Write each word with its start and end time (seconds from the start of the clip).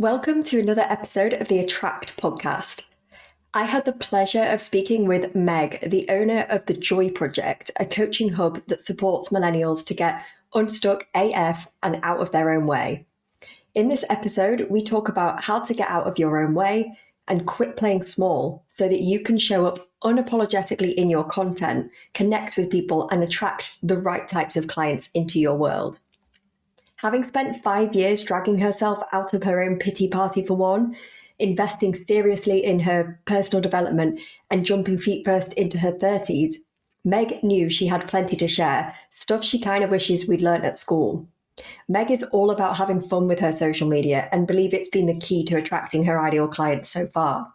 Welcome 0.00 0.44
to 0.44 0.60
another 0.60 0.82
episode 0.82 1.32
of 1.32 1.48
the 1.48 1.58
Attract 1.58 2.16
podcast. 2.16 2.86
I 3.52 3.64
had 3.64 3.84
the 3.84 3.92
pleasure 3.92 4.44
of 4.44 4.62
speaking 4.62 5.08
with 5.08 5.34
Meg, 5.34 5.80
the 5.90 6.08
owner 6.08 6.46
of 6.50 6.64
the 6.66 6.74
Joy 6.74 7.10
Project, 7.10 7.72
a 7.80 7.84
coaching 7.84 8.28
hub 8.28 8.64
that 8.68 8.80
supports 8.80 9.30
millennials 9.30 9.84
to 9.86 9.94
get 9.94 10.22
unstuck 10.54 11.08
AF 11.16 11.66
and 11.82 11.98
out 12.04 12.20
of 12.20 12.30
their 12.30 12.50
own 12.50 12.68
way. 12.68 13.06
In 13.74 13.88
this 13.88 14.04
episode, 14.08 14.68
we 14.70 14.84
talk 14.84 15.08
about 15.08 15.42
how 15.42 15.58
to 15.64 15.74
get 15.74 15.90
out 15.90 16.06
of 16.06 16.16
your 16.16 16.40
own 16.40 16.54
way 16.54 16.96
and 17.26 17.44
quit 17.44 17.74
playing 17.74 18.04
small 18.04 18.62
so 18.68 18.88
that 18.88 19.00
you 19.00 19.18
can 19.18 19.36
show 19.36 19.66
up 19.66 19.88
unapologetically 20.04 20.94
in 20.94 21.10
your 21.10 21.24
content, 21.24 21.90
connect 22.14 22.56
with 22.56 22.70
people, 22.70 23.08
and 23.10 23.24
attract 23.24 23.78
the 23.82 23.98
right 23.98 24.28
types 24.28 24.56
of 24.56 24.68
clients 24.68 25.10
into 25.14 25.40
your 25.40 25.56
world. 25.56 25.98
Having 26.98 27.22
spent 27.22 27.62
five 27.62 27.94
years 27.94 28.24
dragging 28.24 28.58
herself 28.58 29.00
out 29.12 29.32
of 29.32 29.44
her 29.44 29.62
own 29.62 29.78
pity 29.78 30.08
party 30.08 30.44
for 30.44 30.54
one, 30.54 30.96
investing 31.38 31.94
seriously 31.94 32.64
in 32.64 32.80
her 32.80 33.20
personal 33.24 33.62
development, 33.62 34.20
and 34.50 34.66
jumping 34.66 34.98
feet 34.98 35.24
first 35.24 35.52
into 35.52 35.78
her 35.78 35.92
30s, 35.92 36.56
Meg 37.04 37.40
knew 37.44 37.70
she 37.70 37.86
had 37.86 38.08
plenty 38.08 38.34
to 38.34 38.48
share, 38.48 38.92
stuff 39.10 39.44
she 39.44 39.60
kind 39.60 39.84
of 39.84 39.90
wishes 39.90 40.26
we'd 40.26 40.42
learnt 40.42 40.64
at 40.64 40.76
school. 40.76 41.28
Meg 41.86 42.10
is 42.10 42.24
all 42.32 42.50
about 42.50 42.76
having 42.76 43.08
fun 43.08 43.28
with 43.28 43.38
her 43.38 43.52
social 43.56 43.88
media 43.88 44.28
and 44.32 44.48
believe 44.48 44.74
it's 44.74 44.88
been 44.88 45.06
the 45.06 45.20
key 45.20 45.44
to 45.44 45.56
attracting 45.56 46.02
her 46.04 46.20
ideal 46.20 46.48
clients 46.48 46.88
so 46.88 47.06
far. 47.06 47.52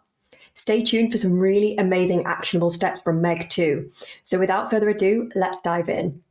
Stay 0.56 0.82
tuned 0.82 1.12
for 1.12 1.18
some 1.18 1.38
really 1.38 1.76
amazing 1.76 2.26
actionable 2.26 2.70
steps 2.70 3.02
from 3.02 3.20
Meg 3.20 3.50
too. 3.50 3.92
So 4.24 4.40
without 4.40 4.72
further 4.72 4.88
ado, 4.88 5.30
let's 5.36 5.60
dive 5.60 5.90
in. 5.90 6.24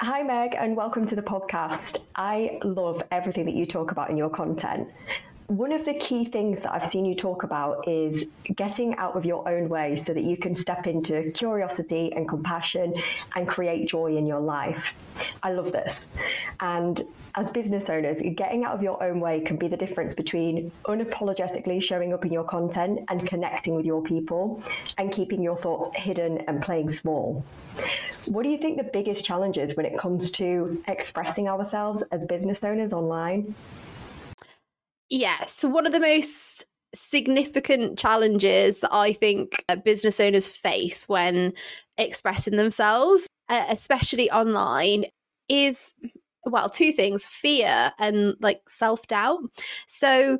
Hi, 0.00 0.24
Meg, 0.24 0.56
and 0.58 0.76
welcome 0.76 1.06
to 1.06 1.14
the 1.14 1.22
podcast. 1.22 1.98
I 2.16 2.58
love 2.64 3.00
everything 3.12 3.44
that 3.44 3.54
you 3.54 3.64
talk 3.64 3.92
about 3.92 4.10
in 4.10 4.16
your 4.16 4.28
content. 4.28 4.88
One 5.48 5.72
of 5.72 5.84
the 5.84 5.92
key 5.92 6.24
things 6.24 6.60
that 6.60 6.72
I've 6.72 6.90
seen 6.90 7.04
you 7.04 7.14
talk 7.14 7.42
about 7.42 7.86
is 7.86 8.24
getting 8.56 8.96
out 8.96 9.14
of 9.14 9.26
your 9.26 9.46
own 9.46 9.68
way 9.68 10.02
so 10.06 10.14
that 10.14 10.24
you 10.24 10.38
can 10.38 10.56
step 10.56 10.86
into 10.86 11.30
curiosity 11.32 12.10
and 12.16 12.26
compassion 12.26 12.94
and 13.36 13.46
create 13.46 13.86
joy 13.86 14.16
in 14.16 14.26
your 14.26 14.40
life. 14.40 14.94
I 15.42 15.52
love 15.52 15.70
this. 15.70 16.06
And 16.60 17.02
as 17.34 17.52
business 17.52 17.90
owners, 17.90 18.22
getting 18.36 18.64
out 18.64 18.74
of 18.74 18.82
your 18.82 19.02
own 19.02 19.20
way 19.20 19.42
can 19.42 19.58
be 19.58 19.68
the 19.68 19.76
difference 19.76 20.14
between 20.14 20.72
unapologetically 20.86 21.82
showing 21.82 22.14
up 22.14 22.24
in 22.24 22.32
your 22.32 22.44
content 22.44 23.00
and 23.08 23.28
connecting 23.28 23.74
with 23.74 23.84
your 23.84 24.02
people 24.02 24.62
and 24.96 25.12
keeping 25.12 25.42
your 25.42 25.58
thoughts 25.58 25.94
hidden 25.94 26.38
and 26.48 26.62
playing 26.62 26.90
small. 26.90 27.44
What 28.28 28.44
do 28.44 28.48
you 28.48 28.56
think 28.56 28.78
the 28.78 28.84
biggest 28.84 29.26
challenge 29.26 29.58
is 29.58 29.76
when 29.76 29.84
it 29.84 29.98
comes 29.98 30.30
to 30.32 30.82
expressing 30.88 31.48
ourselves 31.48 32.02
as 32.12 32.24
business 32.24 32.60
owners 32.62 32.94
online? 32.94 33.54
Yeah, 35.10 35.44
so 35.44 35.68
one 35.68 35.86
of 35.86 35.92
the 35.92 36.00
most 36.00 36.64
significant 36.94 37.98
challenges 37.98 38.80
that 38.80 38.92
I 38.92 39.12
think 39.12 39.64
business 39.84 40.20
owners 40.20 40.48
face 40.48 41.08
when 41.08 41.52
expressing 41.98 42.56
themselves, 42.56 43.26
especially 43.48 44.30
online, 44.30 45.04
is 45.48 45.94
well, 46.46 46.68
two 46.68 46.92
things 46.92 47.24
fear 47.26 47.92
and 47.98 48.34
like 48.40 48.60
self 48.68 49.06
doubt. 49.06 49.40
So 49.86 50.38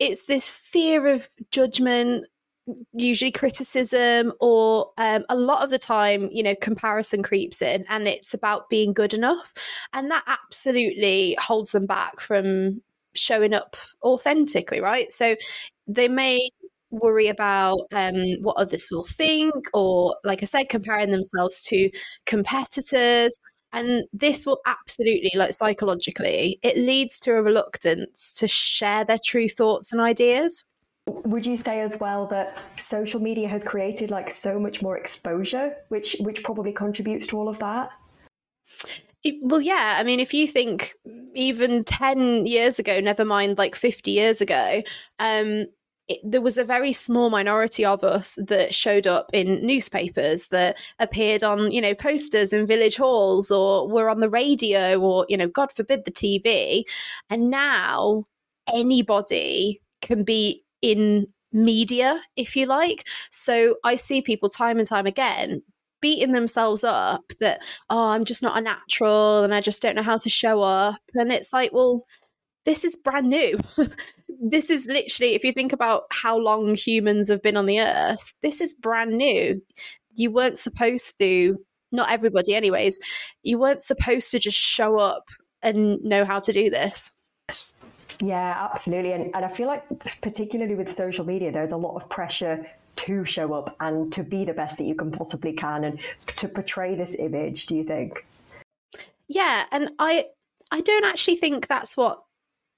it's 0.00 0.26
this 0.26 0.48
fear 0.48 1.06
of 1.08 1.28
judgment, 1.52 2.26
usually 2.92 3.32
criticism, 3.32 4.32
or 4.40 4.90
um, 4.98 5.24
a 5.28 5.36
lot 5.36 5.62
of 5.64 5.70
the 5.70 5.78
time, 5.78 6.28
you 6.32 6.42
know, 6.42 6.54
comparison 6.56 7.22
creeps 7.22 7.62
in 7.62 7.84
and 7.88 8.08
it's 8.08 8.34
about 8.34 8.68
being 8.70 8.92
good 8.92 9.14
enough. 9.14 9.52
And 9.92 10.10
that 10.10 10.24
absolutely 10.26 11.36
holds 11.40 11.72
them 11.72 11.86
back 11.86 12.20
from 12.20 12.82
showing 13.14 13.54
up 13.54 13.76
authentically, 14.02 14.80
right? 14.80 15.10
So 15.12 15.36
they 15.86 16.08
may 16.08 16.50
worry 16.90 17.28
about 17.28 17.80
um, 17.92 18.16
what 18.40 18.56
others 18.56 18.86
will 18.90 19.04
think, 19.04 19.54
or 19.72 20.16
like 20.24 20.42
I 20.42 20.46
said, 20.46 20.68
comparing 20.68 21.10
themselves 21.10 21.62
to 21.66 21.90
competitors. 22.26 23.38
And 23.72 24.04
this 24.12 24.46
will 24.46 24.60
absolutely, 24.66 25.30
like 25.34 25.52
psychologically, 25.52 26.58
it 26.62 26.76
leads 26.76 27.20
to 27.20 27.36
a 27.36 27.42
reluctance 27.42 28.34
to 28.34 28.48
share 28.48 29.04
their 29.04 29.20
true 29.24 29.48
thoughts 29.48 29.92
and 29.92 30.00
ideas. 30.00 30.64
Would 31.06 31.46
you 31.46 31.56
say 31.56 31.80
as 31.80 31.98
well 31.98 32.26
that 32.26 32.58
social 32.78 33.20
media 33.20 33.48
has 33.48 33.62
created 33.62 34.10
like 34.10 34.30
so 34.30 34.58
much 34.58 34.82
more 34.82 34.96
exposure, 34.96 35.76
which 35.88 36.16
which 36.20 36.42
probably 36.42 36.72
contributes 36.72 37.26
to 37.28 37.38
all 37.38 37.48
of 37.48 37.58
that? 37.60 37.90
It, 39.22 39.36
well, 39.42 39.60
yeah. 39.60 39.96
I 39.98 40.02
mean, 40.02 40.20
if 40.20 40.32
you 40.32 40.46
think 40.46 40.94
even 41.34 41.84
10 41.84 42.46
years 42.46 42.78
ago, 42.78 43.00
never 43.00 43.24
mind 43.24 43.58
like 43.58 43.74
50 43.74 44.10
years 44.10 44.40
ago, 44.40 44.82
um, 45.18 45.66
it, 46.10 46.18
there 46.24 46.40
was 46.40 46.58
a 46.58 46.64
very 46.64 46.92
small 46.92 47.30
minority 47.30 47.84
of 47.84 48.02
us 48.02 48.36
that 48.46 48.74
showed 48.74 49.06
up 49.06 49.30
in 49.32 49.64
newspapers 49.64 50.48
that 50.48 50.76
appeared 50.98 51.44
on 51.44 51.70
you 51.70 51.80
know 51.80 51.94
posters 51.94 52.52
in 52.52 52.66
village 52.66 52.96
halls 52.96 53.50
or 53.50 53.88
were 53.88 54.10
on 54.10 54.18
the 54.18 54.28
radio 54.28 54.98
or 54.98 55.24
you 55.28 55.36
know 55.36 55.46
god 55.46 55.70
forbid 55.70 56.04
the 56.04 56.10
tv 56.10 56.82
and 57.30 57.48
now 57.48 58.26
anybody 58.74 59.80
can 60.02 60.24
be 60.24 60.64
in 60.82 61.28
media 61.52 62.20
if 62.36 62.56
you 62.56 62.66
like 62.66 63.06
so 63.30 63.76
i 63.84 63.94
see 63.94 64.20
people 64.20 64.48
time 64.48 64.78
and 64.78 64.88
time 64.88 65.06
again 65.06 65.62
beating 66.00 66.32
themselves 66.32 66.84
up 66.84 67.24
that 67.40 67.62
oh 67.90 68.08
i'm 68.08 68.24
just 68.24 68.42
not 68.42 68.56
a 68.56 68.60
natural 68.60 69.44
and 69.44 69.54
i 69.54 69.60
just 69.60 69.82
don't 69.82 69.96
know 69.96 70.02
how 70.02 70.16
to 70.16 70.30
show 70.30 70.62
up 70.62 71.00
and 71.14 71.32
it's 71.32 71.52
like 71.52 71.72
well 71.72 72.06
this 72.64 72.84
is 72.84 72.96
brand 72.96 73.28
new 73.28 73.58
this 74.40 74.70
is 74.70 74.86
literally, 74.86 75.34
if 75.34 75.44
you 75.44 75.52
think 75.52 75.72
about 75.72 76.04
how 76.10 76.36
long 76.36 76.74
humans 76.74 77.28
have 77.28 77.42
been 77.42 77.56
on 77.56 77.66
the 77.66 77.80
earth, 77.80 78.32
this 78.42 78.60
is 78.60 78.74
brand 78.74 79.12
new. 79.12 79.62
You 80.14 80.30
weren't 80.30 80.58
supposed 80.58 81.18
to, 81.18 81.58
not 81.92 82.10
everybody, 82.10 82.54
anyways, 82.54 82.98
you 83.42 83.58
weren't 83.58 83.82
supposed 83.82 84.30
to 84.30 84.38
just 84.38 84.56
show 84.56 84.98
up 84.98 85.24
and 85.62 86.02
know 86.02 86.24
how 86.24 86.40
to 86.40 86.52
do 86.52 86.70
this. 86.70 87.10
Yeah, 88.20 88.68
absolutely. 88.72 89.12
And, 89.12 89.34
and 89.34 89.44
I 89.44 89.52
feel 89.54 89.66
like, 89.66 89.84
particularly 90.22 90.74
with 90.74 90.90
social 90.90 91.24
media, 91.24 91.52
there's 91.52 91.72
a 91.72 91.76
lot 91.76 91.96
of 91.96 92.08
pressure 92.08 92.66
to 93.06 93.24
show 93.24 93.52
up 93.54 93.76
and 93.80 94.12
to 94.12 94.22
be 94.22 94.44
the 94.44 94.52
best 94.52 94.78
that 94.78 94.84
you 94.84 94.94
can 94.94 95.10
possibly 95.10 95.52
can 95.52 95.84
and 95.84 95.98
to 96.36 96.48
portray 96.48 96.94
this 96.94 97.14
image, 97.18 97.66
do 97.66 97.76
you 97.76 97.84
think? 97.84 98.24
Yeah. 99.28 99.64
And 99.72 99.90
I, 99.98 100.26
I 100.70 100.80
don't 100.80 101.04
actually 101.04 101.36
think 101.36 101.66
that's 101.66 101.96
what 101.96 102.22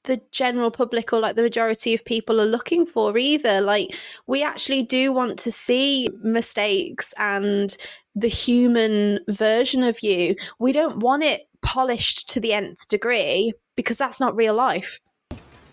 the 0.05 0.21
general 0.33 0.71
public 0.71 1.13
or 1.13 1.21
like 1.21 1.37
the 1.37 1.43
majority 1.43 1.95
of 1.95 2.05
people 2.05 2.41
are 2.41 2.47
looking 2.47 2.87
for 2.87 3.17
either. 3.17 3.61
Like, 3.61 3.97
we 4.27 4.43
actually 4.43 4.83
do 4.83 5.13
want 5.13 5.39
to 5.41 5.53
see 5.53 6.09
mistakes 6.23 7.15
and 7.19 7.77
the 8.15 8.29
human 8.29 9.21
version 9.29 9.83
of 9.83 10.03
you. 10.03 10.35
We 10.59 10.73
don't 10.73 10.99
want 10.99 11.23
it 11.23 11.43
polished 11.63 12.29
to 12.31 12.41
the 12.41 12.53
nth 12.53 12.89
degree 12.89 13.53
because 13.77 13.99
that's 13.99 14.21
not 14.21 14.37
real 14.37 14.55
life. 14.55 15.01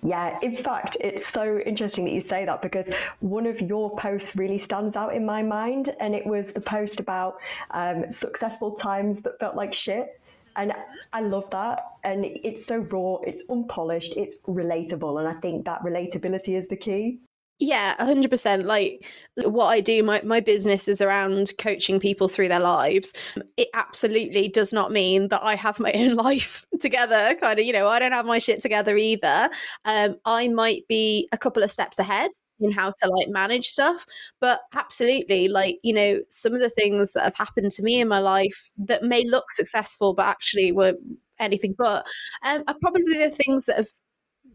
Yeah, 0.01 0.37
in 0.41 0.55
fact, 0.55 0.97
it's 1.01 1.31
so 1.31 1.59
interesting 1.65 2.05
that 2.05 2.11
you 2.11 2.23
say 2.29 2.45
that 2.45 2.61
because 2.61 2.85
one 3.19 3.45
of 3.45 3.59
your 3.59 3.95
posts 3.97 4.35
really 4.35 4.57
stands 4.57 4.95
out 4.95 5.13
in 5.13 5.25
my 5.25 5.43
mind, 5.43 5.93
and 5.99 6.15
it 6.15 6.25
was 6.25 6.45
the 6.53 6.61
post 6.61 6.99
about 6.99 7.37
um, 7.71 8.05
successful 8.17 8.71
times 8.71 9.21
that 9.23 9.37
felt 9.39 9.55
like 9.55 9.73
shit. 9.73 10.21
And 10.55 10.73
I 11.13 11.21
love 11.21 11.49
that. 11.51 11.83
And 12.03 12.25
it's 12.25 12.67
so 12.67 12.77
raw, 12.77 13.17
it's 13.23 13.41
unpolished, 13.49 14.17
it's 14.17 14.39
relatable. 14.47 15.19
And 15.19 15.27
I 15.27 15.39
think 15.39 15.65
that 15.65 15.81
relatability 15.83 16.61
is 16.61 16.67
the 16.69 16.75
key. 16.75 17.19
Yeah, 17.61 17.95
100%. 17.99 18.65
Like 18.65 19.05
what 19.43 19.65
I 19.67 19.81
do, 19.81 20.01
my, 20.01 20.21
my 20.23 20.39
business 20.39 20.87
is 20.87 21.01
around 21.01 21.51
coaching 21.57 21.99
people 21.99 22.29
through 22.29 22.47
their 22.47 22.59
lives. 22.61 23.11
It 23.57 23.67
absolutely 23.73 24.47
does 24.47 24.71
not 24.71 24.91
mean 24.93 25.27
that 25.27 25.43
I 25.43 25.55
have 25.55 25.77
my 25.79 25.91
own 25.95 26.15
life 26.15 26.65
together. 26.79 27.35
Kind 27.41 27.59
of, 27.59 27.65
you 27.65 27.73
know, 27.73 27.87
I 27.87 27.99
don't 27.99 28.13
have 28.13 28.25
my 28.25 28.39
shit 28.39 28.61
together 28.61 28.95
either. 28.95 29.49
Um, 29.83 30.15
I 30.25 30.47
might 30.47 30.87
be 30.87 31.27
a 31.33 31.37
couple 31.37 31.61
of 31.61 31.69
steps 31.71 31.99
ahead 31.99 32.31
in 32.61 32.71
how 32.71 32.91
to 33.03 33.09
like 33.09 33.27
manage 33.29 33.67
stuff. 33.67 34.05
But 34.39 34.61
absolutely, 34.73 35.49
like, 35.49 35.79
you 35.83 35.93
know, 35.93 36.19
some 36.29 36.53
of 36.53 36.61
the 36.61 36.69
things 36.69 37.11
that 37.11 37.23
have 37.25 37.35
happened 37.35 37.71
to 37.73 37.83
me 37.83 37.99
in 37.99 38.07
my 38.07 38.19
life 38.19 38.71
that 38.77 39.03
may 39.03 39.25
look 39.25 39.51
successful, 39.51 40.13
but 40.13 40.27
actually 40.27 40.71
were 40.71 40.93
anything 41.39 41.73
but, 41.77 42.05
um, 42.45 42.63
are 42.67 42.75
probably 42.81 43.17
the 43.17 43.31
things 43.31 43.65
that 43.65 43.77
have 43.77 43.89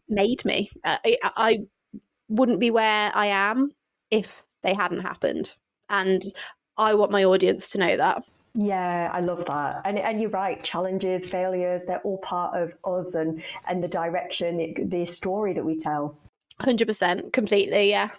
made 0.09 0.45
me. 0.45 0.71
Uh, 0.85 0.99
I, 1.05 1.17
I 1.37 1.59
wouldn't 2.35 2.61
be 2.61 2.71
where 2.71 3.13
I 3.15 3.27
am 3.27 3.73
if 4.11 4.45
they 4.63 4.75
hadn't 4.75 5.01
happened. 5.01 5.55
And 5.89 6.23
I 6.77 6.95
want 6.95 7.13
my 7.13 7.25
audience 7.25 7.71
to 7.71 7.79
know 7.79 7.97
that. 7.97 8.25
Yeah, 8.55 9.11
I 9.13 9.21
love 9.21 9.45
that. 9.47 9.83
And 9.85 9.99
and 9.99 10.21
you're 10.21 10.31
right, 10.31 10.63
challenges, 10.63 11.29
failures, 11.29 11.83
they're 11.87 12.01
all 12.01 12.19
part 12.19 12.55
of 12.55 12.73
us 12.85 13.13
and 13.15 13.43
and 13.69 13.83
the 13.83 13.89
direction, 13.89 14.57
the, 14.59 14.77
the 14.85 15.07
story 15.07 15.53
that 15.55 15.65
we 15.65 15.77
tell. 15.79 16.17
100% 16.61 17.33
completely, 17.33 17.91
yeah. 17.91 18.11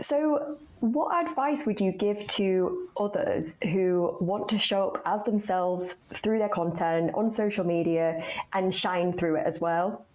So, 0.00 0.58
what 0.80 1.26
advice 1.26 1.66
would 1.66 1.80
you 1.80 1.92
give 1.92 2.26
to 2.28 2.88
others 2.98 3.50
who 3.64 4.16
want 4.20 4.48
to 4.50 4.58
show 4.58 4.90
up 4.90 5.02
as 5.04 5.24
themselves 5.24 5.96
through 6.22 6.38
their 6.38 6.48
content 6.48 7.10
on 7.14 7.34
social 7.34 7.64
media 7.64 8.24
and 8.52 8.74
shine 8.74 9.12
through 9.12 9.36
it 9.36 9.46
as 9.46 9.60
well? 9.60 10.06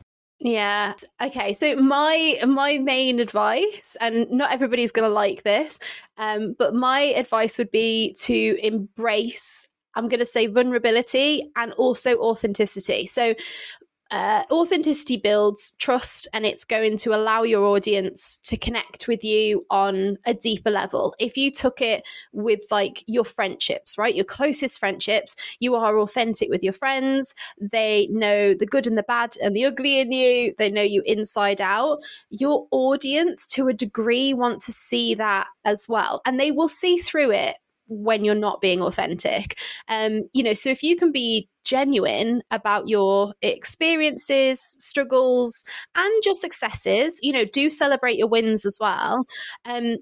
Yeah. 0.44 0.94
Okay. 1.22 1.54
So 1.54 1.76
my 1.78 2.38
my 2.46 2.78
main 2.78 3.20
advice, 3.22 3.96
and 4.02 4.30
not 4.30 4.52
everybody's 4.52 4.92
going 4.92 5.08
to 5.10 5.14
like 5.14 5.44
this, 5.44 5.80
um, 6.18 6.54
but 6.60 6.76
my 6.76 7.00
advice 7.00 7.58
would 7.58 7.72
be 7.72 8.14
to 8.24 8.58
embrace. 8.62 9.70
I'm 9.96 10.10
going 10.10 10.20
to 10.20 10.26
say 10.26 10.48
vulnerability 10.48 11.50
and 11.56 11.72
also 11.74 12.18
authenticity. 12.18 13.06
So 13.08 13.36
uh, 14.14 14.44
authenticity 14.52 15.18
builds 15.18 15.72
trust 15.80 16.28
and 16.34 16.46
it's 16.46 16.64
going 16.64 16.98
to 16.98 17.16
allow 17.16 17.42
your 17.42 17.66
audience 17.66 18.38
to 18.44 18.56
connect 18.56 19.08
with 19.08 19.24
you 19.24 19.66
on 19.72 20.20
a 20.28 20.36
deeper 20.36 20.70
level. 20.70 21.16
If 21.18 21.36
you 21.36 21.50
took 21.50 21.82
it 21.82 22.04
with 22.32 22.60
like 22.70 23.04
your 23.08 23.26
friendships, 23.26 23.98
right? 23.98 24.14
Your 24.14 24.24
closest 24.24 24.80
friendships, 24.80 25.36
you 25.60 25.74
are 25.74 25.98
authentic 25.98 26.50
with 26.52 26.64
your 26.64 26.74
friends. 26.74 27.34
They 27.60 28.08
know 28.12 28.54
the 28.54 28.68
good 28.68 28.86
and 28.86 29.00
the 29.00 29.02
bad 29.02 29.32
and 29.42 29.56
the 29.56 29.66
ugly 29.66 29.98
in 29.98 30.12
you. 30.12 30.54
They 30.60 30.70
know 30.70 30.84
you 30.84 31.02
inside 31.08 31.60
out. 31.60 32.04
Your 32.30 32.68
audience, 32.70 33.48
to 33.54 33.68
a 33.68 33.74
degree, 33.74 34.32
want 34.32 34.62
to 34.62 34.72
see 34.72 35.16
that 35.16 35.48
as 35.66 35.88
well. 35.90 36.22
And 36.24 36.40
they 36.40 36.52
will 36.52 36.68
see 36.68 36.98
through 36.98 37.32
it 37.32 37.56
when 38.02 38.26
you're 38.26 38.36
not 38.36 38.62
being 38.62 38.82
authentic. 38.82 39.58
Um, 39.88 40.24
you 40.34 40.44
know, 40.44 40.54
so 40.54 40.70
if 40.70 40.84
you 40.84 40.96
can 40.96 41.12
be 41.12 41.48
genuine 41.64 42.42
about 42.52 42.88
your 42.90 43.34
experiences, 43.42 44.76
struggles, 44.80 45.64
and 45.96 46.24
your 46.26 46.36
successes, 46.36 47.20
you 47.22 47.32
know, 47.32 47.46
do 47.46 47.70
celebrate 47.70 48.18
your 48.18 48.28
wins 48.28 48.66
as 48.66 48.78
well. 48.80 49.26
Um, 49.66 49.98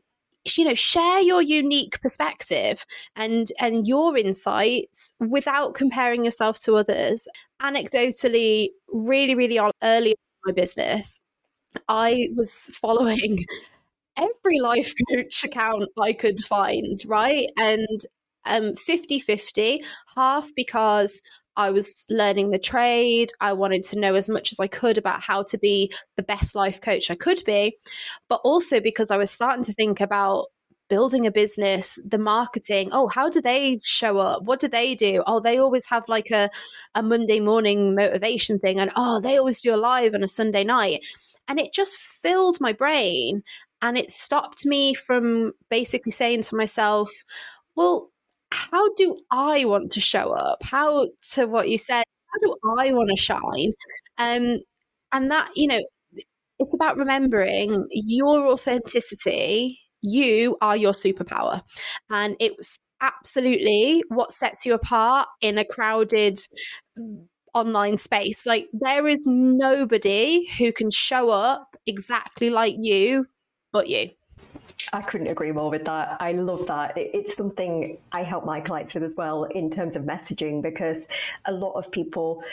you 0.57 0.65
know 0.65 0.73
share 0.73 1.21
your 1.21 1.41
unique 1.41 2.01
perspective 2.01 2.85
and 3.15 3.51
and 3.59 3.87
your 3.87 4.17
insights 4.17 5.13
without 5.19 5.75
comparing 5.75 6.25
yourself 6.25 6.57
to 6.59 6.75
others 6.75 7.27
anecdotally 7.61 8.69
really 8.87 9.35
really 9.35 9.59
early 9.83 10.09
in 10.11 10.15
my 10.45 10.51
business 10.51 11.19
i 11.87 12.27
was 12.35 12.51
following 12.81 13.37
every 14.17 14.59
life 14.59 14.93
coach 15.11 15.43
account 15.43 15.89
I 16.01 16.13
could 16.13 16.39
find, 16.41 16.99
right? 17.05 17.49
And 17.57 17.99
um 18.45 18.73
50-50, 18.75 19.83
half 20.15 20.49
because 20.55 21.21
I 21.57 21.69
was 21.71 22.05
learning 22.09 22.51
the 22.51 22.59
trade. 22.59 23.31
I 23.41 23.53
wanted 23.53 23.83
to 23.85 23.99
know 23.99 24.15
as 24.15 24.29
much 24.29 24.51
as 24.51 24.59
I 24.59 24.67
could 24.67 24.97
about 24.97 25.21
how 25.21 25.43
to 25.43 25.57
be 25.57 25.91
the 26.15 26.23
best 26.23 26.55
life 26.55 26.79
coach 26.81 27.11
I 27.11 27.15
could 27.15 27.41
be, 27.45 27.77
but 28.29 28.41
also 28.43 28.79
because 28.79 29.11
I 29.11 29.17
was 29.17 29.31
starting 29.31 29.63
to 29.65 29.73
think 29.73 29.99
about 30.01 30.47
building 30.89 31.25
a 31.25 31.31
business, 31.31 31.97
the 32.05 32.17
marketing. 32.17 32.89
Oh, 32.91 33.07
how 33.07 33.29
do 33.29 33.39
they 33.41 33.79
show 33.81 34.17
up? 34.17 34.43
What 34.43 34.59
do 34.59 34.67
they 34.67 34.93
do? 34.93 35.23
Oh, 35.25 35.39
they 35.39 35.57
always 35.57 35.85
have 35.85 36.03
like 36.09 36.31
a, 36.31 36.49
a 36.95 37.01
Monday 37.01 37.39
morning 37.39 37.95
motivation 37.95 38.59
thing. 38.59 38.79
And 38.79 38.91
oh, 38.97 39.21
they 39.21 39.37
always 39.37 39.61
do 39.61 39.73
a 39.73 39.77
live 39.77 40.13
on 40.13 40.23
a 40.23 40.27
Sunday 40.27 40.65
night. 40.65 41.05
And 41.47 41.59
it 41.59 41.73
just 41.73 41.97
filled 41.97 42.57
my 42.59 42.73
brain. 42.73 43.41
And 43.81 43.97
it 43.97 44.11
stopped 44.11 44.65
me 44.65 44.93
from 44.93 45.53
basically 45.69 46.11
saying 46.11 46.43
to 46.43 46.55
myself, 46.55 47.09
well, 47.75 48.11
how 48.51 48.93
do 48.95 49.17
I 49.31 49.65
want 49.65 49.91
to 49.91 50.01
show 50.01 50.33
up? 50.33 50.63
How, 50.63 51.07
to 51.33 51.45
what 51.45 51.69
you 51.69 51.77
said, 51.77 52.03
how 52.27 52.39
do 52.41 52.55
I 52.77 52.93
want 52.93 53.09
to 53.09 53.17
shine? 53.17 53.71
Um, 54.17 54.59
and 55.11 55.31
that, 55.31 55.49
you 55.55 55.67
know, 55.67 55.81
it's 56.59 56.75
about 56.75 56.97
remembering 56.97 57.87
your 57.91 58.47
authenticity. 58.47 59.79
You 60.01 60.57
are 60.61 60.77
your 60.77 60.93
superpower. 60.93 61.61
And 62.09 62.35
it 62.39 62.55
was 62.57 62.79
absolutely 63.01 64.03
what 64.09 64.31
sets 64.31 64.65
you 64.65 64.73
apart 64.73 65.27
in 65.41 65.57
a 65.57 65.65
crowded 65.65 66.37
online 67.53 67.97
space. 67.97 68.45
Like, 68.45 68.67
there 68.73 69.07
is 69.07 69.25
nobody 69.25 70.47
who 70.57 70.71
can 70.71 70.91
show 70.91 71.29
up 71.29 71.75
exactly 71.87 72.49
like 72.49 72.75
you 72.77 73.25
but 73.71 73.87
you. 73.87 74.11
I 74.93 75.01
couldn't 75.01 75.27
agree 75.27 75.51
more 75.51 75.69
with 75.69 75.85
that. 75.85 76.17
I 76.19 76.33
love 76.33 76.67
that. 76.67 76.93
It's 76.95 77.35
something 77.35 77.97
I 78.11 78.23
help 78.23 78.45
my 78.45 78.59
clients 78.59 78.93
with 78.93 79.03
as 79.03 79.15
well 79.15 79.43
in 79.45 79.69
terms 79.69 79.95
of 79.95 80.03
messaging 80.03 80.61
because 80.61 81.01
a 81.45 81.51
lot 81.51 81.73
of 81.73 81.89
people 81.91 82.43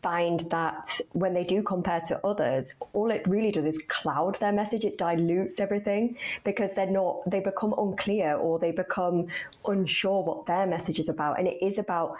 find 0.00 0.40
that 0.50 1.00
when 1.12 1.34
they 1.34 1.44
do 1.44 1.62
compare 1.62 2.00
to 2.08 2.24
others, 2.26 2.66
all 2.92 3.10
it 3.10 3.26
really 3.26 3.50
does 3.50 3.64
is 3.64 3.80
cloud 3.88 4.38
their 4.40 4.52
message. 4.52 4.84
It 4.84 4.96
dilutes 4.98 5.56
everything 5.58 6.16
because 6.44 6.70
they're 6.74 6.86
not, 6.86 7.28
they 7.28 7.40
become 7.40 7.74
unclear 7.76 8.34
or 8.34 8.58
they 8.58 8.70
become 8.70 9.26
unsure 9.66 10.22
what 10.22 10.46
their 10.46 10.66
message 10.66 10.98
is 10.98 11.08
about. 11.08 11.38
And 11.38 11.48
it 11.48 11.58
is 11.62 11.78
about 11.78 12.16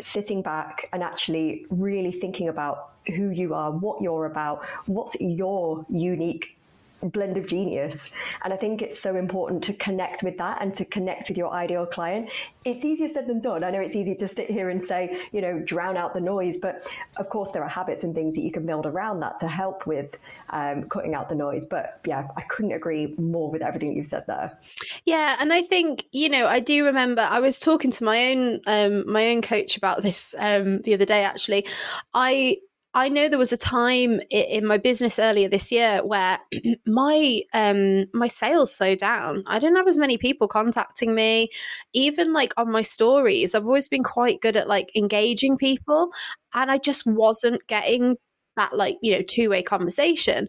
sitting 0.00 0.42
back 0.42 0.88
and 0.92 1.02
actually 1.02 1.66
really 1.70 2.12
thinking 2.12 2.48
about 2.48 2.92
who 3.14 3.30
you 3.30 3.54
are, 3.54 3.70
what 3.70 4.02
you're 4.02 4.26
about, 4.26 4.66
what's 4.86 5.16
your 5.20 5.86
unique 5.88 6.55
blend 7.02 7.36
of 7.36 7.46
genius. 7.46 8.10
And 8.42 8.52
I 8.52 8.56
think 8.56 8.82
it's 8.82 9.00
so 9.00 9.16
important 9.16 9.62
to 9.64 9.72
connect 9.74 10.22
with 10.22 10.36
that 10.38 10.58
and 10.60 10.76
to 10.76 10.84
connect 10.84 11.28
with 11.28 11.36
your 11.36 11.52
ideal 11.52 11.86
client. 11.86 12.28
It's 12.64 12.84
easier 12.84 13.08
said 13.12 13.26
than 13.26 13.40
done. 13.40 13.64
I 13.64 13.70
know 13.70 13.80
it's 13.80 13.96
easy 13.96 14.14
to 14.16 14.28
sit 14.34 14.50
here 14.50 14.70
and 14.70 14.86
say, 14.86 15.20
you 15.32 15.40
know, 15.40 15.58
drown 15.60 15.96
out 15.96 16.14
the 16.14 16.20
noise, 16.20 16.56
but 16.60 16.76
of 17.18 17.28
course 17.28 17.50
there 17.52 17.62
are 17.62 17.68
habits 17.68 18.04
and 18.04 18.14
things 18.14 18.34
that 18.34 18.42
you 18.42 18.52
can 18.52 18.66
build 18.66 18.86
around 18.86 19.20
that 19.20 19.38
to 19.40 19.48
help 19.48 19.86
with 19.86 20.16
um, 20.50 20.84
cutting 20.84 21.14
out 21.14 21.28
the 21.28 21.34
noise. 21.34 21.66
But 21.68 22.00
yeah, 22.04 22.28
I 22.36 22.42
couldn't 22.42 22.72
agree 22.72 23.14
more 23.18 23.50
with 23.50 23.62
everything 23.62 23.96
you've 23.96 24.08
said 24.08 24.24
there. 24.26 24.58
Yeah, 25.04 25.36
and 25.38 25.52
I 25.52 25.62
think 25.62 26.04
you 26.12 26.28
know 26.28 26.46
I 26.46 26.60
do 26.60 26.84
remember 26.84 27.26
I 27.28 27.40
was 27.40 27.60
talking 27.60 27.90
to 27.92 28.04
my 28.04 28.32
own 28.32 28.60
um, 28.66 29.10
my 29.10 29.28
own 29.28 29.42
coach 29.42 29.76
about 29.76 30.02
this 30.02 30.34
um, 30.38 30.80
the 30.82 30.94
other 30.94 31.04
day. 31.04 31.24
Actually, 31.24 31.66
I 32.14 32.58
I 32.96 33.10
know 33.10 33.28
there 33.28 33.38
was 33.38 33.52
a 33.52 33.58
time 33.58 34.20
in 34.30 34.64
my 34.66 34.78
business 34.78 35.18
earlier 35.18 35.50
this 35.50 35.70
year 35.70 36.00
where 36.02 36.38
my 36.86 37.42
um 37.52 38.06
my 38.14 38.26
sales 38.26 38.74
slowed 38.74 38.98
down. 39.00 39.44
I 39.46 39.58
didn't 39.58 39.76
have 39.76 39.86
as 39.86 39.98
many 39.98 40.16
people 40.16 40.48
contacting 40.48 41.14
me, 41.14 41.50
even 41.92 42.32
like 42.32 42.54
on 42.56 42.72
my 42.72 42.80
stories. 42.80 43.54
I've 43.54 43.66
always 43.66 43.90
been 43.90 44.02
quite 44.02 44.40
good 44.40 44.56
at 44.56 44.66
like 44.66 44.96
engaging 44.96 45.58
people, 45.58 46.10
and 46.54 46.70
I 46.70 46.78
just 46.78 47.06
wasn't 47.06 47.66
getting 47.66 48.16
that 48.56 48.74
like 48.74 48.96
you 49.02 49.12
know 49.14 49.22
two 49.22 49.50
way 49.50 49.62
conversation, 49.62 50.48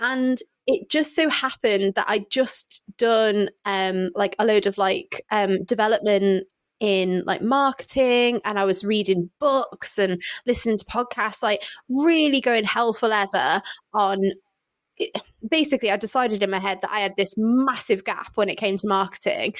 and 0.00 0.38
it 0.66 0.90
just 0.90 1.14
so 1.14 1.28
happened 1.30 1.94
that 1.94 2.06
I 2.08 2.26
just 2.28 2.82
done 2.98 3.50
um 3.66 4.10
like 4.16 4.34
a 4.40 4.44
load 4.44 4.66
of 4.66 4.78
like 4.78 5.24
um 5.30 5.62
development 5.64 6.48
in 6.84 7.22
like 7.24 7.40
marketing 7.40 8.42
and 8.44 8.58
I 8.58 8.66
was 8.66 8.84
reading 8.84 9.30
books 9.40 9.98
and 9.98 10.20
listening 10.46 10.76
to 10.76 10.84
podcasts, 10.84 11.42
like 11.42 11.62
really 11.88 12.42
going 12.42 12.64
hell 12.64 12.92
for 12.92 13.08
leather 13.08 13.62
on 13.94 14.18
basically 15.50 15.90
I 15.90 15.96
decided 15.96 16.42
in 16.42 16.50
my 16.50 16.58
head 16.58 16.80
that 16.82 16.92
I 16.92 17.00
had 17.00 17.16
this 17.16 17.34
massive 17.38 18.04
gap 18.04 18.32
when 18.34 18.50
it 18.50 18.58
came 18.58 18.76
to 18.76 18.86
marketing. 18.86 19.54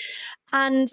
And 0.53 0.87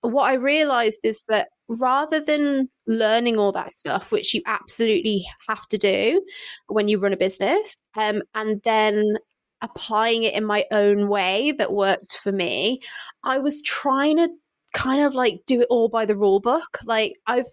what 0.00 0.30
I 0.30 0.34
realized 0.34 1.00
is 1.04 1.24
that 1.28 1.48
rather 1.68 2.20
than 2.20 2.70
learning 2.86 3.38
all 3.38 3.52
that 3.52 3.70
stuff, 3.70 4.10
which 4.10 4.32
you 4.32 4.40
absolutely 4.46 5.26
have 5.46 5.66
to 5.68 5.78
do 5.78 6.24
when 6.68 6.88
you 6.88 6.98
run 6.98 7.12
a 7.12 7.18
business, 7.18 7.80
um, 7.96 8.22
and 8.34 8.62
then 8.64 9.18
applying 9.60 10.24
it 10.24 10.34
in 10.34 10.44
my 10.44 10.64
own 10.70 11.08
way 11.08 11.52
that 11.52 11.72
worked 11.72 12.16
for 12.16 12.32
me, 12.32 12.80
I 13.24 13.38
was 13.38 13.62
trying 13.62 14.16
to 14.16 14.30
kind 14.74 15.02
of 15.02 15.14
like 15.14 15.40
do 15.46 15.60
it 15.62 15.68
all 15.70 15.88
by 15.88 16.04
the 16.04 16.16
rule 16.16 16.40
book. 16.40 16.78
Like 16.84 17.14
I've 17.26 17.46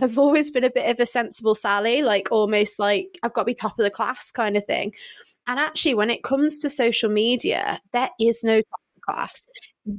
I've 0.00 0.18
always 0.18 0.50
been 0.50 0.64
a 0.64 0.70
bit 0.70 0.90
of 0.90 1.00
a 1.00 1.06
sensible 1.06 1.54
Sally, 1.54 2.02
like 2.02 2.28
almost 2.30 2.78
like 2.78 3.18
I've 3.22 3.32
got 3.34 3.42
to 3.42 3.46
be 3.46 3.54
top 3.54 3.78
of 3.78 3.84
the 3.84 3.90
class 3.90 4.30
kind 4.30 4.56
of 4.56 4.64
thing. 4.66 4.92
And 5.46 5.58
actually 5.58 5.94
when 5.94 6.10
it 6.10 6.22
comes 6.24 6.58
to 6.60 6.70
social 6.70 7.10
media, 7.10 7.80
there 7.92 8.10
is 8.20 8.42
no 8.44 8.56
top 8.56 8.80
of 8.80 8.94
the 8.94 9.12
class. 9.12 9.46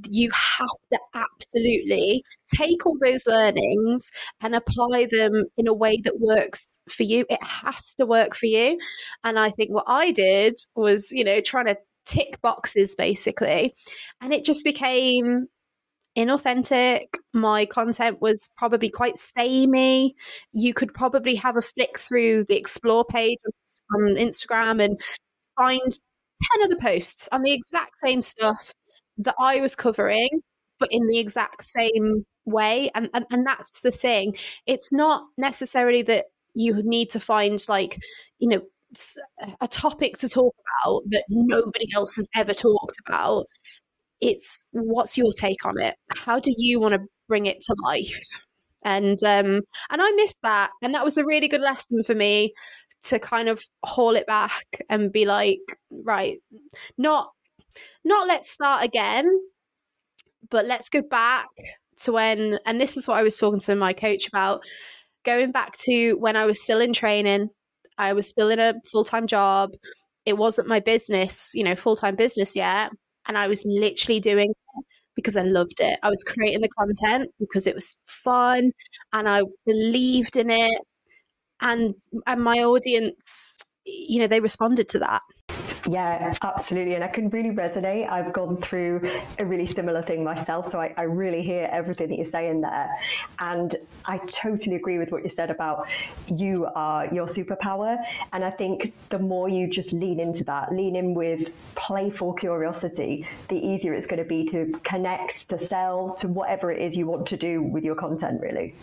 You 0.10 0.32
have 0.32 0.68
to 0.94 1.00
absolutely 1.14 2.24
take 2.56 2.86
all 2.88 2.98
those 3.00 3.28
learnings 3.28 4.10
and 4.42 4.56
apply 4.56 5.08
them 5.12 5.44
in 5.58 5.68
a 5.68 5.74
way 5.74 5.98
that 6.04 6.20
works 6.20 6.82
for 6.90 7.04
you. 7.04 7.26
It 7.30 7.44
has 7.44 7.94
to 7.96 8.06
work 8.08 8.36
for 8.36 8.48
you. 8.48 8.80
And 9.24 9.38
I 9.38 9.52
think 9.52 9.70
what 9.72 9.86
I 9.88 10.12
did 10.12 10.56
was, 10.76 11.12
you 11.12 11.24
know, 11.24 11.40
trying 11.40 11.68
to 11.68 11.78
tick 12.06 12.42
boxes 12.42 12.96
basically. 12.96 13.76
And 14.22 14.34
it 14.34 14.44
just 14.46 14.64
became 14.64 15.48
inauthentic. 16.18 17.06
My 17.34 17.66
content 17.66 18.22
was 18.22 18.50
probably 18.58 18.90
quite 18.90 19.18
samey. 19.18 20.16
You 20.52 20.74
could 20.74 20.94
probably 20.94 21.36
have 21.36 21.58
a 21.58 21.62
flick 21.62 22.00
through 22.00 22.46
the 22.46 22.58
explore 22.58 23.06
page 23.06 23.38
on 23.94 24.16
Instagram 24.16 24.84
and 24.84 25.00
find 25.58 25.92
10 26.54 26.64
other 26.64 26.78
posts 26.82 27.30
on 27.32 27.42
the 27.42 27.52
exact 27.52 27.98
same 27.98 28.22
stuff 28.22 28.72
that 29.18 29.36
I 29.40 29.62
was 29.62 29.76
covering, 29.76 30.30
but 30.80 30.90
in 30.92 31.08
the 31.08 31.20
exact 31.20 31.64
same 31.64 32.26
way. 32.46 32.90
And, 32.96 33.10
and, 33.14 33.26
and 33.32 33.46
that's 33.46 33.82
the 33.82 33.92
thing. 33.92 34.36
It's 34.66 34.92
not 34.92 35.24
necessarily 35.38 36.02
that 36.04 36.26
you 36.54 36.82
need 36.84 37.10
to 37.12 37.20
find, 37.20 37.64
like, 37.68 38.00
you 38.40 38.50
know, 38.50 38.62
a 39.62 39.68
topic 39.68 40.18
to 40.18 40.30
talk 40.30 40.56
about 40.84 41.02
that 41.10 41.26
nobody 41.30 41.88
else 41.94 42.16
has 42.16 42.30
ever 42.36 42.54
talked 42.54 42.98
about 43.06 43.46
it's 44.22 44.68
what's 44.72 45.18
your 45.18 45.32
take 45.32 45.66
on 45.66 45.80
it? 45.80 45.96
How 46.16 46.40
do 46.40 46.54
you 46.56 46.80
want 46.80 46.94
to 46.94 47.02
bring 47.28 47.46
it 47.46 47.62
to 47.62 47.76
life? 47.84 48.24
And 48.84 49.22
um, 49.24 49.62
and 49.90 50.02
I 50.02 50.12
missed 50.12 50.38
that, 50.44 50.70
and 50.82 50.94
that 50.94 51.04
was 51.04 51.18
a 51.18 51.26
really 51.26 51.48
good 51.48 51.62
lesson 51.62 52.04
for 52.04 52.14
me 52.14 52.54
to 53.04 53.20
kind 53.20 53.50
of 53.50 53.62
haul 53.84 54.16
it 54.16 54.28
back 54.28 54.64
and 54.90 55.12
be 55.12 55.26
like, 55.26 55.60
right, 55.92 56.38
not 56.98 57.30
not 58.04 58.28
let's 58.28 58.52
start 58.52 58.84
again, 58.86 59.28
but 60.50 60.66
let's 60.66 60.90
go 60.90 61.02
back 61.02 61.48
to 61.98 62.12
when 62.14 62.60
and 62.66 62.80
this 62.80 62.98
is 62.98 63.08
what 63.08 63.18
I 63.18 63.24
was 63.24 63.38
talking 63.38 63.60
to 63.62 63.76
my 63.76 63.94
coach 63.94 64.28
about, 64.28 64.64
going 65.24 65.52
back 65.52 65.74
to 65.80 66.14
when 66.14 66.36
I 66.36 66.46
was 66.46 66.62
still 66.62 66.80
in 66.80 66.94
training, 66.94 67.50
I 67.98 68.14
was 68.14 68.30
still 68.30 68.50
in 68.50 68.60
a 68.60 68.76
full-time 68.92 69.28
job. 69.28 69.72
It 70.26 70.38
wasn't 70.38 70.68
my 70.68 70.80
business, 70.80 71.52
you 71.54 71.64
know, 71.64 71.76
full-time 71.76 72.16
business 72.16 72.56
yet, 72.56 72.92
and 73.28 73.38
I 73.38 73.48
was 73.48 73.64
literally 73.66 74.20
doing 74.20 74.52
it 74.52 74.86
because 75.16 75.38
I 75.38 75.44
loved 75.44 75.80
it. 75.80 76.00
I 76.04 76.10
was 76.10 76.24
creating 76.24 76.62
the 76.62 76.70
content 76.70 77.32
because 77.40 77.68
it 77.68 77.76
was 77.76 78.00
fun 78.06 78.72
and 79.14 79.30
I 79.30 79.44
believed 79.66 80.36
in 80.38 80.50
it 80.50 80.82
and 81.62 81.96
and 82.28 82.44
my 82.44 82.64
audience 82.64 83.58
you 83.86 84.20
know 84.20 84.28
they 84.28 84.40
responded 84.40 84.88
to 84.90 85.00
that 85.00 85.22
yeah, 85.88 86.34
absolutely. 86.42 86.96
And 86.96 87.04
I 87.04 87.08
can 87.08 87.30
really 87.30 87.52
resonate. 87.52 88.10
I've 88.10 88.34
gone 88.34 88.58
through 88.58 89.10
a 89.40 89.46
really 89.46 89.68
similar 89.68 90.02
thing 90.02 90.24
myself. 90.24 90.72
So 90.72 90.80
I, 90.80 90.94
I, 90.98 91.04
really 91.04 91.44
hear 91.44 91.70
everything 91.72 92.10
that 92.10 92.18
you're 92.18 92.32
saying 92.32 92.62
there. 92.62 92.90
And 93.40 93.76
I 94.06 94.18
totally 94.18 94.76
agree 94.76 94.98
with 94.98 95.12
what 95.12 95.24
you 95.24 95.30
said 95.30 95.52
about 95.52 95.88
you 96.28 96.68
are 96.76 97.06
your 97.14 97.28
superpower. 97.28 97.98
And 98.34 98.44
I 98.44 98.52
think 98.52 98.94
the 99.10 99.20
more 99.20 99.48
you 99.50 99.70
just 99.70 99.94
lean 99.94 100.20
into 100.20 100.44
that, 100.46 100.74
lean 100.74 100.96
in 100.96 101.14
with 101.14 101.50
playful 101.76 102.34
curiosity, 102.34 103.28
the 103.50 103.56
easier 103.56 103.94
it's 103.94 104.08
going 104.08 104.22
to 104.22 104.28
be 104.28 104.46
to 104.46 104.72
connect, 104.84 105.50
to 105.50 105.60
sell, 105.60 106.16
to 106.16 106.28
whatever 106.28 106.72
it 106.72 106.82
is 106.82 106.98
you 106.98 107.06
want 107.06 107.28
to 107.28 107.38
do 107.38 107.62
with 107.62 107.84
your 107.84 107.96
content, 107.96 108.42
really. 108.42 108.76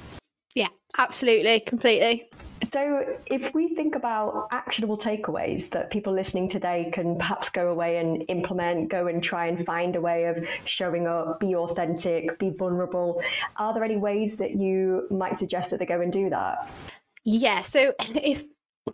Yeah, 0.55 0.69
absolutely, 0.99 1.61
completely. 1.61 2.29
So, 2.73 3.05
if 3.27 3.53
we 3.53 3.75
think 3.75 3.97
about 3.97 4.49
actionable 4.51 4.97
takeaways 4.97 5.71
that 5.73 5.91
people 5.91 6.15
listening 6.15 6.49
today 6.49 6.91
can 6.91 7.19
perhaps 7.19 7.51
go 7.51 7.69
away 7.69 7.99
and 7.99 8.25
implement, 8.29 8.89
go 8.89 9.09
and 9.09 9.23
try 9.23 9.47
and 9.47 9.67
find 9.67 9.95
a 9.95 10.01
way 10.01 10.25
of 10.25 10.39
showing 10.65 11.07
up, 11.07 11.39
be 11.39 11.55
authentic, 11.55 12.39
be 12.39 12.49
vulnerable, 12.49 13.23
are 13.57 13.75
there 13.75 13.85
any 13.85 13.99
ways 13.99 14.37
that 14.37 14.53
you 14.53 15.07
might 15.11 15.39
suggest 15.39 15.69
that 15.69 15.81
they 15.81 15.87
go 15.87 16.01
and 16.01 16.15
do 16.15 16.31
that? 16.31 16.67
Yeah. 17.25 17.61
So, 17.61 17.93
if 18.01 18.45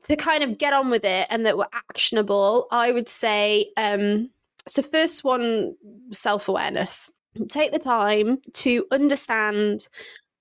to 0.03 0.17
kind 0.17 0.43
of 0.43 0.59
get 0.59 0.73
on 0.73 0.91
with 0.91 1.05
it 1.05 1.29
and 1.31 1.47
that 1.47 1.57
were 1.57 1.69
actionable, 1.73 2.67
I 2.73 2.91
would 2.91 3.09
say 3.09 3.71
um, 3.77 4.31
so, 4.67 4.83
first 4.83 5.23
one, 5.23 5.77
self 6.11 6.49
awareness. 6.49 7.13
Take 7.49 7.71
the 7.71 7.79
time 7.79 8.39
to 8.55 8.87
understand 8.91 9.87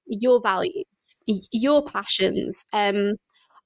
your 0.08 0.42
values 0.42 0.86
your 1.26 1.84
passions. 1.84 2.66
Um, 2.74 3.16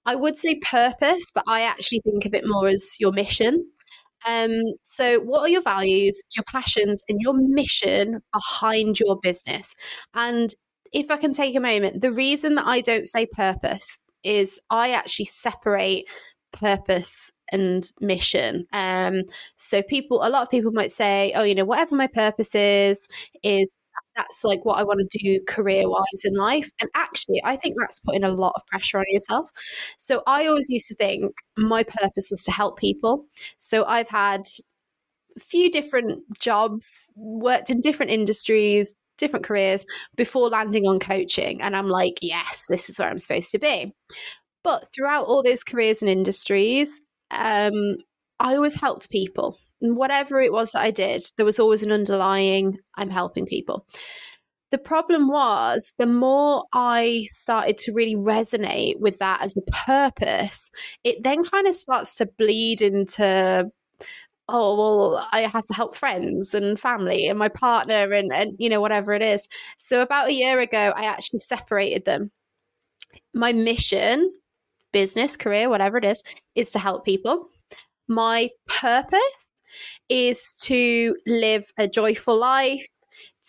I 0.06 0.16
would 0.16 0.38
say 0.38 0.56
purpose, 0.60 1.32
but 1.34 1.44
I 1.48 1.62
actually 1.62 2.02
think 2.02 2.26
of 2.26 2.34
it 2.34 2.48
more 2.48 2.68
as 2.68 2.96
your 3.00 3.12
mission. 3.12 3.66
Um, 4.28 4.52
so, 4.84 5.20
what 5.20 5.42
are 5.42 5.50
your 5.50 5.62
values, 5.62 6.22
your 6.36 6.44
passions, 6.52 7.04
and 7.10 7.20
your 7.22 7.34
mission 7.36 8.20
behind 8.34 9.00
your 9.00 9.18
business? 9.22 9.76
And 10.14 10.50
if 10.94 11.10
I 11.10 11.18
can 11.18 11.34
take 11.34 11.56
a 11.56 11.60
moment, 11.60 12.02
the 12.02 12.12
reason 12.12 12.56
that 12.56 12.68
I 12.68 12.82
don't 12.82 13.08
say 13.08 13.26
purpose 13.26 13.98
is 14.24 14.60
I 14.70 14.92
actually 14.92 15.26
separate 15.26 16.06
purpose 16.52 17.32
and 17.52 17.90
mission. 18.00 18.66
Um, 18.74 19.24
so 19.58 19.82
people, 19.82 20.22
a 20.24 20.30
lot 20.30 20.44
of 20.44 20.50
people 20.52 20.72
might 20.72 20.92
say, 20.92 21.32
"Oh, 21.36 21.44
you 21.44 21.56
know, 21.56 21.66
whatever 21.66 21.96
my 21.96 22.08
purpose 22.08 22.56
is, 22.56 23.08
is 23.44 23.74
that's 24.16 24.44
like 24.44 24.66
what 24.66 24.80
I 24.80 24.84
want 24.84 25.00
to 25.10 25.18
do 25.18 25.40
career 25.48 25.90
wise 25.90 26.24
in 26.24 26.36
life. 26.36 26.70
And 26.80 26.90
actually, 26.96 27.42
I 27.44 27.56
think 27.56 27.76
that's 27.78 28.00
putting 28.00 28.24
a 28.24 28.30
lot 28.30 28.54
of 28.56 28.66
pressure 28.68 29.00
on 29.00 29.06
yourself. 29.08 29.50
So 29.98 30.24
I 30.28 30.48
always 30.48 30.70
used 30.70 30.88
to 30.90 30.96
think 30.96 31.34
my 31.58 31.84
purpose 31.84 32.30
was 32.30 32.44
to 32.46 32.52
help 32.52 32.78
people. 32.78 33.26
So 33.58 33.86
I've 33.86 34.10
had 34.10 34.42
a 35.36 35.40
few 35.40 35.72
different 35.72 36.22
jobs, 36.38 37.10
worked 37.16 37.70
in 37.70 37.80
different 37.80 38.12
industries, 38.12 38.96
different 39.18 39.46
careers 39.46 39.86
before 40.16 40.50
landing 40.50 40.88
on 40.88 41.00
coaching. 41.00 41.62
And 41.62 41.76
I'm 41.76 41.88
like, 41.88 42.20
yes, 42.22 42.66
this 42.68 42.90
is 42.90 43.00
where 43.00 43.10
I'm 43.10 43.20
supposed 43.20 43.52
to 43.52 43.60
be. 43.60 43.94
But 44.64 44.88
throughout 44.94 45.26
all 45.26 45.42
those 45.42 45.64
careers 45.64 46.02
and 46.02 46.10
industries, 46.10 47.02
um, 47.32 47.98
I 48.40 48.56
always 48.56 48.76
helped 48.76 49.10
people 49.10 49.58
whatever 49.82 50.40
it 50.40 50.54
was 50.54 50.72
that 50.72 50.84
I 50.84 50.92
did, 50.92 51.24
there 51.38 51.46
was 51.46 51.60
always 51.60 51.84
an 51.84 51.92
underlying 51.92 52.78
I'm 52.96 53.10
helping 53.10 53.46
people. 53.46 53.86
The 54.72 54.78
problem 54.78 55.28
was 55.28 55.94
the 55.98 56.06
more 56.06 56.64
I 56.72 57.26
started 57.30 57.78
to 57.80 57.94
really 57.94 58.16
resonate 58.16 59.00
with 59.00 59.20
that 59.20 59.42
as 59.42 59.58
a 59.58 59.62
purpose, 59.86 60.72
it 61.04 61.24
then 61.24 61.44
kind 61.44 61.68
of 61.68 61.76
starts 61.76 62.16
to 62.16 62.26
bleed 62.26 62.82
into 62.82 63.70
oh 64.50 64.76
well 64.76 65.28
i 65.32 65.42
have 65.42 65.64
to 65.64 65.74
help 65.74 65.96
friends 65.96 66.54
and 66.54 66.80
family 66.80 67.28
and 67.28 67.38
my 67.38 67.48
partner 67.48 68.12
and, 68.12 68.34
and 68.34 68.54
you 68.58 68.70
know 68.70 68.82
whatever 68.82 69.14
it 69.14 69.22
is. 69.22 69.48
So 69.78 70.02
about 70.02 70.30
a 70.30 70.34
year 70.34 70.60
ago 70.60 70.94
i 70.96 71.06
actually 71.06 71.40
separated 71.40 72.06
them. 72.06 72.32
My 73.34 73.54
mission 73.54 74.32
business 74.92 75.38
career 75.38 75.70
whatever 75.70 75.98
it 75.98 76.06
is 76.06 76.24
is 76.56 76.72
to 76.72 76.80
help 76.80 77.06
people. 77.06 77.50
My 78.08 78.50
purpose 78.68 79.51
is 80.10 80.58
to 80.64 81.16
live 81.26 81.66
a 81.78 81.88
joyful 81.88 82.38
life, 82.38 82.86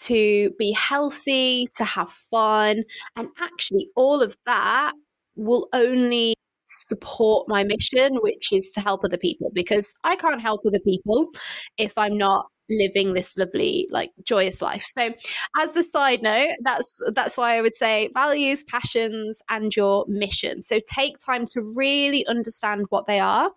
to 0.05 0.51
be 0.59 0.73
healthy, 0.73 1.69
to 1.77 1.85
have 1.85 2.11
fun. 2.11 2.85
And 3.17 3.29
actually, 3.41 3.89
all 3.97 4.23
of 4.23 4.37
that 4.47 4.93
will 5.37 5.69
only 5.73 6.35
support 6.67 7.49
my 7.49 7.65
mission, 7.65 8.17
which 8.23 8.53
is 8.53 8.71
to 8.73 8.81
help 8.81 9.03
other 9.05 9.19
people 9.19 9.51
because 9.53 9.95
I 10.05 10.17
can't 10.17 10.41
help 10.41 10.63
other 10.67 10.79
people 10.79 11.29
if 11.77 11.97
I'm 11.99 12.17
not 12.17 12.47
living 12.71 13.13
this 13.13 13.37
lovely 13.37 13.87
like 13.91 14.11
joyous 14.25 14.63
life 14.63 14.85
so 14.85 15.13
as 15.59 15.73
the 15.73 15.85
side 15.85 16.23
note 16.23 16.51
that's 16.63 17.01
that's 17.15 17.37
why 17.37 17.57
i 17.57 17.61
would 17.61 17.75
say 17.75 18.09
values 18.15 18.65
passions 18.65 19.43
and 19.51 19.75
your 19.77 20.05
mission 20.09 20.63
so 20.63 20.81
take 20.87 21.17
time 21.19 21.45
to 21.45 21.61
really 21.61 22.25
understand 22.27 22.87
what 22.89 23.07
they 23.07 23.19
are 23.21 23.51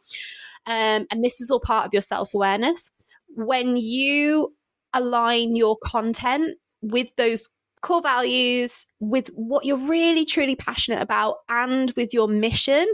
um, 0.67 1.05
and 1.11 1.23
this 1.23 1.41
is 1.41 1.51
all 1.51 1.59
part 1.59 1.85
of 1.85 1.93
your 1.93 2.01
self 2.01 2.33
awareness. 2.33 2.91
When 3.29 3.77
you 3.77 4.53
align 4.93 5.55
your 5.55 5.77
content 5.83 6.57
with 6.81 7.09
those 7.17 7.49
core 7.81 8.01
values, 8.01 8.87
with 8.99 9.27
what 9.35 9.63
you're 9.65 9.77
really 9.77 10.25
truly 10.25 10.55
passionate 10.55 11.01
about, 11.01 11.37
and 11.49 11.91
with 11.91 12.13
your 12.13 12.27
mission, 12.27 12.87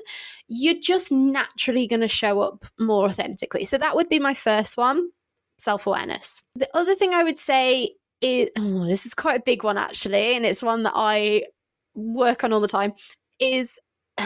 you're 0.47 0.79
just 0.81 1.11
naturally 1.11 1.87
going 1.87 2.01
to 2.01 2.07
show 2.07 2.41
up 2.41 2.65
more 2.79 3.05
authentically. 3.05 3.65
So 3.65 3.77
that 3.77 3.95
would 3.95 4.09
be 4.09 4.19
my 4.19 4.33
first 4.33 4.77
one 4.77 5.09
self 5.57 5.87
awareness. 5.87 6.43
The 6.55 6.69
other 6.75 6.95
thing 6.95 7.13
I 7.13 7.23
would 7.23 7.39
say 7.39 7.91
is 8.21 8.49
oh, 8.57 8.85
this 8.85 9.05
is 9.05 9.13
quite 9.13 9.39
a 9.39 9.43
big 9.43 9.63
one 9.63 9.77
actually, 9.77 10.35
and 10.35 10.45
it's 10.45 10.63
one 10.63 10.83
that 10.83 10.93
I 10.95 11.43
work 11.95 12.43
on 12.43 12.53
all 12.53 12.59
the 12.61 12.67
time 12.67 12.93
is 13.39 13.79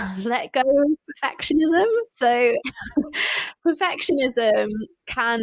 let 0.20 0.52
go 0.52 0.62
of 0.62 0.98
perfectionism. 1.24 1.86
So, 2.12 2.56
perfectionism 3.68 4.70
can 5.08 5.42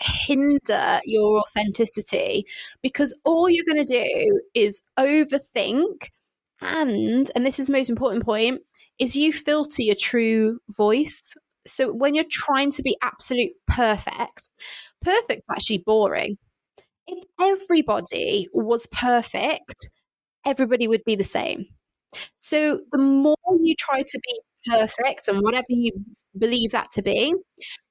hinder 0.00 1.00
your 1.04 1.38
authenticity 1.38 2.44
because 2.82 3.18
all 3.24 3.48
you're 3.48 3.64
going 3.64 3.84
to 3.84 4.04
do 4.04 4.40
is 4.54 4.82
overthink 4.98 6.08
and 6.60 7.30
and 7.34 7.46
this 7.46 7.58
is 7.58 7.66
the 7.66 7.72
most 7.72 7.90
important 7.90 8.24
point 8.24 8.60
is 8.98 9.16
you 9.16 9.32
filter 9.32 9.82
your 9.82 9.94
true 9.94 10.58
voice. 10.70 11.34
So 11.66 11.92
when 11.92 12.14
you're 12.14 12.24
trying 12.30 12.70
to 12.72 12.82
be 12.82 12.96
absolute 13.02 13.52
perfect 13.66 14.50
perfect's 15.00 15.44
actually 15.50 15.78
boring. 15.78 16.38
If 17.06 17.24
everybody 17.40 18.48
was 18.52 18.86
perfect 18.88 19.88
everybody 20.46 20.88
would 20.88 21.04
be 21.04 21.16
the 21.16 21.24
same. 21.24 21.66
So 22.36 22.80
the 22.92 22.98
more 22.98 23.35
you 23.62 23.74
try 23.78 24.02
to 24.02 24.20
be 24.26 24.40
perfect 24.66 25.28
and 25.28 25.40
whatever 25.42 25.66
you 25.68 25.92
believe 26.38 26.72
that 26.72 26.90
to 26.92 27.02
be, 27.02 27.34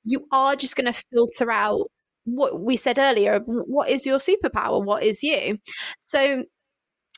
you 0.03 0.27
are 0.31 0.55
just 0.55 0.75
going 0.75 0.91
to 0.91 1.03
filter 1.13 1.51
out 1.51 1.87
what 2.25 2.59
we 2.61 2.75
said 2.75 2.97
earlier 2.97 3.39
what 3.45 3.89
is 3.89 4.05
your 4.05 4.17
superpower? 4.17 4.83
What 4.83 5.03
is 5.03 5.23
you? 5.23 5.59
So 5.99 6.43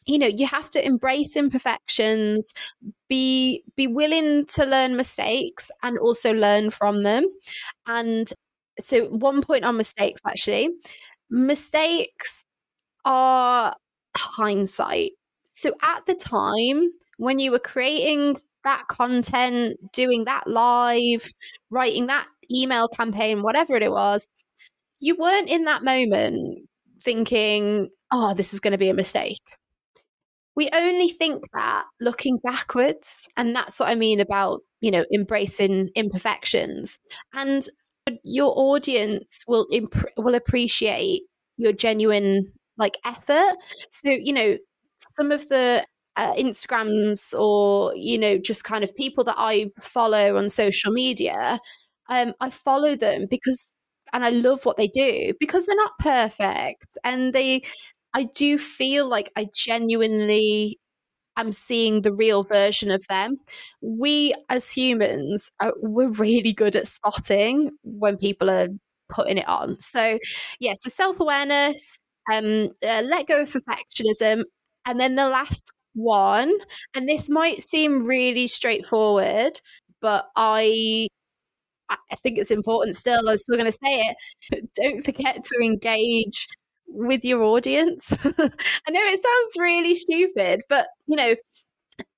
you 0.06 0.18
know 0.20 0.28
you 0.28 0.48
have 0.48 0.70
to 0.72 0.86
embrace 0.86 1.36
imperfections 1.36 2.54
be 3.10 3.64
be 3.76 3.88
willing 3.88 4.46
to 4.46 4.66
learn 4.66 4.96
mistakes 4.96 5.70
and 5.84 5.98
also 6.00 6.34
learn 6.34 6.72
from 6.72 7.04
them 7.04 7.26
and 7.88 8.32
so 8.80 9.06
one 9.08 9.42
point 9.42 9.66
on 9.66 9.78
mistakes 9.78 10.22
actually 10.28 10.70
mistakes 11.30 12.46
are 13.06 13.76
hindsight 14.16 15.12
so 15.46 15.74
at 15.82 16.06
the 16.06 16.16
time 16.16 16.90
when 17.18 17.40
you 17.40 17.52
were 17.52 17.60
creating 17.60 18.38
that 18.64 18.88
content, 18.88 19.78
doing 19.94 20.26
that 20.26 20.48
live, 20.48 21.32
writing 21.70 22.08
that 22.08 22.28
email 22.54 22.88
campaign, 22.88 23.42
whatever 23.44 23.76
it 23.76 23.92
was, 23.92 24.28
you 25.00 25.16
weren't 25.18 25.50
in 25.50 25.66
that 25.66 25.84
moment 25.84 26.68
thinking, 27.04 27.90
oh, 28.12 28.34
this 28.34 28.54
is 28.54 28.60
going 28.60 28.72
to 28.72 28.78
be 28.78 28.90
a 28.90 28.94
mistake. 28.94 29.40
we 30.56 30.70
only 30.74 31.10
think 31.10 31.44
that 31.54 31.86
looking 32.02 32.40
backwards. 32.44 33.28
And 33.38 33.56
that's 33.56 33.80
what 33.80 33.90
I 33.90 33.96
mean 33.96 34.20
about, 34.20 34.62
you 34.82 34.90
know, 34.92 35.06
embracing 35.14 35.90
imperfections. 35.96 36.98
And 37.34 37.64
your 38.24 38.54
audience 38.58 39.44
will 39.48 39.68
imp- 39.72 40.10
will 40.18 40.34
appreciate 40.36 41.22
your 41.58 41.74
genuine 41.74 42.52
like 42.78 42.98
effort. 43.06 43.56
So, 43.92 44.10
you 44.10 44.34
know, 44.34 44.58
some 44.98 45.32
of 45.32 45.48
the 45.50 45.86
uh, 46.18 46.34
Instagrams 46.36 47.34
or, 47.40 47.96
you 47.96 48.18
know, 48.18 48.38
just 48.38 48.64
kind 48.66 48.84
of 48.84 48.96
people 48.96 49.24
that 49.26 49.36
I 49.38 49.72
follow 49.82 50.38
on 50.38 50.50
social 50.50 50.92
media, 50.92 51.60
um, 52.10 52.34
I 52.42 52.50
follow 52.50 52.96
them 52.96 53.28
because 53.30 53.72
and 54.14 54.24
I 54.26 54.30
love 54.30 54.66
what 54.66 54.78
they 54.78 54.88
do 54.88 55.34
because 55.40 55.66
they're 55.66 55.76
not 55.76 56.00
perfect 56.00 56.98
and 57.04 57.34
they 57.34 57.64
I 58.14 58.24
do 58.36 58.58
feel 58.58 59.08
like 59.08 59.32
I 59.36 59.48
genuinely 59.54 60.80
am 61.38 61.52
seeing 61.52 62.02
the 62.02 62.14
real 62.14 62.44
version 62.44 62.92
of 62.92 63.06
them. 63.10 63.38
We 63.82 64.34
as 64.50 64.72
humans, 64.72 65.52
are, 65.62 65.74
we're 65.82 66.12
really 66.12 66.54
good 66.54 66.76
at 66.76 66.88
spotting 66.88 67.72
when 67.84 68.18
people 68.18 68.50
are 68.50 68.70
putting 69.10 69.38
it 69.38 69.48
on. 69.48 69.80
So, 69.80 70.20
yeah, 70.60 70.74
so 70.76 70.90
self 70.90 71.20
awareness, 71.20 72.00
um, 72.34 72.70
uh, 72.88 73.02
let 73.06 73.28
go 73.28 73.42
of 73.42 73.50
perfectionism. 73.52 74.44
And 74.86 75.00
then 75.00 75.16
the 75.16 75.30
last 75.30 75.72
one, 75.98 76.54
and 76.96 77.10
this 77.10 77.30
might 77.30 77.62
seem 77.62 78.06
really 78.06 78.48
straightforward, 78.48 79.60
but 80.02 80.28
I 80.36 81.08
I 81.90 82.16
think 82.24 82.38
it's 82.38 82.52
important 82.52 82.96
still. 82.96 83.30
I'm 83.30 83.38
still 83.38 83.56
going 83.58 83.72
to 83.72 83.78
say 83.84 84.16
it. 84.52 84.70
Don't 84.76 85.04
forget 85.06 85.44
to 85.44 85.60
engage 85.64 86.48
with 86.88 87.24
your 87.24 87.44
audience. 87.44 88.12
I 88.24 88.92
know 88.92 89.02
it 89.02 89.24
sounds 89.24 89.58
really 89.60 89.96
stupid, 89.96 90.62
but 90.70 90.88
you 91.08 91.16
know, 91.16 91.36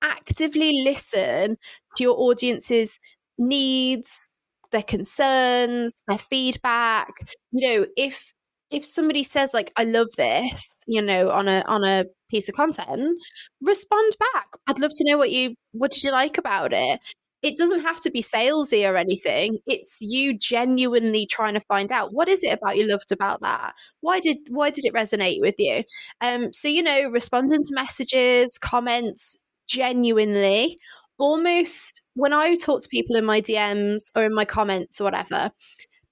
actively 0.02 0.82
listen 0.84 1.56
to 1.96 2.04
your 2.04 2.16
audience's 2.18 2.98
needs, 3.38 4.34
their 4.72 4.82
concerns, 4.82 6.02
their 6.08 6.18
feedback. 6.18 7.10
You 7.52 7.68
know, 7.80 7.86
if 7.96 8.32
if 8.70 8.84
somebody 8.86 9.22
says 9.22 9.54
like 9.54 9.72
I 9.76 9.84
love 9.84 10.08
this, 10.16 10.78
you 10.86 11.02
know, 11.02 11.30
on 11.30 11.48
a 11.48 11.64
on 11.66 11.84
a 11.84 12.04
piece 12.30 12.48
of 12.48 12.54
content, 12.54 13.18
respond 13.60 14.12
back. 14.18 14.46
I'd 14.66 14.78
love 14.78 14.92
to 14.94 15.04
know 15.04 15.18
what 15.18 15.30
you 15.30 15.54
what 15.72 15.90
did 15.90 16.02
you 16.04 16.12
like 16.12 16.38
about 16.38 16.72
it? 16.72 17.00
it 17.42 17.56
doesn't 17.56 17.82
have 17.82 18.00
to 18.00 18.10
be 18.10 18.22
salesy 18.22 18.90
or 18.90 18.96
anything. 18.96 19.58
It's 19.66 20.00
you 20.02 20.36
genuinely 20.36 21.26
trying 21.26 21.54
to 21.54 21.60
find 21.60 21.90
out 21.90 22.12
what 22.12 22.28
is 22.28 22.42
it 22.42 22.52
about 22.52 22.76
you 22.76 22.86
loved 22.86 23.12
about 23.12 23.40
that. 23.40 23.72
Why 24.00 24.20
did 24.20 24.36
why 24.48 24.70
did 24.70 24.84
it 24.84 24.94
resonate 24.94 25.40
with 25.40 25.54
you? 25.58 25.84
Um, 26.20 26.52
so 26.52 26.68
you 26.68 26.82
know, 26.82 27.08
responding 27.08 27.62
to 27.62 27.74
messages, 27.74 28.58
comments, 28.58 29.38
genuinely. 29.66 30.78
Almost 31.18 32.02
when 32.14 32.32
I 32.32 32.54
talk 32.54 32.82
to 32.82 32.88
people 32.88 33.16
in 33.16 33.24
my 33.24 33.40
DMs 33.40 34.10
or 34.16 34.24
in 34.24 34.34
my 34.34 34.44
comments 34.44 35.00
or 35.00 35.04
whatever, 35.04 35.50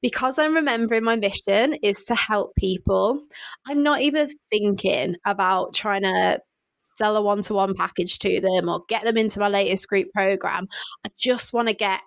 because 0.03 0.39
I'm 0.39 0.55
remembering 0.55 1.05
my 1.05 1.17
mission 1.17 1.75
is 1.83 2.05
to 2.05 2.15
help 2.15 2.55
people, 2.57 3.23
I'm 3.67 3.83
not 3.83 4.01
even 4.01 4.29
thinking 4.51 5.17
about 5.25 5.75
trying 5.75 6.03
to 6.03 6.41
sell 6.79 7.17
a 7.17 7.23
one 7.23 7.43
to 7.43 7.55
one 7.55 7.75
package 7.75 8.19
to 8.21 8.41
them 8.41 8.69
or 8.69 8.83
get 8.89 9.05
them 9.05 9.17
into 9.17 9.41
my 9.41 9.49
latest 9.49 9.89
group 9.89 10.09
program. 10.13 10.69
I 11.05 11.11
just 11.19 11.53
want 11.53 11.69
to 11.69 11.75
get 11.75 12.01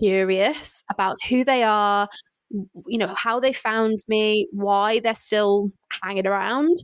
curious 0.00 0.84
about 0.90 1.16
who 1.28 1.44
they 1.44 1.62
are, 1.62 2.08
you 2.86 2.98
know, 2.98 3.14
how 3.16 3.40
they 3.40 3.52
found 3.52 3.98
me, 4.08 4.48
why 4.52 5.00
they're 5.00 5.14
still 5.14 5.70
hanging 6.02 6.26
around. 6.26 6.76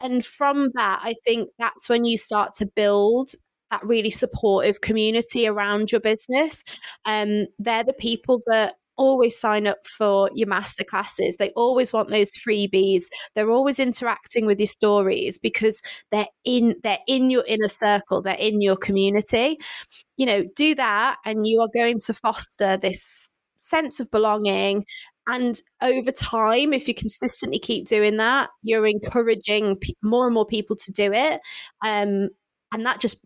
And 0.00 0.24
from 0.24 0.70
that, 0.74 1.00
I 1.02 1.14
think 1.24 1.50
that's 1.58 1.88
when 1.88 2.04
you 2.04 2.16
start 2.16 2.54
to 2.54 2.66
build 2.66 3.30
that 3.70 3.84
really 3.84 4.10
supportive 4.10 4.80
community 4.80 5.46
around 5.46 5.92
your 5.92 6.00
business. 6.00 6.64
Um, 7.04 7.46
they're 7.58 7.84
the 7.84 7.92
people 7.92 8.40
that 8.46 8.76
always 8.98 9.38
sign 9.38 9.66
up 9.66 9.78
for 9.86 10.30
your 10.34 10.48
masterclasses. 10.48 11.36
They 11.38 11.50
always 11.50 11.92
want 11.92 12.10
those 12.10 12.32
freebies. 12.32 13.04
They're 13.34 13.50
always 13.50 13.78
interacting 13.78 14.44
with 14.44 14.58
your 14.58 14.66
stories 14.66 15.38
because 15.38 15.80
they're 16.10 16.26
in 16.44 16.76
they're 16.82 16.98
in 17.06 17.30
your 17.30 17.44
inner 17.46 17.68
circle, 17.68 18.20
they're 18.20 18.34
in 18.34 18.60
your 18.60 18.76
community. 18.76 19.58
You 20.16 20.26
know, 20.26 20.44
do 20.56 20.74
that 20.74 21.16
and 21.24 21.46
you 21.46 21.60
are 21.60 21.68
going 21.72 21.98
to 22.06 22.14
foster 22.14 22.76
this 22.76 23.32
sense 23.56 24.00
of 24.00 24.10
belonging 24.10 24.84
and 25.28 25.60
over 25.82 26.10
time, 26.10 26.72
if 26.72 26.88
you 26.88 26.94
consistently 26.94 27.58
keep 27.58 27.86
doing 27.86 28.16
that, 28.16 28.48
you're 28.62 28.86
encouraging 28.86 29.78
more 30.02 30.24
and 30.24 30.32
more 30.32 30.46
people 30.46 30.74
to 30.76 30.92
do 30.92 31.12
it. 31.12 31.40
Um, 31.84 32.30
and 32.72 32.86
that 32.86 32.98
just 32.98 33.24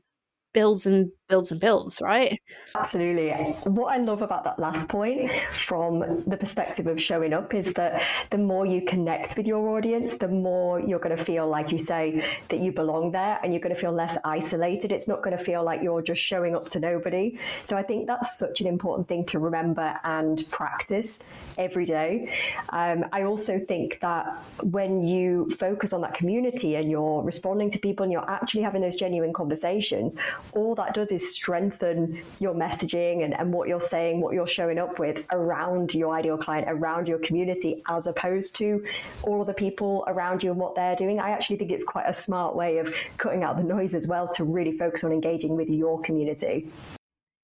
builds 0.52 0.84
and 0.84 1.10
builds 1.32 1.50
and 1.50 1.60
builds, 1.62 2.02
right? 2.02 2.38
Absolutely. 2.74 3.30
What 3.64 3.86
I 3.86 3.96
love 3.96 4.20
about 4.20 4.44
that 4.44 4.58
last 4.58 4.86
point 4.86 5.30
from 5.66 6.24
the 6.26 6.36
perspective 6.36 6.86
of 6.86 7.00
showing 7.00 7.32
up 7.32 7.54
is 7.54 7.72
that 7.74 8.02
the 8.30 8.36
more 8.36 8.66
you 8.66 8.82
connect 8.82 9.38
with 9.38 9.46
your 9.46 9.66
audience, 9.74 10.12
the 10.12 10.28
more 10.28 10.78
you're 10.78 10.98
going 10.98 11.16
to 11.16 11.24
feel, 11.24 11.48
like 11.48 11.72
you 11.72 11.86
say, 11.86 12.22
that 12.50 12.60
you 12.60 12.70
belong 12.70 13.12
there 13.12 13.40
and 13.42 13.54
you're 13.54 13.62
going 13.62 13.74
to 13.74 13.80
feel 13.80 13.92
less 13.92 14.18
isolated. 14.26 14.92
It's 14.92 15.08
not 15.08 15.22
going 15.22 15.34
to 15.34 15.42
feel 15.42 15.64
like 15.64 15.80
you're 15.82 16.02
just 16.02 16.20
showing 16.20 16.54
up 16.54 16.64
to 16.72 16.80
nobody. 16.80 17.38
So 17.64 17.78
I 17.78 17.82
think 17.82 18.06
that's 18.06 18.36
such 18.36 18.60
an 18.60 18.66
important 18.66 19.08
thing 19.08 19.24
to 19.32 19.38
remember 19.38 19.98
and 20.04 20.46
practice 20.50 21.20
every 21.56 21.86
day. 21.86 22.38
Um, 22.68 23.06
I 23.10 23.22
also 23.22 23.58
think 23.66 24.00
that 24.02 24.26
when 24.62 25.02
you 25.02 25.56
focus 25.58 25.94
on 25.94 26.02
that 26.02 26.12
community 26.12 26.74
and 26.74 26.90
you're 26.90 27.22
responding 27.22 27.70
to 27.70 27.78
people 27.78 28.02
and 28.02 28.12
you're 28.12 28.30
actually 28.30 28.64
having 28.64 28.82
those 28.82 28.96
genuine 28.96 29.32
conversations, 29.32 30.14
all 30.52 30.74
that 30.74 30.92
does 30.92 31.08
is 31.10 31.21
strengthen 31.22 32.22
your 32.40 32.54
messaging 32.54 33.24
and, 33.24 33.34
and 33.38 33.52
what 33.52 33.68
you're 33.68 33.80
saying, 33.88 34.20
what 34.20 34.34
you're 34.34 34.46
showing 34.46 34.78
up 34.78 34.98
with 34.98 35.26
around 35.32 35.94
your 35.94 36.14
ideal 36.14 36.36
client, 36.36 36.66
around 36.68 37.08
your 37.08 37.18
community, 37.18 37.82
as 37.88 38.06
opposed 38.06 38.56
to 38.56 38.84
all 39.24 39.44
the 39.44 39.54
people 39.54 40.04
around 40.08 40.42
you 40.42 40.50
and 40.50 40.60
what 40.60 40.74
they're 40.74 40.96
doing. 40.96 41.20
I 41.20 41.30
actually 41.30 41.56
think 41.56 41.70
it's 41.70 41.84
quite 41.84 42.06
a 42.08 42.14
smart 42.14 42.54
way 42.54 42.78
of 42.78 42.92
cutting 43.18 43.42
out 43.42 43.56
the 43.56 43.64
noise 43.64 43.94
as 43.94 44.06
well 44.06 44.28
to 44.28 44.44
really 44.44 44.76
focus 44.76 45.04
on 45.04 45.12
engaging 45.12 45.56
with 45.56 45.68
your 45.68 46.00
community. 46.02 46.70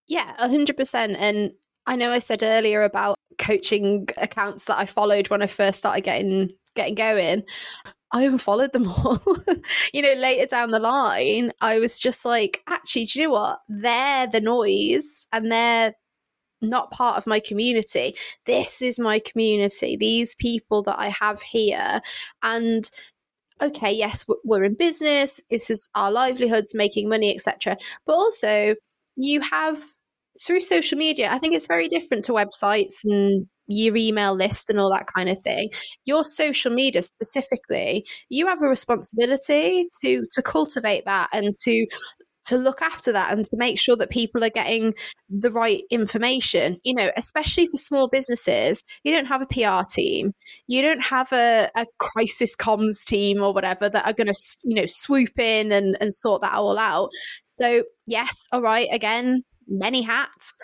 Yeah, 0.07 0.35
100%. 0.41 1.17
And 1.19 1.53
I 1.87 1.97
know 1.97 2.11
I 2.11 2.19
said 2.19 2.43
earlier 2.43 2.83
about 2.83 3.17
coaching 3.39 4.09
accounts 4.17 4.65
that 4.67 4.79
I 4.79 4.87
followed 4.87 5.31
when 5.31 5.43
I 5.43 5.47
first 5.47 5.79
started 5.79 6.03
getting 6.03 6.51
getting 6.75 6.95
going. 6.95 7.43
I 8.11 8.25
unfollowed 8.25 8.73
them 8.73 8.89
all. 8.89 9.23
you 9.93 10.03
know, 10.03 10.15
later 10.15 10.47
down 10.47 10.71
the 10.71 10.79
line, 10.79 11.53
I 11.61 11.79
was 11.79 11.99
just 11.99 12.25
like, 12.25 12.63
actually, 12.67 13.07
do 13.07 13.21
you 13.21 13.27
know 13.27 13.33
what? 13.33 13.61
They're 13.69 14.27
the 14.27 14.41
noise 14.41 15.27
and 15.33 15.51
they're 15.51 15.95
not 16.61 16.91
part 16.91 17.19
of 17.19 17.27
my 17.27 17.41
community. 17.41 18.17
This 18.47 18.83
is 18.83 18.99
my 18.99 19.21
community, 19.21 19.97
these 19.97 20.35
people 20.35 20.83
that 20.85 20.99
I 20.99 21.09
have 21.09 21.41
here. 21.43 22.01
And 22.43 22.89
okay, 23.61 23.93
yes, 23.93 24.25
we're 24.45 24.65
in 24.65 24.75
business, 24.75 25.41
this 25.51 25.71
is 25.71 25.89
our 25.95 26.11
livelihoods, 26.11 26.75
making 26.75 27.09
money, 27.09 27.35
etc. 27.35 27.77
But 28.07 28.15
also, 28.15 28.75
you 29.17 29.41
have 29.41 29.83
through 30.41 30.61
social 30.61 30.97
media, 30.97 31.31
I 31.31 31.39
think 31.39 31.55
it's 31.55 31.67
very 31.67 31.89
different 31.89 32.25
to 32.27 32.33
websites 32.33 33.05
and 33.05 33.47
your 33.69 33.97
email 33.97 34.35
list 34.35 34.71
and 34.71 34.81
all 34.81 34.91
that 34.91 35.07
kind 35.07 35.29
of 35.29 35.41
thing. 35.43 35.71
Your 36.05 36.25
social 36.25 36.73
media 36.73 37.03
specifically 37.03 38.05
you 38.29 38.47
have 38.47 38.63
a 38.63 38.69
responsibility 38.69 39.89
to 40.01 40.27
to 40.33 40.43
cultivate 40.43 41.05
that 41.05 41.29
and 41.33 41.55
to 41.63 41.87
to 42.45 42.57
look 42.57 42.81
after 42.81 43.13
that 43.13 43.33
and 43.33 43.45
to 43.45 43.57
make 43.57 43.79
sure 43.79 43.97
that 43.97 44.11
people 44.11 44.43
are 44.43 44.49
getting 44.49 44.95
the 45.29 45.51
right 45.51 45.83
information. 45.91 46.79
You 46.83 46.95
know 46.95 47.11
especially 47.17 47.67
for 47.67 47.77
small 47.77 48.09
businesses 48.09 48.83
you 49.05 49.13
don't 49.13 49.27
have 49.27 49.43
a 49.43 49.47
pr 49.47 49.87
team. 49.91 50.33
You 50.67 50.83
don't 50.83 51.03
have 51.03 51.33
a, 51.33 51.71
a 51.77 51.87
crisis 51.99 52.57
comms 52.57 53.05
team 53.05 53.43
or 53.43 53.53
whatever 53.53 53.89
that 53.89 54.07
are 54.07 54.15
going 54.15 54.33
to 54.33 54.39
you 54.65 54.75
know 54.75 54.87
swoop 54.87 55.39
in 55.39 55.73
and, 55.73 55.97
and 56.01 56.13
sort 56.13 56.43
that 56.43 56.55
all 56.55 56.79
out. 56.79 57.11
So 57.45 57.85
yes 58.07 58.49
all 58.53 58.63
right 58.63 58.89
again 58.91 59.43
many 59.69 60.01
hats 60.01 60.55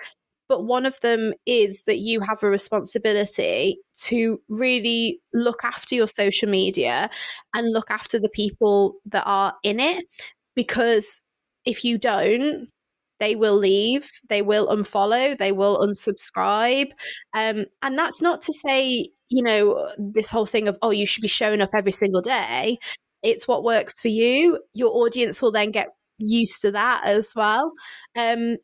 but 0.55 0.67
one 0.67 0.87
of 0.87 1.01
them 1.01 1.33
is 1.47 1.83
that 1.83 1.99
you 1.99 2.21
have 2.21 2.41
a 2.41 2.49
responsibility 2.49 3.77
to 3.97 4.41
really 4.49 5.19
look 5.33 5.65
after 5.65 5.97
your 5.97 6.07
social 6.07 6.49
media 6.49 7.11
and 7.57 7.73
look 7.73 7.91
after 7.91 8.21
the 8.21 8.29
people 8.29 8.95
that 9.05 9.25
are 9.27 9.53
in 9.65 9.81
it 9.81 10.07
because 10.55 11.23
if 11.65 11.85
you 11.85 11.99
don't 11.99 12.69
they 13.19 13.35
will 13.35 13.57
leave 13.57 14.09
they 14.29 14.43
will 14.43 14.69
unfollow 14.69 15.37
they 15.37 15.51
will 15.51 15.81
unsubscribe. 15.81 16.91
Um, 17.33 17.65
and 17.83 17.99
that's 17.99 18.23
not 18.23 18.41
to 18.43 18.53
say 18.53 19.09
you 19.29 19.43
know 19.43 19.91
this 19.99 20.31
whole 20.31 20.47
thing 20.47 20.69
of 20.69 20.79
oh 20.83 20.91
you 20.91 21.05
should 21.05 21.23
be 21.23 21.27
showing 21.27 21.61
up 21.61 21.71
every 21.75 21.91
single 21.91 22.23
day. 22.23 22.79
It's 23.25 23.49
what 23.49 23.65
works 23.65 24.01
for 24.01 24.07
you. 24.07 24.61
Your 24.73 24.95
audience 25.05 25.43
will 25.43 25.51
then 25.51 25.73
get 25.73 25.89
used 26.19 26.63
to 26.63 26.71
that 26.71 27.03
as 27.05 27.33
well. 27.35 27.73
Um, 28.15 28.59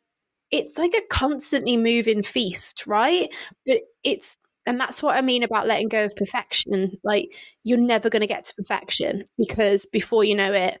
it's 0.51 0.77
like 0.77 0.93
a 0.93 1.01
constantly 1.09 1.77
moving 1.77 2.23
feast, 2.23 2.85
right? 2.87 3.29
But 3.65 3.81
it's 4.03 4.37
and 4.67 4.79
that's 4.79 5.01
what 5.01 5.15
I 5.15 5.21
mean 5.21 5.43
about 5.43 5.67
letting 5.67 5.87
go 5.87 6.05
of 6.05 6.15
perfection. 6.15 6.91
Like 7.03 7.29
you're 7.63 7.77
never 7.79 8.09
going 8.09 8.21
to 8.21 8.27
get 8.27 8.45
to 8.45 8.53
perfection 8.55 9.23
because 9.37 9.85
before 9.87 10.23
you 10.23 10.35
know 10.35 10.53
it, 10.53 10.79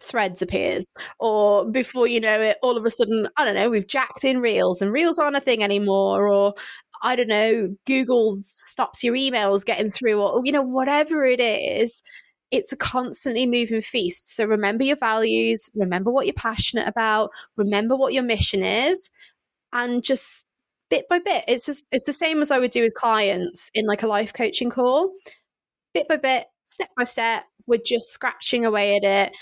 threads 0.00 0.42
appears 0.42 0.86
or 1.18 1.64
before 1.70 2.06
you 2.06 2.20
know 2.20 2.40
it 2.40 2.58
all 2.62 2.76
of 2.76 2.84
a 2.84 2.90
sudden 2.90 3.28
i 3.36 3.44
don't 3.44 3.54
know 3.54 3.70
we've 3.70 3.86
jacked 3.86 4.24
in 4.24 4.40
reels 4.40 4.82
and 4.82 4.92
reels 4.92 5.18
aren't 5.18 5.36
a 5.36 5.40
thing 5.40 5.62
anymore 5.62 6.28
or 6.28 6.52
i 7.02 7.14
don't 7.16 7.28
know 7.28 7.74
google 7.86 8.36
stops 8.42 9.02
your 9.04 9.14
emails 9.14 9.64
getting 9.64 9.88
through 9.88 10.20
or 10.20 10.42
you 10.44 10.52
know 10.52 10.62
whatever 10.62 11.24
it 11.24 11.40
is 11.40 12.02
it's 12.54 12.72
a 12.72 12.76
constantly 12.76 13.46
moving 13.46 13.80
feast 13.80 14.34
so 14.34 14.44
remember 14.44 14.84
your 14.84 14.96
values 14.96 15.70
remember 15.74 16.10
what 16.10 16.26
you're 16.26 16.34
passionate 16.34 16.86
about 16.86 17.30
remember 17.56 17.96
what 17.96 18.12
your 18.12 18.22
mission 18.22 18.62
is 18.62 19.10
and 19.72 20.02
just 20.04 20.46
bit 20.90 21.08
by 21.08 21.18
bit 21.18 21.44
it's 21.48 21.66
just, 21.66 21.84
it's 21.90 22.04
the 22.04 22.12
same 22.12 22.40
as 22.40 22.50
i 22.50 22.58
would 22.58 22.70
do 22.70 22.82
with 22.82 22.94
clients 22.94 23.70
in 23.74 23.86
like 23.86 24.02
a 24.02 24.06
life 24.06 24.32
coaching 24.32 24.70
call 24.70 25.12
bit 25.92 26.06
by 26.08 26.16
bit 26.16 26.46
step 26.64 26.88
by 26.96 27.04
step 27.04 27.44
we're 27.66 27.78
just 27.84 28.12
scratching 28.12 28.64
away 28.64 28.96
at 28.96 29.04
it 29.04 29.32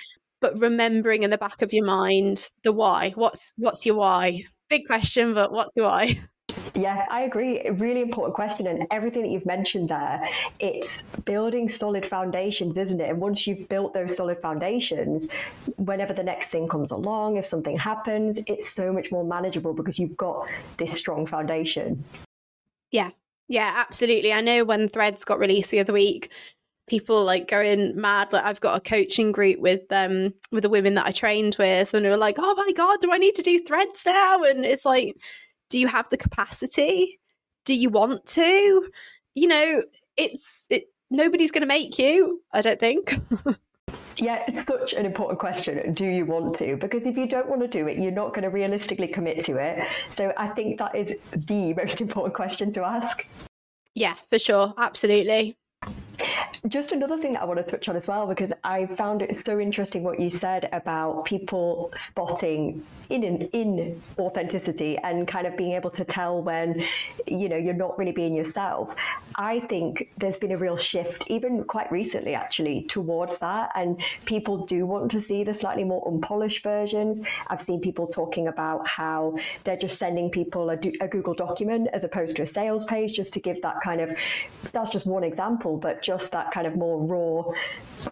but 0.43 0.59
remembering 0.59 1.23
in 1.23 1.31
the 1.31 1.39
back 1.39 1.63
of 1.63 1.73
your 1.73 1.87
mind 1.87 2.51
the 2.65 2.73
why. 2.73 3.13
What's 3.15 3.55
what's 3.57 3.87
your 3.87 3.95
why? 3.95 4.43
Big 4.69 4.87
question, 4.87 5.33
but 5.33 5.53
what's 5.53 5.73
your 5.75 5.87
why? 5.87 6.21
Yeah, 6.75 7.05
I 7.11 7.23
agree. 7.23 7.69
Really 7.71 8.01
important 8.01 8.35
question. 8.35 8.67
And 8.67 8.87
everything 8.91 9.23
that 9.23 9.29
you've 9.29 9.47
mentioned 9.47 9.91
there, 9.91 10.29
it's 10.59 10.89
building 11.25 11.69
solid 11.69 12.07
foundations, 12.09 12.77
isn't 12.77 13.01
it? 13.01 13.11
And 13.11 13.21
once 13.21 13.47
you've 13.47 13.69
built 13.69 13.95
those 13.95 14.17
solid 14.17 14.41
foundations, 14.41 15.31
whenever 15.77 16.13
the 16.13 16.23
next 16.23 16.51
thing 16.51 16.69
comes 16.69 16.91
along, 16.91 17.37
if 17.37 17.47
something 17.47 17.77
happens, 17.77 18.39
it's 18.47 18.71
so 18.71 18.93
much 18.93 19.13
more 19.13 19.25
manageable 19.25 19.75
because 19.75 19.99
you've 19.99 20.17
got 20.17 20.49
this 20.79 20.93
strong 20.99 21.27
foundation. 21.27 22.05
Yeah. 22.91 23.11
Yeah, 23.49 23.73
absolutely. 23.77 24.33
I 24.33 24.41
know 24.41 24.65
when 24.65 24.89
Threads 24.89 25.25
got 25.25 25.39
released 25.39 25.71
the 25.71 25.81
other 25.81 25.93
week, 25.93 26.31
people 26.89 27.25
like 27.25 27.49
going 27.49 27.99
mad 27.99 28.33
like 28.33 28.45
i've 28.45 28.61
got 28.61 28.77
a 28.77 28.81
coaching 28.81 29.31
group 29.31 29.59
with 29.61 29.81
um 29.93 30.35
with 30.51 30.65
the 30.65 30.69
women 30.69 30.95
that 30.95 31.07
i 31.07 31.13
trained 31.13 31.55
with 31.59 31.95
and 31.95 32.05
they 32.05 32.11
were 32.11 32.17
like 32.17 32.37
oh 32.39 32.55
my 32.57 32.73
god 32.73 32.99
do 33.01 33.13
i 33.13 33.19
need 33.19 33.35
to 33.35 33.43
do 33.43 33.59
threads 33.61 34.05
now 34.05 34.43
and 34.43 34.65
it's 34.65 34.85
like 34.85 35.17
do 35.73 35.79
you 35.79 35.89
have 35.89 36.07
the 36.11 36.19
capacity 36.19 37.19
do 37.65 37.75
you 37.75 37.89
want 37.89 38.25
to 38.27 38.89
you 39.35 39.49
know 39.49 39.83
it's 40.19 40.67
it 40.69 40.85
nobody's 41.11 41.51
going 41.51 41.63
to 41.63 41.67
make 41.67 41.99
you 41.99 42.43
i 42.53 42.61
don't 42.61 42.79
think 42.79 43.15
Yeah, 44.19 44.45
it's 44.47 44.67
such 44.67 44.93
an 44.93 45.07
important 45.07 45.41
question. 45.41 45.93
Do 45.95 46.05
you 46.05 46.27
want 46.27 46.59
to? 46.59 46.77
Because 46.77 47.03
if 47.05 47.17
you 47.17 47.27
don't 47.27 47.49
want 47.49 47.63
to 47.63 47.67
do 47.67 47.87
it, 47.89 47.99
you're 47.99 48.13
not 48.13 48.35
going 48.35 48.43
to 48.43 48.51
realistically 48.51 49.09
commit 49.09 49.45
to 49.47 49.57
it. 49.57 49.89
So 50.15 50.33
I 50.37 50.49
think 50.49 50.79
that 50.79 50.95
is 50.95 51.19
the 51.49 51.73
most 51.83 52.01
important 52.01 52.35
question 52.35 52.73
to 52.75 52.83
ask. 52.83 53.27
Yeah, 53.95 54.15
for 54.31 54.39
sure. 54.39 54.75
Absolutely. 54.77 55.57
Just 56.69 56.93
another 56.93 57.19
thing 57.19 57.33
that 57.33 57.43
I 57.43 57.45
want 57.45 57.65
to 57.65 57.69
touch 57.69 57.89
on 57.89 57.97
as 57.97 58.07
well, 58.07 58.27
because 58.27 58.51
I 58.63 58.87
found 58.87 59.23
it 59.23 59.45
so 59.45 59.59
interesting 59.59 60.03
what 60.03 60.21
you 60.21 60.31
said 60.31 60.69
about 60.73 61.25
people 61.25 61.91
spotting 61.97 62.85
in 63.11 63.25
in 63.53 64.01
authenticity 64.19 64.97
and 65.03 65.27
kind 65.27 65.47
of 65.47 65.57
being 65.57 65.73
able 65.73 65.91
to 65.91 66.05
tell 66.05 66.41
when 66.41 66.85
you 67.27 67.49
know 67.49 67.57
you're 67.57 67.75
not 67.75 67.99
really 67.99 68.13
being 68.13 68.35
yourself. 68.35 68.95
I 69.37 69.61
think 69.61 70.11
there's 70.19 70.39
been 70.39 70.53
a 70.53 70.57
real 70.57 70.77
shift, 70.77 71.31
even 71.31 71.65
quite 71.65 71.91
recently, 71.91 72.35
actually, 72.35 72.85
towards 72.89 73.39
that, 73.39 73.71
and 73.75 74.01
people 74.25 74.67
do 74.67 74.87
want 74.87 75.11
to 75.13 75.21
see 75.21 75.45
the 75.45 75.55
slightly 75.55 75.85
more 75.85 76.07
unpolished 76.07 76.63
versions. 76.63 77.23
I've 77.49 77.61
seen 77.63 77.81
people 77.81 78.07
talking 78.07 78.49
about 78.49 78.87
how 78.87 79.37
they're 79.65 79.77
just 79.77 79.99
sending 79.99 80.31
people 80.31 80.71
a, 80.71 80.79
a 81.01 81.09
Google 81.09 81.35
document 81.35 81.89
as 81.93 82.05
opposed 82.05 82.37
to 82.37 82.43
a 82.43 82.47
sales 82.47 82.85
page, 82.85 83.15
just 83.15 83.33
to 83.33 83.41
give 83.41 83.63
that 83.63 83.77
kind 83.83 84.01
of. 84.01 84.11
That's 84.73 84.91
just 84.91 85.07
one 85.07 85.25
example, 85.25 85.77
but 85.77 86.02
just 86.03 86.31
that 86.33 86.51
kind 86.51 86.67
of 86.67 86.77
more 86.77 87.01
raw, 87.05 87.53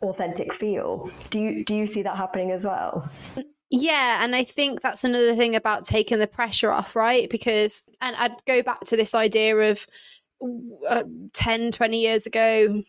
authentic 0.08 0.52
feel. 0.54 1.10
Do 1.30 1.40
you 1.40 1.64
do 1.64 1.74
you 1.74 1.86
see 1.86 2.02
that 2.02 2.16
happening 2.16 2.50
as 2.52 2.64
well? 2.64 3.10
Yeah, 3.70 4.24
and 4.24 4.34
I 4.34 4.42
think 4.42 4.80
that's 4.80 5.04
another 5.04 5.36
thing 5.36 5.54
about 5.54 5.84
taking 5.84 6.18
the 6.18 6.26
pressure 6.26 6.72
off, 6.72 6.96
right? 6.96 7.30
Because, 7.30 7.88
and 8.00 8.16
I'd 8.16 8.34
go 8.44 8.62
back 8.62 8.80
to 8.86 8.96
this 8.96 9.14
idea 9.14 9.56
of 9.56 9.86
uh, 10.88 11.04
10, 11.34 11.70
20 11.70 12.00
years 12.00 12.26
ago, 12.26 12.82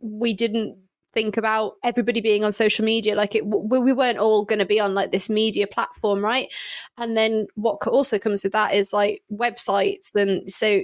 we 0.00 0.32
didn't 0.32 0.78
think 1.12 1.36
about 1.36 1.74
everybody 1.84 2.22
being 2.22 2.42
on 2.42 2.50
social 2.50 2.86
media 2.86 3.14
like 3.14 3.34
it 3.34 3.44
we 3.44 3.92
weren't 3.92 4.16
all 4.16 4.46
going 4.46 4.58
to 4.58 4.64
be 4.64 4.80
on 4.80 4.94
like 4.94 5.10
this 5.10 5.28
media 5.28 5.66
platform 5.66 6.24
right 6.24 6.50
and 6.96 7.16
then 7.18 7.46
what 7.54 7.86
also 7.86 8.18
comes 8.18 8.42
with 8.42 8.54
that 8.54 8.72
is 8.72 8.94
like 8.94 9.22
websites 9.30 10.14
and 10.14 10.50
so 10.50 10.80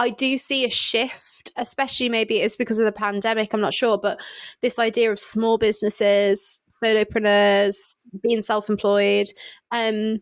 i 0.00 0.10
do 0.10 0.36
see 0.36 0.64
a 0.64 0.70
shift 0.70 1.30
especially 1.56 2.08
maybe 2.08 2.40
it's 2.40 2.56
because 2.56 2.78
of 2.78 2.84
the 2.84 2.92
pandemic, 2.92 3.52
I'm 3.52 3.60
not 3.60 3.74
sure, 3.74 3.98
but 3.98 4.18
this 4.62 4.78
idea 4.78 5.10
of 5.10 5.18
small 5.18 5.58
businesses, 5.58 6.60
solopreneurs, 6.82 7.76
being 8.22 8.42
self 8.42 8.68
employed. 8.68 9.26
Um, 9.70 10.18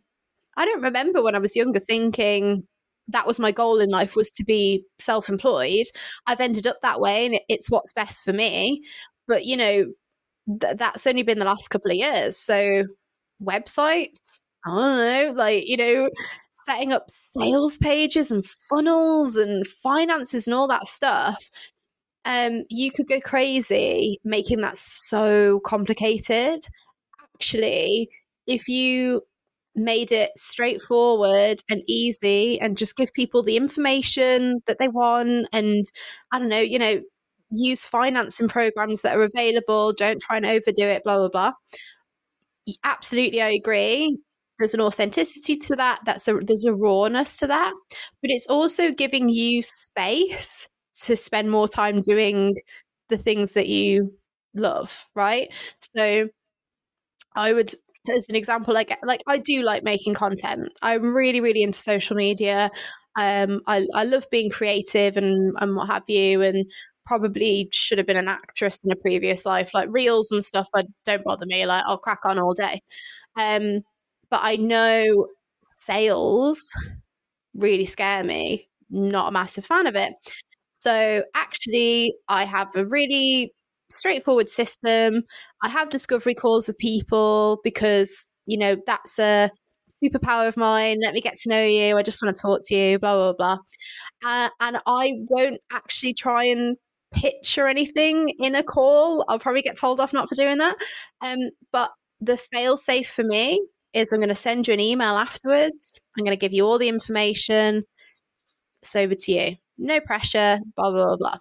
I 0.57 0.65
don't 0.65 0.83
remember 0.83 1.23
when 1.23 1.35
I 1.35 1.39
was 1.39 1.57
younger 1.57 1.81
thinking 1.81 2.65
that 3.09 3.27
was 3.27 3.41
my 3.41 3.53
goal 3.53 3.81
in 3.81 3.91
life 3.91 4.17
was 4.17 4.31
to 4.33 4.45
be 4.45 4.85
self 4.99 5.29
employed. 5.29 5.87
I've 6.27 6.41
ended 6.41 6.67
up 6.67 6.79
that 6.83 7.01
way 7.01 7.27
and 7.27 7.41
it's 7.49 7.71
what's 7.71 7.93
best 7.93 8.25
for 8.25 8.33
me. 8.33 8.83
But, 9.27 9.45
you 9.45 9.57
know, 9.57 9.85
th- 10.61 10.77
that's 10.77 11.07
only 11.07 11.23
been 11.23 11.39
the 11.39 11.45
last 11.45 11.69
couple 11.69 11.91
of 11.91 11.97
years. 11.97 12.39
So, 12.39 12.85
websites, 13.43 14.39
I 14.67 14.71
don't 14.71 14.97
know, 14.99 15.33
like, 15.37 15.65
you 15.67 15.77
know, 15.77 16.09
setting 16.69 16.93
up 16.93 17.05
sales 17.09 17.79
pages 17.79 18.31
and 18.31 18.45
funnels 18.45 19.37
and 19.37 19.67
finances 19.67 20.47
and 20.47 20.55
all 20.55 20.69
that 20.69 20.87
stuff, 20.87 21.51
um, 22.25 22.65
you 22.69 22.91
could 22.91 23.07
go 23.07 23.21
crazy 23.21 24.19
making 24.25 24.61
that 24.61 24.77
so 24.77 25.61
complicated. 25.65 26.61
Actually, 27.37 28.11
if 28.47 28.69
you 28.69 29.23
made 29.75 30.13
it 30.13 30.31
straightforward 30.37 31.61
and 31.71 31.83
easy 31.87 32.61
and 32.61 32.77
just 32.77 32.97
give 32.97 33.13
people 33.13 33.43
the 33.43 33.57
information 33.57 34.61
that 34.67 34.79
they 34.79 34.89
want 34.89 35.47
and 35.53 35.85
I 36.33 36.39
don't 36.39 36.49
know, 36.49 36.61
you 36.61 36.79
know, 36.79 37.01
use 37.51 37.87
financing 37.87 38.49
programs 38.49 39.03
that 39.03 39.17
are 39.17 39.23
available, 39.23 39.95
don't 39.95 40.21
try 40.21 40.37
and 40.37 40.45
overdo 40.45 40.85
it, 40.85 41.03
blah, 41.05 41.17
blah, 41.17 41.29
blah. 41.29 41.53
Absolutely, 42.85 43.41
I 43.41 43.51
agree 43.51 44.19
there's 44.59 44.75
an 44.75 44.81
authenticity 44.81 45.57
to 45.57 45.77
that 45.77 46.01
that's 46.05 46.29
a 46.29 46.35
there's 46.43 46.65
a 46.65 46.75
rawness 46.75 47.37
to 47.37 47.47
that 47.47 47.73
but 48.23 48.31
it's 48.31 48.47
also 48.49 48.91
giving 48.93 49.29
you 49.29 49.63
space 49.63 50.69
to 50.93 51.17
spend 51.17 51.51
more 51.51 51.69
time 51.69 52.01
doing 52.01 52.57
the 53.09 53.19
things 53.19 53.53
that 53.53 53.69
you 53.69 54.13
love 54.55 55.07
right? 55.15 55.49
So 55.81 56.29
i 57.35 57.53
would 57.53 57.73
as 58.15 58.27
an 58.29 58.35
example 58.37 58.73
like 58.73 58.97
like 59.05 59.23
i 59.27 59.39
do 59.39 59.63
like 59.63 59.83
making 59.83 60.15
content. 60.15 60.69
I'm 60.83 61.15
really 61.15 61.41
really 61.41 61.63
into 61.63 61.79
social 61.79 62.17
media. 62.17 62.71
Um 63.17 63.61
i, 63.67 63.87
I 63.95 64.05
love 64.05 64.27
being 64.31 64.51
creative 64.51 65.17
and 65.17 65.55
and 65.61 65.77
what 65.77 65.89
have 65.89 66.05
you 66.09 66.43
and 66.43 66.65
probably 67.07 67.69
should 67.73 67.99
have 67.99 68.07
been 68.07 68.17
an 68.19 68.29
actress 68.29 68.79
in 68.85 68.93
a 68.93 68.97
previous 68.97 69.47
life. 69.47 69.73
Like 69.75 69.89
reels 69.91 70.31
and 70.33 70.45
stuff 70.45 70.69
i 70.75 70.85
don't 71.05 71.25
bother 71.25 71.47
me. 71.47 71.67
Like 71.67 71.85
i'll 71.87 71.99
crack 71.99 72.21
on 72.25 72.39
all 72.39 72.55
day. 72.55 72.81
Um 73.37 73.83
but 74.31 74.41
I 74.43 74.57
know 74.57 75.27
sales 75.65 76.75
really 77.55 77.85
scare 77.85 78.25
me. 78.25 78.69
Not 78.91 79.29
a 79.29 79.33
massive 79.33 79.67
fan 79.67 79.87
of 79.87 79.97
it. 79.97 80.13
So 80.73 81.25
actually, 81.35 82.15
I 82.29 82.45
have 82.45 82.75
a 82.77 82.87
really 82.87 83.53
straightforward 83.91 84.49
system. 84.49 85.25
I 85.63 85.69
have 85.69 85.91
discovery 85.91 86.35
calls 86.35 86.69
with 86.69 86.79
people 86.79 87.61
because, 87.65 88.29
you 88.47 88.59
know, 88.59 88.77
that's 88.87 89.19
a 89.19 89.51
superpower 89.91 90.49
of 90.49 90.57
mine. 90.57 90.99
Let 91.03 91.15
me 91.15 91.21
get 91.21 91.37
to 91.37 91.49
know 91.49 91.65
you. 91.65 91.97
I 91.97 92.03
just 92.03 92.23
want 92.23 92.35
to 92.37 92.41
talk 92.41 92.63
to 92.67 92.75
you, 92.75 92.99
blah, 92.99 93.17
blah, 93.17 93.33
blah. 93.33 93.59
Uh, 94.25 94.51
and 94.61 94.79
I 94.87 95.15
won't 95.29 95.61
actually 95.73 96.15
try 96.15 96.45
and 96.45 96.77
pitch 97.13 97.57
or 97.59 97.67
anything 97.67 98.31
in 98.39 98.55
a 98.55 98.63
call. 98.63 99.25
I'll 99.29 99.39
probably 99.39 99.63
get 99.63 99.77
told 99.77 100.01
off 100.01 100.13
not 100.13 100.29
for 100.29 100.35
doing 100.35 100.59
that. 100.59 100.77
Um, 101.21 101.39
but 101.73 101.91
the 102.21 102.37
fail 102.37 102.77
safe 102.77 103.11
for 103.11 103.25
me 103.25 103.65
is 103.93 104.13
I'm 104.13 104.21
going 104.21 104.29
to 104.29 104.35
send 104.35 104.69
you 104.69 104.75
an 104.75 104.81
email 104.81 105.17
afterwards. 105.17 106.01
I'm 106.17 106.25
going 106.25 106.37
to 106.37 106.41
give 106.41 106.53
you 106.53 106.65
all 106.65 106.79
the 106.79 106.89
information. 106.89 107.85
It's 108.83 108.95
over 108.97 109.15
to 109.15 109.33
you. 109.33 109.57
No 109.79 110.01
pressure, 110.01 110.61
blah, 110.77 110.91
blah, 110.91 111.07
blah, 111.07 111.17
blah. 111.17 111.39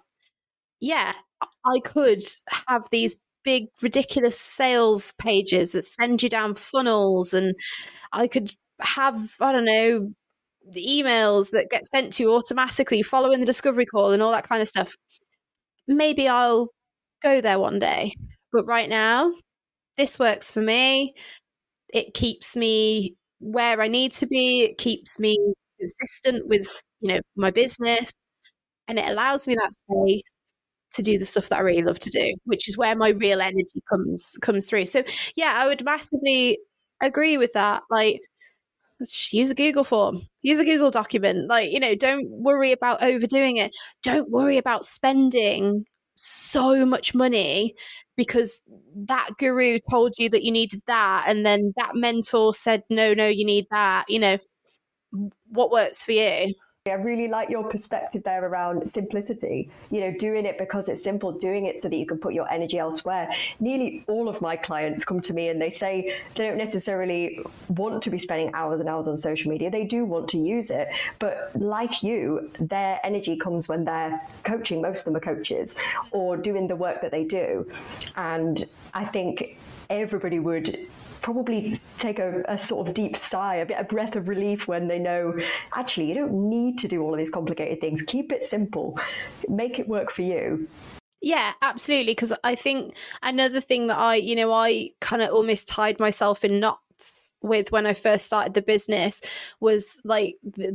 Yeah, 0.80 1.12
I 1.64 1.80
could 1.80 2.22
have 2.68 2.88
these 2.90 3.20
big, 3.44 3.66
ridiculous 3.82 4.38
sales 4.38 5.12
pages 5.18 5.72
that 5.72 5.84
send 5.84 6.22
you 6.22 6.28
down 6.28 6.54
funnels, 6.54 7.34
and 7.34 7.54
I 8.12 8.28
could 8.28 8.50
have, 8.80 9.34
I 9.40 9.52
don't 9.52 9.64
know, 9.64 10.12
the 10.70 10.86
emails 10.86 11.50
that 11.50 11.70
get 11.70 11.86
sent 11.86 12.12
to 12.14 12.22
you 12.22 12.34
automatically 12.34 13.02
following 13.02 13.40
the 13.40 13.46
discovery 13.46 13.86
call 13.86 14.12
and 14.12 14.22
all 14.22 14.32
that 14.32 14.48
kind 14.48 14.62
of 14.62 14.68
stuff. 14.68 14.96
Maybe 15.86 16.28
I'll 16.28 16.68
go 17.22 17.40
there 17.40 17.58
one 17.58 17.78
day. 17.78 18.14
But 18.52 18.66
right 18.66 18.88
now, 18.88 19.32
this 19.96 20.18
works 20.18 20.50
for 20.50 20.60
me 20.60 21.14
it 21.92 22.14
keeps 22.14 22.56
me 22.56 23.16
where 23.40 23.80
I 23.80 23.88
need 23.88 24.12
to 24.14 24.26
be. 24.26 24.62
It 24.64 24.78
keeps 24.78 25.20
me 25.20 25.36
consistent 25.78 26.46
with, 26.48 26.82
you 27.00 27.14
know, 27.14 27.20
my 27.36 27.50
business. 27.50 28.12
And 28.88 28.98
it 28.98 29.08
allows 29.08 29.46
me 29.48 29.54
that 29.56 29.72
space 29.72 30.22
to 30.94 31.02
do 31.02 31.18
the 31.18 31.26
stuff 31.26 31.48
that 31.50 31.58
I 31.58 31.62
really 31.62 31.82
love 31.82 31.98
to 32.00 32.10
do, 32.10 32.34
which 32.44 32.68
is 32.68 32.78
where 32.78 32.96
my 32.96 33.10
real 33.10 33.40
energy 33.40 33.82
comes 33.88 34.36
comes 34.42 34.68
through. 34.68 34.86
So 34.86 35.02
yeah, 35.36 35.54
I 35.58 35.66
would 35.66 35.84
massively 35.84 36.58
agree 37.02 37.36
with 37.38 37.52
that. 37.54 37.82
Like 37.90 38.20
use 39.30 39.50
a 39.50 39.54
Google 39.54 39.84
form, 39.84 40.22
use 40.42 40.58
a 40.58 40.64
Google 40.64 40.90
document. 40.90 41.48
Like, 41.48 41.70
you 41.70 41.80
know, 41.80 41.94
don't 41.94 42.26
worry 42.30 42.72
about 42.72 43.02
overdoing 43.02 43.56
it. 43.58 43.76
Don't 44.02 44.30
worry 44.30 44.58
about 44.58 44.84
spending 44.84 45.84
so 46.14 46.84
much 46.84 47.14
money 47.14 47.74
because 48.18 48.60
that 49.06 49.30
guru 49.38 49.78
told 49.90 50.12
you 50.18 50.28
that 50.28 50.42
you 50.42 50.50
needed 50.50 50.82
that. 50.88 51.24
And 51.28 51.46
then 51.46 51.72
that 51.76 51.94
mentor 51.94 52.52
said, 52.52 52.82
no, 52.90 53.14
no, 53.14 53.28
you 53.28 53.46
need 53.46 53.66
that. 53.70 54.04
You 54.08 54.18
know, 54.18 54.38
what 55.48 55.70
works 55.70 56.02
for 56.02 56.12
you? 56.12 56.52
I 56.90 56.94
really 56.94 57.28
like 57.28 57.50
your 57.50 57.64
perspective 57.64 58.22
there 58.24 58.44
around 58.44 58.88
simplicity. 58.92 59.70
You 59.90 60.00
know, 60.00 60.12
doing 60.18 60.46
it 60.46 60.58
because 60.58 60.88
it's 60.88 61.02
simple, 61.04 61.32
doing 61.32 61.66
it 61.66 61.82
so 61.82 61.88
that 61.88 61.96
you 61.96 62.06
can 62.06 62.18
put 62.18 62.34
your 62.34 62.50
energy 62.50 62.78
elsewhere. 62.78 63.28
Nearly 63.60 64.04
all 64.06 64.28
of 64.28 64.40
my 64.40 64.56
clients 64.56 65.04
come 65.04 65.20
to 65.22 65.32
me 65.32 65.48
and 65.48 65.60
they 65.60 65.76
say 65.78 66.14
they 66.34 66.48
don't 66.48 66.58
necessarily 66.58 67.40
want 67.68 68.02
to 68.02 68.10
be 68.10 68.18
spending 68.18 68.50
hours 68.54 68.80
and 68.80 68.88
hours 68.88 69.06
on 69.06 69.16
social 69.16 69.50
media. 69.50 69.70
They 69.70 69.84
do 69.84 70.04
want 70.04 70.28
to 70.30 70.38
use 70.38 70.70
it. 70.70 70.88
But 71.18 71.50
like 71.54 72.02
you, 72.02 72.50
their 72.58 73.00
energy 73.04 73.36
comes 73.36 73.68
when 73.68 73.84
they're 73.84 74.20
coaching. 74.44 74.82
Most 74.82 75.00
of 75.00 75.04
them 75.06 75.16
are 75.16 75.20
coaches 75.20 75.76
or 76.10 76.36
doing 76.36 76.66
the 76.66 76.76
work 76.76 77.00
that 77.02 77.10
they 77.10 77.24
do. 77.24 77.70
And 78.16 78.64
I 78.94 79.04
think 79.04 79.58
everybody 79.90 80.38
would 80.38 80.86
probably 81.28 81.78
take 81.98 82.18
a, 82.18 82.42
a, 82.48 82.58
sort 82.58 82.88
of 82.88 82.94
deep 82.94 83.14
sigh, 83.14 83.56
a 83.56 83.66
bit 83.66 83.76
a 83.78 83.84
breath 83.84 84.16
of 84.16 84.28
relief 84.28 84.66
when 84.66 84.88
they 84.88 84.98
know 84.98 85.34
actually 85.74 86.06
you 86.06 86.14
don't 86.14 86.32
need 86.32 86.78
to 86.78 86.88
do 86.88 87.02
all 87.02 87.12
of 87.12 87.18
these 87.18 87.28
complicated 87.28 87.82
things. 87.82 88.00
Keep 88.00 88.32
it 88.32 88.46
simple, 88.46 88.98
make 89.46 89.78
it 89.78 89.86
work 89.86 90.10
for 90.10 90.22
you. 90.22 90.66
Yeah, 91.20 91.52
absolutely. 91.60 92.12
Because 92.12 92.32
I 92.44 92.54
think 92.54 92.94
another 93.22 93.60
thing 93.60 93.88
that 93.88 93.98
I, 93.98 94.14
you 94.14 94.36
know, 94.36 94.54
I 94.54 94.92
kind 95.02 95.20
of 95.20 95.28
almost 95.28 95.68
tied 95.68 96.00
myself 96.00 96.46
in 96.46 96.60
knots 96.60 97.34
with 97.42 97.70
when 97.72 97.86
I 97.86 97.92
first 97.92 98.24
started 98.24 98.54
the 98.54 98.62
business 98.62 99.20
was 99.60 100.00
like 100.06 100.36
the, 100.42 100.70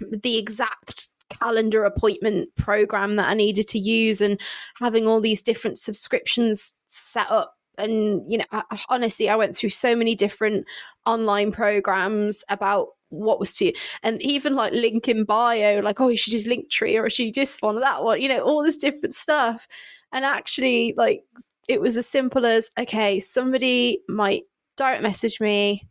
the, 0.00 0.18
the 0.24 0.38
exact 0.38 1.06
calendar 1.28 1.84
appointment 1.84 2.48
program 2.56 3.14
that 3.14 3.28
I 3.28 3.34
needed 3.34 3.68
to 3.68 3.78
use 3.78 4.20
and 4.20 4.40
having 4.80 5.06
all 5.06 5.20
these 5.20 5.40
different 5.40 5.78
subscriptions 5.78 6.76
set 6.88 7.30
up 7.30 7.54
and 7.78 8.22
you 8.30 8.38
know 8.38 8.44
I, 8.52 8.62
honestly 8.88 9.28
i 9.28 9.36
went 9.36 9.56
through 9.56 9.70
so 9.70 9.96
many 9.96 10.14
different 10.14 10.66
online 11.06 11.52
programs 11.52 12.44
about 12.48 12.88
what 13.14 13.38
was 13.38 13.54
to 13.54 13.72
and 14.02 14.20
even 14.22 14.54
like 14.54 14.72
link 14.72 15.08
in 15.08 15.24
bio 15.24 15.80
like 15.80 16.00
oh 16.00 16.08
you 16.08 16.16
should 16.16 16.32
use 16.32 16.46
linktree 16.46 17.00
or 17.00 17.08
should 17.08 17.26
you 17.26 17.32
this 17.32 17.60
one 17.60 17.80
that 17.80 18.02
one 18.02 18.20
you 18.20 18.28
know 18.28 18.40
all 18.40 18.62
this 18.62 18.76
different 18.76 19.14
stuff. 19.14 19.66
And 20.12 20.24
actually 20.24 20.94
like 20.96 21.24
it 21.68 21.80
was 21.80 21.96
as 21.96 22.06
simple 22.06 22.46
as 22.46 22.70
okay 22.78 23.18
somebody 23.20 24.00
might 24.08 24.44
direct 24.76 25.02
message 25.02 25.40
me. 25.40 25.88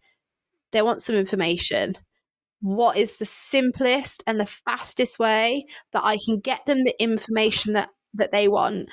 They 0.72 0.82
want 0.82 1.02
some 1.02 1.16
information. 1.16 1.98
What 2.62 2.98
is 2.98 3.18
the 3.18 3.26
simplest 3.26 4.24
and 4.26 4.40
the 4.40 4.46
fastest 4.46 5.20
way 5.20 5.66
that 5.92 6.04
i 6.04 6.18
can 6.26 6.40
get 6.40 6.66
them 6.66 6.84
the 6.84 7.02
information 7.02 7.74
that 7.74 7.90
that 8.14 8.32
they 8.32 8.48
want 8.48 8.90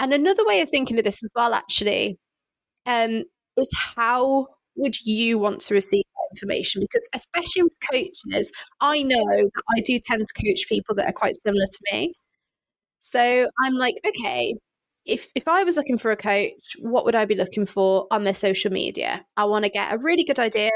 and 0.00 0.12
another 0.12 0.44
way 0.46 0.60
of 0.60 0.68
thinking 0.68 0.98
of 0.98 1.04
this 1.04 1.22
as 1.22 1.32
well 1.34 1.54
actually 1.54 2.18
um, 2.86 3.24
is 3.56 3.72
how 3.96 4.48
would 4.76 5.00
you 5.04 5.38
want 5.38 5.60
to 5.62 5.74
receive 5.74 6.04
that 6.14 6.36
information? 6.36 6.80
Because 6.80 7.08
especially 7.14 7.62
with 7.64 7.74
coaches, 7.90 8.52
I 8.80 9.02
know 9.02 9.24
that 9.24 9.62
I 9.76 9.80
do 9.80 9.98
tend 10.04 10.26
to 10.26 10.44
coach 10.44 10.66
people 10.68 10.94
that 10.96 11.06
are 11.06 11.12
quite 11.12 11.36
similar 11.36 11.66
to 11.66 11.78
me. 11.92 12.14
So 12.98 13.48
I'm 13.62 13.74
like, 13.74 13.96
okay, 14.06 14.54
if 15.06 15.30
if 15.34 15.48
I 15.48 15.64
was 15.64 15.76
looking 15.76 15.98
for 15.98 16.10
a 16.10 16.16
coach, 16.16 16.76
what 16.80 17.04
would 17.04 17.14
I 17.14 17.24
be 17.26 17.34
looking 17.36 17.66
for 17.66 18.06
on 18.10 18.24
their 18.24 18.34
social 18.34 18.72
media? 18.72 19.24
I 19.36 19.44
want 19.44 19.64
to 19.64 19.70
get 19.70 19.92
a 19.92 19.98
really 19.98 20.24
good 20.24 20.38
idea 20.38 20.70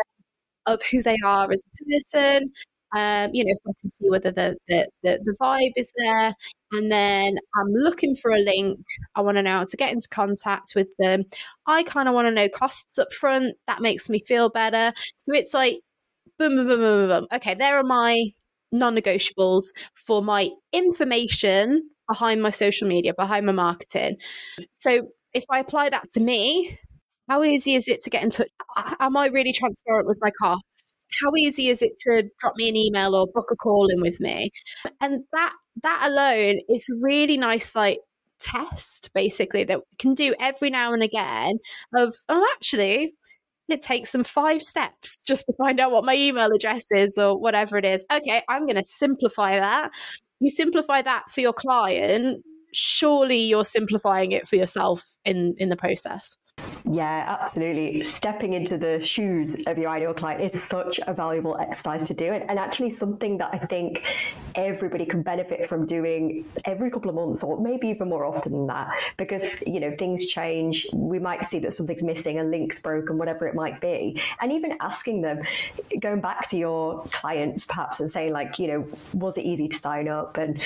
of 0.66 0.80
who 0.90 1.02
they 1.02 1.16
are 1.24 1.50
as 1.50 1.62
a 1.62 1.84
person, 1.84 2.52
um, 2.96 3.30
you 3.32 3.44
know, 3.44 3.52
so 3.54 3.70
I 3.70 3.74
can 3.80 3.88
see 3.90 4.08
whether 4.08 4.30
the, 4.30 4.56
the, 4.68 4.88
the, 5.02 5.20
the 5.22 5.36
vibe 5.40 5.72
is 5.76 5.92
there. 5.96 6.34
And 6.72 6.90
then 6.90 7.38
I'm 7.56 7.68
looking 7.72 8.14
for 8.14 8.30
a 8.30 8.38
link. 8.38 8.80
I 9.14 9.20
want 9.20 9.36
to 9.36 9.42
know 9.42 9.58
how 9.58 9.64
to 9.64 9.76
get 9.76 9.92
into 9.92 10.08
contact 10.08 10.72
with 10.74 10.88
them. 10.98 11.24
I 11.66 11.82
kind 11.82 12.08
of 12.08 12.14
want 12.14 12.26
to 12.26 12.32
know 12.32 12.48
costs 12.48 12.98
up 12.98 13.12
front. 13.12 13.56
That 13.66 13.80
makes 13.80 14.08
me 14.08 14.20
feel 14.26 14.48
better. 14.50 14.92
So 15.18 15.32
it's 15.34 15.54
like, 15.54 15.80
boom, 16.38 16.56
boom, 16.56 16.66
boom, 16.68 16.80
boom, 16.80 17.08
boom. 17.08 17.26
Okay, 17.32 17.54
there 17.54 17.78
are 17.78 17.84
my 17.84 18.24
non 18.72 18.96
negotiables 18.96 19.64
for 19.94 20.22
my 20.22 20.50
information 20.72 21.90
behind 22.08 22.42
my 22.42 22.50
social 22.50 22.88
media, 22.88 23.14
behind 23.14 23.46
my 23.46 23.52
marketing. 23.52 24.16
So 24.72 25.08
if 25.34 25.44
I 25.50 25.60
apply 25.60 25.90
that 25.90 26.10
to 26.12 26.20
me, 26.20 26.78
how 27.28 27.42
easy 27.44 27.74
is 27.74 27.88
it 27.88 28.00
to 28.02 28.10
get 28.10 28.22
in 28.22 28.30
touch? 28.30 28.48
Am 29.00 29.16
I 29.16 29.26
really 29.26 29.52
transparent 29.52 30.06
with 30.06 30.18
my 30.22 30.30
costs? 30.40 30.97
How 31.22 31.32
easy 31.36 31.68
is 31.68 31.82
it 31.82 31.92
to 32.00 32.28
drop 32.38 32.54
me 32.56 32.68
an 32.68 32.76
email 32.76 33.14
or 33.14 33.26
book 33.26 33.50
a 33.50 33.56
call 33.56 33.88
in 33.88 34.00
with 34.00 34.20
me? 34.20 34.50
And 35.00 35.24
that 35.32 35.52
that 35.82 36.08
alone 36.10 36.60
is 36.68 36.90
really 37.02 37.36
nice 37.36 37.74
like 37.76 38.00
test 38.40 39.10
basically 39.14 39.64
that 39.64 39.78
we 39.78 39.96
can 39.98 40.14
do 40.14 40.34
every 40.38 40.70
now 40.70 40.92
and 40.92 41.02
again 41.02 41.58
of 41.96 42.14
oh 42.28 42.46
actually 42.54 43.12
it 43.68 43.82
takes 43.82 44.12
them 44.12 44.24
five 44.24 44.62
steps 44.62 45.18
just 45.26 45.46
to 45.46 45.52
find 45.58 45.78
out 45.78 45.92
what 45.92 46.04
my 46.04 46.14
email 46.14 46.50
address 46.54 46.84
is 46.90 47.18
or 47.18 47.38
whatever 47.38 47.76
it 47.76 47.84
is. 47.84 48.04
Okay, 48.10 48.42
I'm 48.48 48.64
going 48.64 48.76
to 48.76 48.82
simplify 48.82 49.58
that. 49.58 49.90
You 50.40 50.50
simplify 50.50 51.02
that 51.02 51.24
for 51.30 51.42
your 51.42 51.52
client, 51.52 52.42
surely 52.72 53.36
you're 53.36 53.64
simplifying 53.64 54.32
it 54.32 54.48
for 54.48 54.56
yourself 54.56 55.04
in 55.24 55.54
in 55.58 55.68
the 55.68 55.76
process. 55.76 56.38
Yeah, 56.84 57.36
absolutely. 57.40 58.02
Stepping 58.04 58.54
into 58.54 58.78
the 58.78 59.04
shoes 59.04 59.56
of 59.66 59.76
your 59.76 59.90
ideal 59.90 60.14
client 60.14 60.54
is 60.54 60.62
such 60.64 60.98
a 61.06 61.12
valuable 61.12 61.56
exercise 61.58 62.06
to 62.08 62.14
do, 62.14 62.32
and 62.32 62.48
and 62.48 62.58
actually 62.58 62.90
something 62.90 63.36
that 63.38 63.50
I 63.52 63.58
think 63.58 64.02
everybody 64.54 65.04
can 65.04 65.22
benefit 65.22 65.68
from 65.68 65.86
doing 65.86 66.44
every 66.64 66.90
couple 66.90 67.10
of 67.10 67.16
months, 67.16 67.42
or 67.42 67.60
maybe 67.60 67.88
even 67.88 68.08
more 68.08 68.24
often 68.24 68.52
than 68.52 68.66
that, 68.68 68.88
because 69.18 69.42
you 69.66 69.80
know 69.80 69.94
things 69.98 70.28
change. 70.28 70.86
We 70.94 71.18
might 71.18 71.48
see 71.50 71.58
that 71.60 71.74
something's 71.74 72.02
missing, 72.02 72.38
a 72.38 72.44
link's 72.44 72.78
broken, 72.78 73.18
whatever 73.18 73.46
it 73.46 73.54
might 73.54 73.80
be, 73.80 74.20
and 74.40 74.50
even 74.50 74.76
asking 74.80 75.20
them, 75.22 75.40
going 76.00 76.20
back 76.20 76.48
to 76.50 76.56
your 76.56 77.04
clients 77.12 77.66
perhaps 77.66 78.00
and 78.00 78.10
saying 78.10 78.32
like, 78.32 78.58
you 78.58 78.66
know, 78.68 78.88
was 79.14 79.36
it 79.36 79.44
easy 79.44 79.68
to 79.68 79.78
sign 79.78 80.08
up, 80.08 80.38
and 80.38 80.60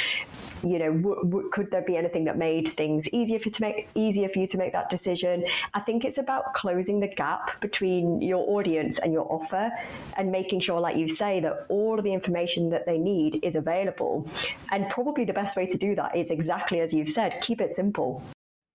you 0.62 0.78
know, 0.78 0.92
w- 0.92 1.22
w- 1.24 1.50
could 1.50 1.70
there 1.70 1.82
be 1.82 1.96
anything 1.96 2.24
that 2.24 2.38
made 2.38 2.68
things 2.68 3.08
easier 3.12 3.40
for 3.40 3.50
to 3.50 3.62
make 3.62 3.88
easier 3.94 4.28
for 4.28 4.38
you 4.38 4.46
to 4.46 4.58
make 4.58 4.72
that 4.72 4.88
decision? 4.88 5.44
I 5.74 5.80
think 5.82 6.04
it's 6.04 6.18
about 6.18 6.54
closing 6.54 7.00
the 7.00 7.08
gap 7.08 7.60
between 7.60 8.20
your 8.20 8.48
audience 8.48 8.98
and 9.02 9.12
your 9.12 9.30
offer 9.32 9.70
and 10.16 10.30
making 10.30 10.60
sure, 10.60 10.80
like 10.80 10.96
you 10.96 11.14
say, 11.16 11.40
that 11.40 11.66
all 11.68 11.98
of 11.98 12.04
the 12.04 12.12
information 12.12 12.70
that 12.70 12.86
they 12.86 12.98
need 12.98 13.40
is 13.42 13.54
available. 13.54 14.28
And 14.70 14.88
probably 14.88 15.24
the 15.24 15.32
best 15.32 15.56
way 15.56 15.66
to 15.66 15.76
do 15.76 15.94
that 15.94 16.16
is 16.16 16.30
exactly 16.30 16.80
as 16.80 16.92
you've 16.92 17.10
said 17.10 17.40
keep 17.42 17.60
it 17.60 17.76
simple. 17.76 18.22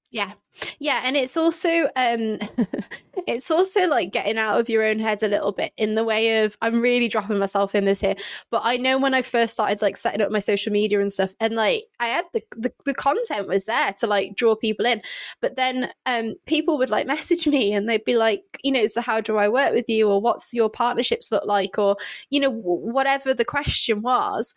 Yeah. 0.09 0.31
Yeah, 0.79 1.01
and 1.03 1.17
it's 1.17 1.35
also 1.35 1.69
um 1.97 2.39
it's 3.27 3.51
also 3.51 3.87
like 3.87 4.11
getting 4.11 4.37
out 4.37 4.59
of 4.59 4.69
your 4.69 4.83
own 4.83 4.99
head 4.99 5.21
a 5.21 5.27
little 5.27 5.51
bit 5.51 5.73
in 5.77 5.95
the 5.95 6.03
way 6.03 6.43
of 6.45 6.57
I'm 6.61 6.79
really 6.79 7.09
dropping 7.09 7.37
myself 7.39 7.75
in 7.75 7.83
this 7.85 7.99
here, 7.99 8.15
but 8.49 8.61
I 8.63 8.77
know 8.77 8.97
when 8.97 9.13
I 9.13 9.21
first 9.21 9.53
started 9.53 9.81
like 9.81 9.97
setting 9.97 10.21
up 10.21 10.31
my 10.31 10.39
social 10.39 10.71
media 10.71 11.01
and 11.01 11.11
stuff 11.11 11.35
and 11.41 11.55
like 11.55 11.83
I 11.99 12.07
had 12.07 12.25
the 12.33 12.41
the, 12.55 12.71
the 12.85 12.93
content 12.93 13.47
was 13.49 13.65
there 13.65 13.91
to 13.99 14.07
like 14.07 14.35
draw 14.35 14.55
people 14.55 14.85
in, 14.85 15.01
but 15.41 15.57
then 15.57 15.91
um 16.05 16.35
people 16.45 16.77
would 16.77 16.89
like 16.89 17.05
message 17.15 17.45
me 17.45 17.73
and 17.73 17.87
they'd 17.89 18.05
be 18.05 18.15
like, 18.17 18.43
you 18.63 18.71
know, 18.71 18.87
so 18.87 19.01
how 19.01 19.19
do 19.19 19.35
I 19.37 19.49
work 19.49 19.73
with 19.73 19.89
you 19.89 20.09
or 20.09 20.21
what's 20.21 20.53
your 20.53 20.69
partnerships 20.69 21.31
look 21.33 21.45
like 21.45 21.77
or 21.77 21.97
you 22.29 22.39
know 22.39 22.49
whatever 22.49 23.33
the 23.33 23.45
question 23.45 24.01
was 24.01 24.53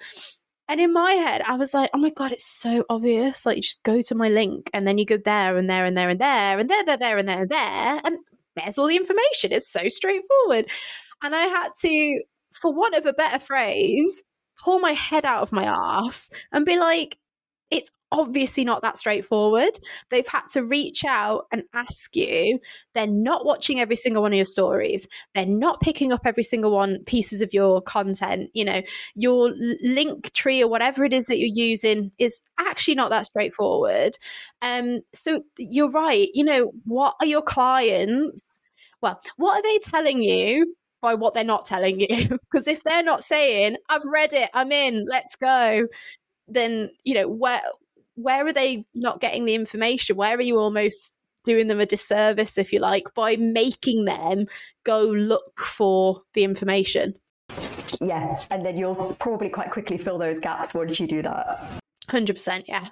and 0.70 0.80
in 0.80 0.92
my 0.92 1.14
head, 1.14 1.42
I 1.44 1.56
was 1.56 1.74
like, 1.74 1.90
oh 1.92 1.98
my 1.98 2.10
God, 2.10 2.30
it's 2.30 2.46
so 2.46 2.84
obvious. 2.88 3.44
Like, 3.44 3.56
you 3.56 3.62
just 3.62 3.82
go 3.82 4.00
to 4.02 4.14
my 4.14 4.28
link 4.28 4.70
and 4.72 4.86
then 4.86 4.98
you 4.98 5.04
go 5.04 5.16
there 5.16 5.56
and 5.56 5.68
there 5.68 5.84
and 5.84 5.96
there 5.96 6.08
and 6.08 6.20
there 6.20 6.60
and 6.60 6.70
there, 6.70 6.84
there, 6.84 6.96
there 6.96 7.18
and 7.18 7.28
there 7.28 7.42
and 7.42 7.50
there. 7.50 8.00
And 8.04 8.18
there's 8.54 8.78
all 8.78 8.86
the 8.86 8.94
information. 8.94 9.50
It's 9.50 9.68
so 9.68 9.88
straightforward. 9.88 10.66
And 11.24 11.34
I 11.34 11.46
had 11.46 11.70
to, 11.80 12.22
for 12.52 12.72
want 12.72 12.94
of 12.94 13.04
a 13.04 13.12
better 13.12 13.40
phrase, 13.40 14.22
pull 14.62 14.78
my 14.78 14.92
head 14.92 15.24
out 15.24 15.42
of 15.42 15.50
my 15.50 15.64
ass 15.64 16.30
and 16.52 16.64
be 16.64 16.78
like, 16.78 17.18
it's 17.70 17.90
obviously 18.12 18.64
not 18.64 18.82
that 18.82 18.98
straightforward. 18.98 19.70
They've 20.10 20.26
had 20.26 20.42
to 20.50 20.64
reach 20.64 21.04
out 21.04 21.46
and 21.52 21.62
ask 21.74 22.14
you. 22.16 22.58
They're 22.94 23.06
not 23.06 23.44
watching 23.44 23.78
every 23.78 23.96
single 23.96 24.22
one 24.22 24.32
of 24.32 24.36
your 24.36 24.44
stories. 24.44 25.06
They're 25.34 25.46
not 25.46 25.80
picking 25.80 26.12
up 26.12 26.22
every 26.24 26.42
single 26.42 26.72
one 26.72 27.04
pieces 27.04 27.40
of 27.40 27.54
your 27.54 27.80
content. 27.80 28.50
You 28.52 28.64
know, 28.64 28.82
your 29.14 29.52
link 29.82 30.32
tree 30.32 30.62
or 30.62 30.68
whatever 30.68 31.04
it 31.04 31.12
is 31.12 31.26
that 31.26 31.38
you're 31.38 31.48
using 31.52 32.10
is 32.18 32.40
actually 32.58 32.96
not 32.96 33.10
that 33.10 33.26
straightforward. 33.26 34.16
Um, 34.62 35.00
so 35.14 35.42
you're 35.58 35.90
right. 35.90 36.28
You 36.34 36.44
know, 36.44 36.72
what 36.84 37.14
are 37.20 37.26
your 37.26 37.42
clients? 37.42 38.58
Well, 39.00 39.20
what 39.36 39.58
are 39.58 39.62
they 39.62 39.78
telling 39.78 40.20
you 40.20 40.74
by 41.00 41.14
what 41.14 41.34
they're 41.34 41.44
not 41.44 41.64
telling 41.64 42.00
you. 42.00 42.38
Because 42.50 42.66
if 42.66 42.82
they're 42.82 43.02
not 43.02 43.22
saying, 43.22 43.76
I've 43.88 44.04
read 44.04 44.32
it, 44.32 44.50
I'm 44.54 44.72
in, 44.72 45.06
let's 45.08 45.36
go, 45.36 45.86
then, 46.50 46.90
you 47.04 47.14
know, 47.14 47.28
where 47.28 47.62
where 48.16 48.46
are 48.46 48.52
they 48.52 48.84
not 48.94 49.20
getting 49.20 49.44
the 49.44 49.54
information? 49.54 50.16
Where 50.16 50.36
are 50.36 50.42
you 50.42 50.58
almost 50.58 51.14
doing 51.44 51.68
them 51.68 51.80
a 51.80 51.86
disservice, 51.86 52.58
if 52.58 52.72
you 52.72 52.80
like, 52.80 53.14
by 53.14 53.36
making 53.36 54.04
them 54.04 54.46
go 54.84 55.02
look 55.02 55.58
for 55.58 56.22
the 56.34 56.44
information? 56.44 57.14
Yeah, 58.00 58.36
and 58.50 58.64
then 58.64 58.76
you'll 58.76 59.16
probably 59.18 59.48
quite 59.48 59.70
quickly 59.70 59.98
fill 59.98 60.18
those 60.18 60.38
gaps 60.38 60.74
once 60.74 61.00
you 61.00 61.06
do 61.06 61.22
that. 61.22 61.79
100%, 62.10 62.64
yeah. 62.66 62.88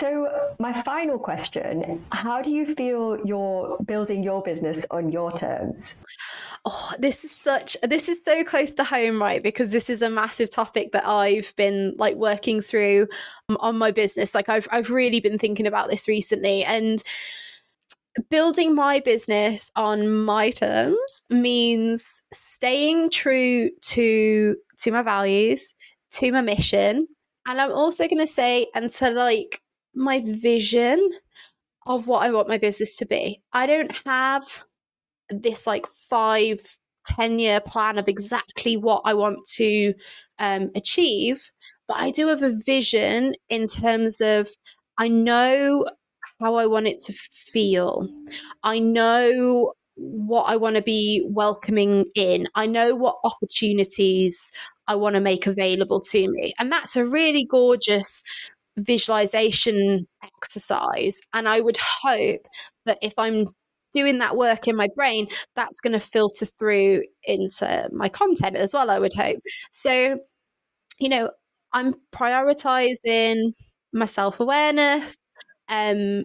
So, 0.00 0.28
my 0.58 0.82
final 0.82 1.18
question 1.18 2.04
How 2.12 2.42
do 2.42 2.50
you 2.50 2.74
feel 2.74 3.18
you're 3.24 3.76
building 3.84 4.22
your 4.22 4.42
business 4.42 4.84
on 4.90 5.10
your 5.10 5.32
terms? 5.32 5.96
Oh, 6.64 6.92
this 6.98 7.24
is 7.24 7.30
such, 7.30 7.76
this 7.82 8.08
is 8.08 8.20
so 8.24 8.44
close 8.44 8.72
to 8.74 8.84
home, 8.84 9.20
right? 9.20 9.42
Because 9.42 9.72
this 9.72 9.90
is 9.90 10.00
a 10.00 10.08
massive 10.08 10.50
topic 10.50 10.92
that 10.92 11.06
I've 11.06 11.54
been 11.56 11.94
like 11.98 12.16
working 12.16 12.62
through 12.62 13.08
um, 13.48 13.58
on 13.60 13.76
my 13.76 13.90
business. 13.90 14.34
Like, 14.34 14.48
I've, 14.48 14.68
I've 14.70 14.90
really 14.90 15.20
been 15.20 15.38
thinking 15.38 15.66
about 15.66 15.90
this 15.90 16.08
recently. 16.08 16.64
And 16.64 17.02
building 18.30 18.74
my 18.74 19.00
business 19.00 19.70
on 19.76 20.24
my 20.24 20.50
terms 20.50 21.22
means 21.30 22.22
staying 22.32 23.10
true 23.10 23.70
to 23.82 24.56
to 24.78 24.92
my 24.92 25.02
values 25.02 25.74
to 26.10 26.30
my 26.30 26.40
mission 26.40 27.08
and 27.46 27.60
i'm 27.60 27.72
also 27.72 28.06
going 28.08 28.18
to 28.18 28.26
say 28.26 28.66
and 28.74 28.90
to 28.90 29.10
like 29.10 29.60
my 29.94 30.20
vision 30.24 31.10
of 31.86 32.06
what 32.06 32.24
i 32.24 32.30
want 32.30 32.48
my 32.48 32.58
business 32.58 32.96
to 32.96 33.06
be 33.06 33.40
i 33.52 33.66
don't 33.66 33.92
have 34.04 34.64
this 35.30 35.66
like 35.66 35.86
five 35.86 36.60
ten 37.04 37.38
year 37.38 37.60
plan 37.60 37.98
of 37.98 38.08
exactly 38.08 38.76
what 38.76 39.02
i 39.04 39.14
want 39.14 39.38
to 39.46 39.92
um, 40.38 40.70
achieve 40.74 41.50
but 41.86 41.96
i 41.98 42.10
do 42.10 42.26
have 42.28 42.42
a 42.42 42.54
vision 42.64 43.34
in 43.48 43.66
terms 43.66 44.20
of 44.20 44.48
i 44.98 45.06
know 45.08 45.84
how 46.40 46.56
I 46.56 46.66
want 46.66 46.86
it 46.86 47.00
to 47.00 47.12
feel. 47.12 48.08
I 48.62 48.78
know 48.78 49.72
what 49.96 50.44
I 50.44 50.56
want 50.56 50.76
to 50.76 50.82
be 50.82 51.24
welcoming 51.26 52.06
in. 52.14 52.48
I 52.54 52.66
know 52.66 52.94
what 52.94 53.16
opportunities 53.24 54.50
I 54.86 54.96
want 54.96 55.14
to 55.14 55.20
make 55.20 55.46
available 55.46 56.00
to 56.00 56.28
me. 56.28 56.54
And 56.58 56.70
that's 56.70 56.96
a 56.96 57.06
really 57.06 57.44
gorgeous 57.44 58.22
visualization 58.76 60.06
exercise. 60.22 61.20
And 61.32 61.48
I 61.48 61.60
would 61.60 61.76
hope 61.76 62.46
that 62.86 62.98
if 63.02 63.14
I'm 63.18 63.46
doing 63.92 64.18
that 64.18 64.36
work 64.36 64.66
in 64.66 64.76
my 64.76 64.88
brain, 64.94 65.28
that's 65.56 65.80
going 65.80 65.92
to 65.92 66.00
filter 66.00 66.46
through 66.46 67.04
into 67.24 67.88
my 67.92 68.08
content 68.08 68.56
as 68.56 68.72
well, 68.74 68.90
I 68.90 68.98
would 68.98 69.14
hope. 69.14 69.38
So, 69.70 70.18
you 70.98 71.08
know, 71.08 71.30
I'm 71.72 71.94
prioritizing 72.12 73.52
my 73.92 74.06
self 74.06 74.40
awareness, 74.40 75.16
um, 75.68 76.24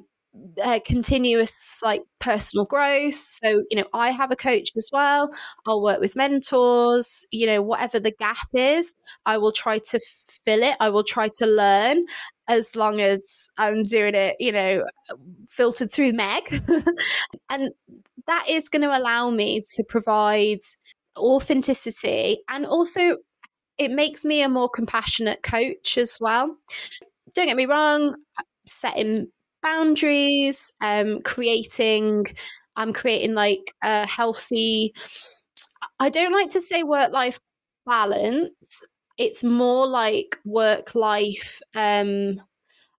uh, 0.64 0.80
continuous 0.86 1.80
like 1.84 2.04
personal 2.20 2.66
growth. 2.66 3.16
So 3.16 3.64
you 3.70 3.78
know 3.78 3.86
i 3.94 4.12
have 4.12 4.32
a 4.32 4.36
coach 4.36 4.72
as 4.78 4.90
well. 4.92 5.32
I'll 5.66 5.82
work 5.82 6.00
with 6.00 6.16
mentors 6.16 7.26
you 7.32 7.46
know 7.48 7.62
whatever 7.62 8.00
the 8.00 8.12
gap 8.12 8.48
is 8.54 8.94
i 9.26 9.38
will 9.38 9.52
try 9.52 9.80
to 9.80 10.00
fill 10.46 10.64
it. 10.64 10.76
I 10.80 10.90
will 10.90 11.04
try 11.04 11.30
to 11.40 11.46
learn 11.46 12.06
as 12.48 12.76
long 12.76 13.00
as 13.00 13.48
i'm 13.58 13.84
doing 13.84 14.16
it 14.16 14.36
you 14.40 14.52
know 14.52 14.84
filtered 15.50 15.92
through 15.92 16.14
meg. 16.14 16.64
And 17.50 17.72
that 18.28 18.46
is 18.48 18.70
going 18.70 18.84
to 18.84 18.96
allow 18.96 19.32
me 19.32 19.64
to 19.76 19.84
provide 19.84 20.60
authenticity 21.18 22.44
and 22.48 22.66
also 22.66 23.18
it 23.78 23.92
makes 23.92 24.26
me 24.26 24.42
a 24.42 24.50
more 24.50 24.70
compassionate 24.70 25.42
coach 25.42 25.98
as 25.98 26.18
well. 26.22 26.56
Don't 27.34 27.48
get 27.48 27.58
me 27.58 27.66
wrong 27.66 28.16
setting 28.66 29.30
boundaries, 29.62 30.72
um, 30.82 31.20
creating, 31.22 32.26
I'm 32.76 32.94
creating 32.94 33.34
like 33.36 33.74
a 33.84 34.06
healthy, 34.08 34.94
I 36.00 36.10
don't 36.10 36.32
like 36.34 36.50
to 36.52 36.62
say 36.62 36.84
work 36.84 37.12
life 37.12 37.40
balance. 37.86 38.82
It's 39.18 39.44
more 39.44 39.88
like 39.88 40.38
work 40.46 40.96
life. 40.96 41.62
Um, 41.76 42.40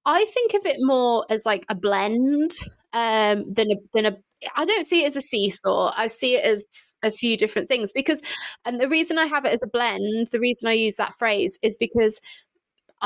I 0.07 0.25
think 0.35 0.55
of 0.55 0.67
it 0.67 0.77
more 0.81 1.27
as 1.31 1.47
like 1.47 1.65
a 1.69 1.75
blend 1.75 2.53
um, 2.93 3.45
than 3.53 3.73
a 3.73 3.77
than 3.95 4.07
a. 4.07 4.17
I 4.57 4.65
don't 4.67 4.87
see 4.87 5.05
it 5.05 5.09
as 5.09 5.17
a 5.17 5.23
seesaw. 5.23 5.93
I 5.97 6.09
see 6.09 6.37
it 6.37 6.45
as 6.45 6.65
a 7.03 7.11
few 7.13 7.37
different 7.37 7.69
things 7.69 7.93
because, 7.95 8.21
and 8.65 8.81
the 8.81 8.89
reason 8.89 9.19
I 9.19 9.27
have 9.27 9.45
it 9.47 9.55
as 9.55 9.63
a 9.63 9.69
blend, 9.69 10.29
the 10.33 10.41
reason 10.41 10.69
I 10.69 10.75
use 10.75 10.97
that 10.97 11.15
phrase 11.19 11.59
is 11.63 11.77
because 11.79 12.21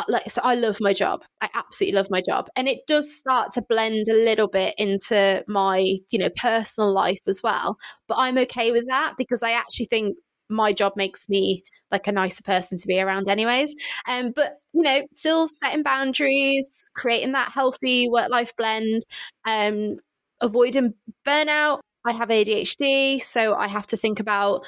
like 0.08 0.30
so 0.30 0.40
I 0.44 0.54
love 0.54 0.78
my 0.80 0.92
job. 0.92 1.24
I 1.40 1.48
absolutely 1.54 1.96
love 1.96 2.10
my 2.10 2.20
job. 2.20 2.48
And 2.56 2.68
it 2.68 2.80
does 2.86 3.14
start 3.14 3.52
to 3.52 3.62
blend 3.62 4.06
a 4.08 4.14
little 4.14 4.48
bit 4.48 4.74
into 4.78 5.44
my, 5.46 5.96
you 6.10 6.18
know, 6.18 6.30
personal 6.36 6.92
life 6.92 7.20
as 7.26 7.42
well. 7.42 7.76
But 8.08 8.16
I'm 8.18 8.38
okay 8.38 8.72
with 8.72 8.86
that 8.88 9.14
because 9.16 9.42
I 9.42 9.52
actually 9.52 9.86
think 9.86 10.16
my 10.48 10.72
job 10.72 10.94
makes 10.96 11.28
me 11.28 11.62
like 11.90 12.06
a 12.08 12.12
nicer 12.12 12.42
person 12.42 12.76
to 12.78 12.86
be 12.88 13.00
around 13.00 13.28
anyways. 13.28 13.74
Um 14.08 14.32
but 14.34 14.54
you 14.72 14.82
know, 14.82 15.02
still 15.14 15.46
setting 15.48 15.82
boundaries, 15.82 16.90
creating 16.94 17.32
that 17.32 17.52
healthy 17.52 18.08
work-life 18.08 18.52
blend, 18.56 19.00
um 19.46 19.96
avoiding 20.40 20.94
burnout. 21.26 21.80
I 22.06 22.12
have 22.12 22.28
ADHD, 22.30 23.22
so 23.22 23.54
I 23.54 23.68
have 23.68 23.86
to 23.88 23.96
think 23.96 24.20
about 24.20 24.66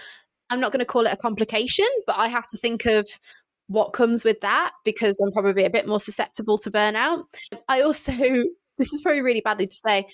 I'm 0.50 0.60
not 0.60 0.72
going 0.72 0.80
to 0.80 0.86
call 0.86 1.06
it 1.06 1.12
a 1.12 1.16
complication, 1.16 1.86
but 2.06 2.16
I 2.16 2.28
have 2.28 2.46
to 2.48 2.56
think 2.56 2.86
of 2.86 3.08
what 3.68 3.92
comes 3.92 4.24
with 4.24 4.40
that 4.42 4.72
because 4.84 5.16
I'm 5.22 5.32
probably 5.32 5.64
a 5.64 5.70
bit 5.70 5.86
more 5.86 6.00
susceptible 6.00 6.58
to 6.58 6.70
burnout. 6.70 7.24
I 7.68 7.82
also, 7.82 8.12
this 8.78 8.92
is 8.92 9.00
probably 9.02 9.22
really 9.22 9.40
badly 9.40 9.66
to 9.66 9.76
say, 9.86 10.06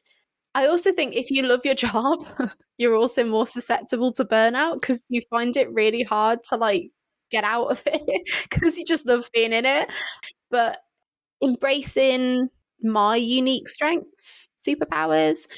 I 0.54 0.66
also 0.66 0.92
think 0.92 1.14
if 1.14 1.30
you 1.30 1.42
love 1.42 1.64
your 1.64 1.74
job, 1.86 2.26
you're 2.78 2.96
also 2.96 3.24
more 3.24 3.46
susceptible 3.46 4.12
to 4.14 4.24
burnout 4.24 4.80
because 4.80 5.04
you 5.08 5.20
find 5.30 5.56
it 5.56 5.72
really 5.72 6.02
hard 6.02 6.40
to 6.44 6.56
like 6.56 6.90
get 7.30 7.44
out 7.44 7.66
of 7.70 7.82
it 7.86 8.28
because 8.50 8.78
you 8.78 8.84
just 8.84 9.06
love 9.06 9.30
being 9.32 9.52
in 9.52 9.66
it. 9.66 9.90
But 10.50 10.78
embracing 11.42 12.48
my 12.82 13.16
unique 13.16 13.68
strengths, 13.68 14.50
superpowers, 14.66 15.48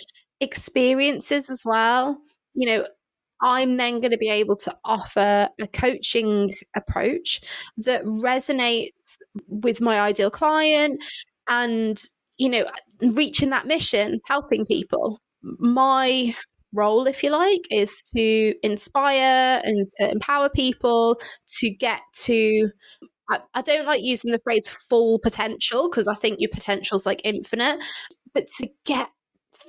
experiences 0.41 1.51
as 1.51 1.63
well. 1.65 2.19
You 2.55 2.67
know, 2.69 2.87
I'm 3.45 3.77
then 3.77 4.01
going 4.01 4.11
to 4.11 4.19
be 4.19 4.31
able 4.31 4.57
to 4.57 4.75
offer 4.87 5.49
a 5.61 5.67
coaching 5.69 6.51
approach 6.75 7.43
that 7.77 8.03
resonates 8.05 9.19
with 9.49 9.83
my 9.83 10.01
ideal 10.01 10.31
client 10.31 11.05
and, 11.47 12.03
you 12.39 12.49
know, 12.49 12.65
reaching 13.03 13.51
that 13.51 13.67
mission, 13.67 14.21
helping 14.25 14.65
people. 14.65 15.21
My 15.43 16.35
role, 16.73 17.07
if 17.07 17.23
you 17.23 17.31
like, 17.31 17.61
is 17.71 18.03
to 18.17 18.55
inspire 18.63 19.61
and 19.63 19.87
to 19.99 20.11
empower 20.11 20.49
people 20.49 21.21
to 21.59 21.71
get 21.71 22.01
to. 22.15 22.71
I, 23.31 23.41
I 23.55 23.61
don't 23.61 23.87
like 23.87 24.03
using 24.03 24.33
the 24.33 24.39
phrase 24.39 24.71
full 24.89 25.19
potential 25.19 25.91
because 25.91 26.09
I 26.09 26.15
think 26.15 26.37
your 26.41 26.51
potential 26.51 26.97
is 26.97 27.05
like 27.05 27.21
infinite, 27.25 27.79
but 28.33 28.47
to 28.59 28.69
get 28.87 29.11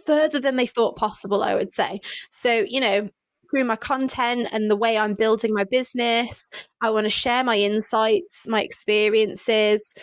further 0.05 0.39
than 0.39 0.55
they 0.55 0.65
thought 0.65 0.95
possible, 0.95 1.43
I 1.43 1.55
would 1.55 1.73
say. 1.73 1.99
So, 2.29 2.65
you 2.67 2.79
know, 2.79 3.09
through 3.55 3.63
my 3.63 3.75
content 3.77 4.49
and 4.51 4.69
the 4.69 4.75
way 4.75 4.97
I'm 4.97 5.13
building 5.13 5.53
my 5.53 5.63
business. 5.63 6.47
I 6.81 6.89
want 6.89 7.05
to 7.05 7.09
share 7.09 7.43
my 7.43 7.57
insights, 7.57 8.47
my 8.47 8.61
experiences, 8.61 9.93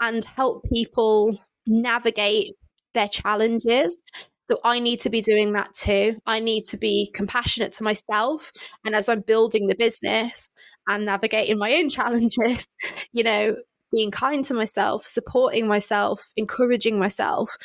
and 0.00 0.22
help 0.24 0.64
people 0.70 1.40
navigate 1.66 2.54
their 2.92 3.08
challenges. 3.08 4.00
So 4.42 4.60
I 4.62 4.78
need 4.78 5.00
to 5.00 5.10
be 5.10 5.22
doing 5.22 5.52
that 5.52 5.72
too. 5.74 6.16
I 6.26 6.40
need 6.40 6.64
to 6.66 6.76
be 6.76 7.10
compassionate 7.14 7.72
to 7.74 7.82
myself. 7.82 8.52
And 8.84 8.94
as 8.94 9.08
I'm 9.08 9.20
building 9.20 9.68
the 9.68 9.76
business 9.76 10.50
and 10.86 11.06
navigating 11.06 11.58
my 11.58 11.74
own 11.74 11.88
challenges, 11.88 12.66
you 13.12 13.24
know, 13.24 13.56
being 13.94 14.10
kind 14.10 14.44
to 14.44 14.54
myself, 14.54 15.06
supporting 15.06 15.66
myself, 15.66 16.20
encouraging 16.36 16.98
myself, 16.98 17.56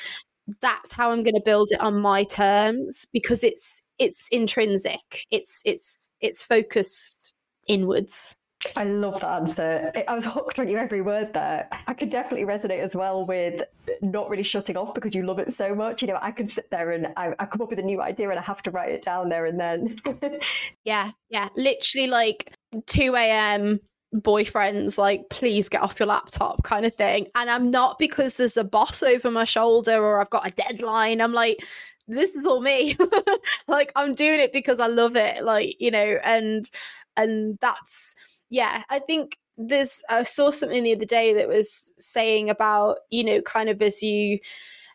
that's 0.61 0.93
how 0.93 1.11
I'm 1.11 1.23
going 1.23 1.35
to 1.35 1.41
build 1.43 1.69
it 1.71 1.79
on 1.79 1.99
my 1.99 2.23
terms 2.23 3.07
because 3.13 3.43
it's 3.43 3.81
it's 3.99 4.27
intrinsic. 4.29 5.25
It's 5.31 5.61
it's 5.65 6.11
it's 6.21 6.43
focused 6.43 7.33
inwards. 7.67 8.37
I 8.77 8.85
love 8.85 9.19
that 9.19 9.25
answer. 9.25 9.91
I 10.07 10.15
was 10.15 10.23
hooked 10.25 10.57
on 10.57 10.69
your 10.69 10.79
every 10.79 11.01
word 11.01 11.33
there. 11.33 11.67
I 11.85 11.93
could 11.93 12.09
definitely 12.09 12.45
resonate 12.45 12.79
as 12.79 12.93
well 12.93 13.25
with 13.25 13.61
not 14.01 14.29
really 14.29 14.43
shutting 14.43 14.77
off 14.77 14.93
because 14.93 15.13
you 15.13 15.25
love 15.25 15.39
it 15.39 15.53
so 15.57 15.75
much. 15.75 16.01
You 16.01 16.07
know, 16.07 16.19
I 16.21 16.31
can 16.31 16.47
sit 16.47 16.71
there 16.71 16.91
and 16.91 17.07
I, 17.17 17.33
I 17.39 17.45
come 17.45 17.61
up 17.61 17.69
with 17.69 17.79
a 17.79 17.83
new 17.83 18.01
idea 18.01 18.29
and 18.29 18.39
I 18.39 18.41
have 18.41 18.63
to 18.63 18.71
write 18.71 18.91
it 18.93 19.03
down 19.03 19.27
there 19.27 19.47
and 19.47 19.59
then. 19.59 19.97
yeah, 20.85 21.11
yeah. 21.29 21.49
Literally 21.57 22.07
like 22.07 22.53
2 22.87 23.15
a.m 23.15 23.81
boyfriends 24.13 24.97
like 24.97 25.29
please 25.29 25.69
get 25.69 25.81
off 25.81 25.99
your 25.99 26.07
laptop 26.07 26.63
kind 26.63 26.85
of 26.85 26.93
thing. 26.93 27.27
And 27.35 27.49
i'm 27.49 27.71
not 27.71 27.99
because 27.99 28.37
there's 28.37 28.57
a 28.57 28.63
boss 28.63 29.03
over 29.03 29.31
my 29.31 29.45
shoulder 29.45 30.03
or 30.03 30.19
i've 30.21 30.29
got 30.29 30.47
a 30.47 30.51
deadline. 30.51 31.21
I'm 31.21 31.33
like 31.33 31.63
this 32.07 32.35
is 32.35 32.45
all 32.45 32.61
me. 32.61 32.97
Like 33.67 33.91
i'm 33.95 34.11
doing 34.11 34.39
it 34.39 34.51
because 34.53 34.79
i 34.79 34.87
love 34.87 35.15
it 35.15 35.43
like 35.43 35.75
you 35.79 35.89
know 35.89 36.17
and 36.23 36.69
and 37.15 37.57
that's 37.61 38.15
yeah 38.49 38.83
i 38.89 38.99
think 38.99 39.37
there's 39.57 40.01
I 40.09 40.23
saw 40.23 40.51
something 40.51 40.83
the 40.83 40.95
other 40.95 41.05
day 41.05 41.33
that 41.33 41.47
was 41.47 41.93
saying 41.97 42.49
about, 42.49 42.99
you 43.11 43.23
know, 43.23 43.41
kind 43.41 43.69
of 43.69 43.81
as 43.81 44.01
you 44.01 44.39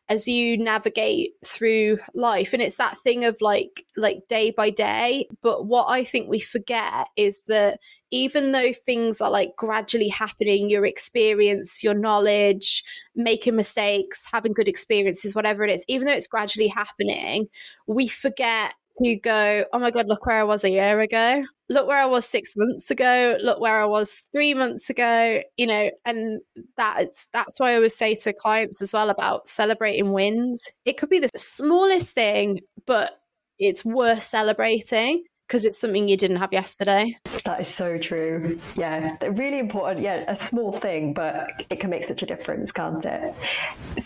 as 0.09 0.27
you 0.27 0.57
navigate 0.57 1.35
through 1.45 1.99
life 2.15 2.53
and 2.53 2.63
it's 2.63 2.79
that 2.79 2.97
thing 2.99 3.25
of 3.25 3.37
like 3.41 3.85
like 3.97 4.27
day 4.29 4.51
by 4.51 4.71
day. 4.71 5.29
But 5.43 5.67
what 5.67 5.87
i 5.89 6.05
think 6.05 6.29
we 6.29 6.41
forget 6.41 7.09
is 7.17 7.43
that 7.45 7.81
even 8.11 8.53
though 8.53 8.73
things 8.73 9.21
are 9.21 9.31
like 9.31 9.55
gradually 9.57 10.09
happening 10.09 10.71
your 10.71 10.87
experience 10.87 11.83
your 11.83 11.95
knowledge 11.95 12.83
making 13.15 13.57
mistakes 13.57 14.27
having 14.31 14.53
good 14.53 14.69
experiences 14.69 15.35
whatever 15.35 15.65
it 15.65 15.71
is 15.71 15.85
even 15.89 16.07
though 16.07 16.13
it's 16.13 16.27
gradually 16.27 16.69
happening 16.69 17.49
we 17.87 18.09
forget 18.09 18.75
to 19.03 19.17
go, 19.17 19.65
oh 19.73 19.79
my 19.79 19.91
God, 19.91 20.09
look 20.09 20.27
where 20.27 20.39
I 20.39 20.45
was 20.45 20.65
a 20.65 20.71
year 20.71 21.01
ago. 21.01 21.45
Look 21.69 21.87
where 21.87 21.99
I 21.99 22.07
was 22.07 22.27
six 22.27 22.55
months 22.57 22.91
ago. 22.91 23.37
Look 23.43 23.61
where 23.61 23.81
I 23.83 23.87
was 23.87 24.23
three 24.35 24.55
months 24.55 24.91
ago. 24.91 25.43
You 25.57 25.67
know, 25.67 25.91
and 26.05 26.41
that's 26.77 27.27
that's 27.33 27.59
why 27.59 27.73
I 27.73 27.77
always 27.77 27.97
say 27.97 28.15
to 28.17 28.33
clients 28.33 28.81
as 28.83 28.93
well 28.93 29.11
about 29.11 29.49
celebrating 29.49 30.13
wins. 30.13 30.69
It 30.85 30.97
could 30.99 31.11
be 31.11 31.19
the 31.19 31.31
smallest 31.37 32.15
thing, 32.15 32.61
but 32.87 33.21
it's 33.59 33.85
worth 33.85 34.23
celebrating 34.23 35.25
because 35.49 35.65
it's 35.65 35.79
something 35.79 36.09
you 36.09 36.17
didn't 36.17 36.37
have 36.37 36.53
yesterday. 36.53 37.17
That 37.47 37.63
is 37.63 37.69
so 37.69 37.97
true. 37.97 38.61
Yeah, 38.77 39.17
really 39.31 39.59
important. 39.59 40.03
Yeah, 40.03 40.25
a 40.29 40.37
small 40.49 40.79
thing, 40.79 41.15
but 41.15 41.49
it 41.71 41.81
can 41.81 41.89
make 41.89 42.05
such 42.05 42.23
a 42.23 42.27
difference, 42.27 42.71
can't 42.71 43.03
it? 43.03 43.35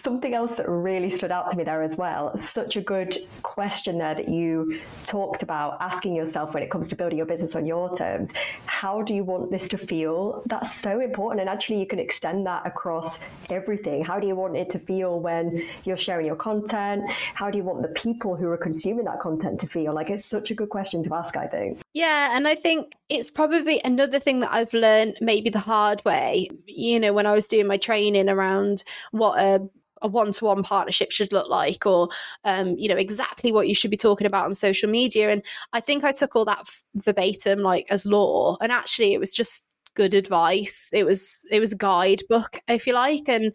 Something 0.04 0.34
else 0.34 0.52
that 0.52 0.68
really 0.68 1.10
stood 1.10 1.32
out 1.32 1.50
to 1.50 1.56
me 1.56 1.64
there 1.64 1.82
as 1.82 1.96
well, 1.96 2.38
such 2.38 2.76
a 2.76 2.80
good 2.80 3.16
question 3.42 3.98
there 3.98 4.14
that 4.14 4.28
you 4.28 4.78
talked 5.04 5.42
about 5.42 5.78
asking 5.80 6.14
yourself 6.14 6.54
when 6.54 6.62
it 6.62 6.70
comes 6.70 6.86
to 6.88 6.96
building 6.96 7.18
your 7.18 7.26
business 7.26 7.56
on 7.56 7.66
your 7.66 7.96
terms. 7.98 8.30
How 8.66 9.02
do 9.02 9.12
you 9.12 9.24
want 9.24 9.50
this 9.50 9.66
to 9.68 9.78
feel? 9.78 10.44
That's 10.46 10.72
so 10.80 11.00
important. 11.00 11.40
And 11.40 11.50
actually, 11.50 11.80
you 11.80 11.86
can 11.86 11.98
extend 11.98 12.46
that 12.46 12.64
across 12.64 13.18
everything. 13.50 14.04
How 14.04 14.20
do 14.20 14.28
you 14.28 14.36
want 14.36 14.56
it 14.56 14.70
to 14.70 14.78
feel 14.78 15.18
when 15.18 15.66
you're 15.84 15.96
sharing 15.96 16.26
your 16.26 16.36
content? 16.36 17.02
How 17.34 17.50
do 17.50 17.58
you 17.58 17.64
want 17.64 17.82
the 17.82 17.88
people 17.88 18.36
who 18.36 18.46
are 18.46 18.56
consuming 18.56 19.06
that 19.06 19.20
content 19.20 19.58
to 19.60 19.66
feel? 19.66 19.92
Like, 19.92 20.08
it's 20.08 20.24
such 20.24 20.52
a 20.52 20.54
good 20.54 20.68
question 20.68 21.02
to 21.02 21.14
ask 21.14 21.31
I 21.36 21.46
think. 21.46 21.80
Yeah, 21.94 22.36
and 22.36 22.46
I 22.48 22.54
think 22.54 22.92
it's 23.08 23.30
probably 23.30 23.80
another 23.84 24.18
thing 24.18 24.40
that 24.40 24.52
I've 24.52 24.72
learned 24.72 25.18
maybe 25.20 25.50
the 25.50 25.58
hard 25.58 26.04
way. 26.04 26.48
You 26.66 27.00
know, 27.00 27.12
when 27.12 27.26
I 27.26 27.32
was 27.32 27.46
doing 27.46 27.66
my 27.66 27.76
training 27.76 28.28
around 28.28 28.84
what 29.10 29.38
a 29.38 29.68
a 30.02 30.08
one-to-one 30.08 30.62
partnership 30.62 31.10
should 31.10 31.32
look 31.32 31.48
like 31.48 31.86
or 31.86 32.08
um, 32.44 32.76
you 32.76 32.88
know 32.88 32.96
exactly 32.96 33.52
what 33.52 33.68
you 33.68 33.74
should 33.74 33.90
be 33.90 33.96
talking 33.96 34.26
about 34.26 34.44
on 34.44 34.54
social 34.54 34.90
media 34.90 35.30
and 35.30 35.44
i 35.72 35.80
think 35.80 36.04
i 36.04 36.12
took 36.12 36.36
all 36.36 36.44
that 36.44 36.60
f- 36.60 36.82
verbatim 36.96 37.60
like 37.60 37.86
as 37.88 38.04
law 38.04 38.56
and 38.60 38.72
actually 38.72 39.14
it 39.14 39.20
was 39.20 39.32
just 39.32 39.66
good 39.94 40.14
advice 40.14 40.90
it 40.92 41.04
was 41.04 41.42
it 41.50 41.60
was 41.60 41.72
a 41.72 41.78
guidebook 41.78 42.60
if 42.68 42.86
you 42.86 42.92
like 42.92 43.28
and 43.28 43.54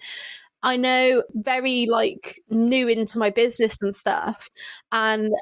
i 0.64 0.78
know 0.78 1.24
very 1.34 1.88
like 1.90 2.42
new 2.50 2.88
into 2.88 3.20
my 3.20 3.30
business 3.30 3.82
and 3.82 3.96
stuff 3.96 4.50
and 4.92 5.34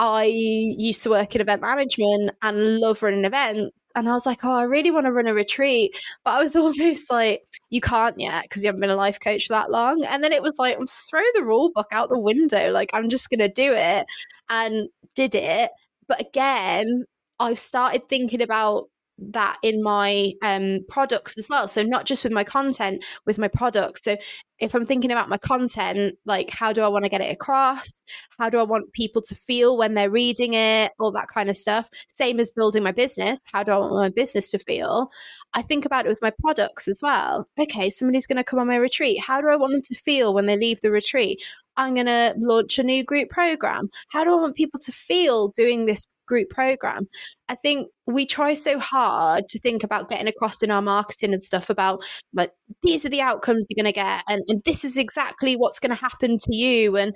I 0.00 0.24
used 0.24 1.02
to 1.02 1.10
work 1.10 1.34
in 1.34 1.42
event 1.42 1.60
management 1.60 2.30
and 2.40 2.78
love 2.78 3.02
running 3.02 3.26
events. 3.26 3.70
And 3.94 4.08
I 4.08 4.12
was 4.12 4.24
like, 4.24 4.42
oh, 4.44 4.52
I 4.52 4.62
really 4.62 4.90
want 4.90 5.04
to 5.04 5.12
run 5.12 5.26
a 5.26 5.34
retreat. 5.34 5.94
But 6.24 6.30
I 6.30 6.40
was 6.40 6.56
almost 6.56 7.10
like, 7.10 7.42
you 7.68 7.82
can't 7.82 8.18
yet 8.18 8.44
because 8.44 8.62
you 8.62 8.68
haven't 8.68 8.80
been 8.80 8.88
a 8.88 8.96
life 8.96 9.20
coach 9.20 9.46
for 9.46 9.52
that 9.52 9.70
long. 9.70 10.02
And 10.04 10.24
then 10.24 10.32
it 10.32 10.42
was 10.42 10.56
like, 10.58 10.78
throw 10.88 11.20
the 11.34 11.44
rule 11.44 11.70
book 11.74 11.88
out 11.92 12.08
the 12.08 12.18
window. 12.18 12.70
Like, 12.70 12.88
I'm 12.94 13.10
just 13.10 13.28
going 13.28 13.40
to 13.40 13.48
do 13.48 13.74
it 13.74 14.06
and 14.48 14.88
did 15.14 15.34
it. 15.34 15.70
But 16.08 16.22
again, 16.22 17.04
I've 17.38 17.58
started 17.58 18.08
thinking 18.08 18.40
about 18.40 18.88
that 19.20 19.58
in 19.62 19.82
my 19.82 20.32
um, 20.42 20.80
products 20.88 21.36
as 21.38 21.48
well. 21.50 21.68
So 21.68 21.82
not 21.82 22.06
just 22.06 22.24
with 22.24 22.32
my 22.32 22.44
content, 22.44 23.04
with 23.26 23.38
my 23.38 23.48
products. 23.48 24.02
So 24.04 24.16
if 24.58 24.74
I'm 24.74 24.84
thinking 24.84 25.10
about 25.10 25.28
my 25.28 25.38
content, 25.38 26.16
like 26.26 26.50
how 26.50 26.72
do 26.72 26.82
I 26.82 26.88
want 26.88 27.04
to 27.04 27.08
get 27.08 27.20
it 27.20 27.32
across? 27.32 28.02
How 28.38 28.50
do 28.50 28.58
I 28.58 28.62
want 28.62 28.92
people 28.92 29.22
to 29.22 29.34
feel 29.34 29.76
when 29.76 29.94
they're 29.94 30.10
reading 30.10 30.54
it? 30.54 30.92
All 30.98 31.12
that 31.12 31.28
kind 31.28 31.48
of 31.48 31.56
stuff. 31.56 31.88
Same 32.08 32.38
as 32.40 32.50
building 32.50 32.82
my 32.82 32.92
business. 32.92 33.40
How 33.52 33.62
do 33.62 33.72
I 33.72 33.78
want 33.78 33.94
my 33.94 34.08
business 34.10 34.50
to 34.50 34.58
feel? 34.58 35.10
I 35.54 35.62
think 35.62 35.84
about 35.84 36.06
it 36.06 36.10
with 36.10 36.22
my 36.22 36.32
products 36.40 36.88
as 36.88 37.00
well. 37.02 37.48
Okay, 37.58 37.90
somebody's 37.90 38.26
going 38.26 38.36
to 38.36 38.44
come 38.44 38.58
on 38.58 38.68
my 38.68 38.76
retreat. 38.76 39.20
How 39.20 39.40
do 39.40 39.48
I 39.48 39.56
want 39.56 39.72
them 39.72 39.82
to 39.82 39.94
feel 39.94 40.34
when 40.34 40.46
they 40.46 40.56
leave 40.56 40.80
the 40.80 40.90
retreat? 40.90 41.42
I'm 41.76 41.94
going 41.94 42.06
to 42.06 42.34
launch 42.36 42.78
a 42.78 42.82
new 42.82 43.02
group 43.02 43.30
program. 43.30 43.88
How 44.10 44.24
do 44.24 44.32
I 44.32 44.40
want 44.40 44.56
people 44.56 44.80
to 44.80 44.92
feel 44.92 45.48
doing 45.48 45.86
this 45.86 46.06
group 46.30 46.48
program. 46.48 47.08
I 47.48 47.56
think 47.56 47.88
we 48.06 48.24
try 48.24 48.54
so 48.54 48.78
hard 48.78 49.48
to 49.48 49.58
think 49.58 49.82
about 49.82 50.08
getting 50.08 50.28
across 50.28 50.62
in 50.62 50.70
our 50.70 50.80
marketing 50.80 51.32
and 51.32 51.42
stuff 51.42 51.68
about 51.68 52.02
like 52.32 52.52
these 52.82 53.04
are 53.04 53.10
the 53.10 53.20
outcomes 53.20 53.66
you're 53.68 53.82
going 53.82 53.92
to 53.92 54.00
get 54.00 54.22
and, 54.28 54.42
and 54.48 54.62
this 54.64 54.84
is 54.84 54.96
exactly 54.96 55.56
what's 55.56 55.80
going 55.80 55.90
to 55.90 55.96
happen 55.96 56.38
to 56.38 56.56
you. 56.56 56.96
And 56.96 57.12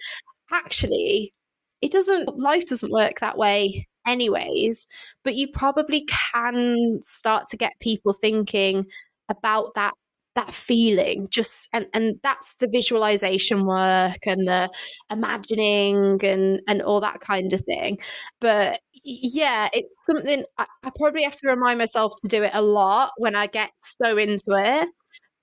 actually, 0.53 1.33
it 1.81 1.93
doesn't, 1.93 2.37
life 2.39 2.67
doesn't 2.67 2.93
work 2.93 3.21
that 3.21 3.39
way 3.39 3.87
anyways, 4.07 4.87
but 5.23 5.37
you 5.37 5.49
probably 5.49 6.07
can 6.35 6.99
start 7.03 7.47
to 7.49 7.57
get 7.57 7.73
people 7.81 8.13
thinking 8.13 8.87
about 9.29 9.75
that 9.77 9.95
that 10.35 10.53
feeling 10.53 11.29
just 11.31 11.69
and 11.73 11.87
and 11.95 12.17
that's 12.23 12.55
the 12.57 12.69
visualization 12.69 13.67
work 13.67 14.19
and 14.27 14.47
the 14.49 14.69
imagining 15.11 16.23
and 16.25 16.61
and 16.67 16.83
all 16.83 17.01
that 17.01 17.21
kind 17.21 17.53
of 17.53 17.63
thing. 17.65 17.99
But 18.41 18.81
yeah 19.05 19.69
it's 19.73 19.89
something 20.05 20.45
I, 20.59 20.67
I 20.83 20.91
probably 20.97 21.23
have 21.25 21.37
to 21.37 21.49
remind 21.49 21.79
myself 21.79 22.15
to 22.23 22.29
do 22.29 22.43
it 22.43 22.53
a 22.55 22.63
lot 22.63 23.13
when 23.19 23.35
i 23.37 23.47
get 23.47 23.71
so 23.77 24.17
into 24.17 24.45
it. 24.51 24.89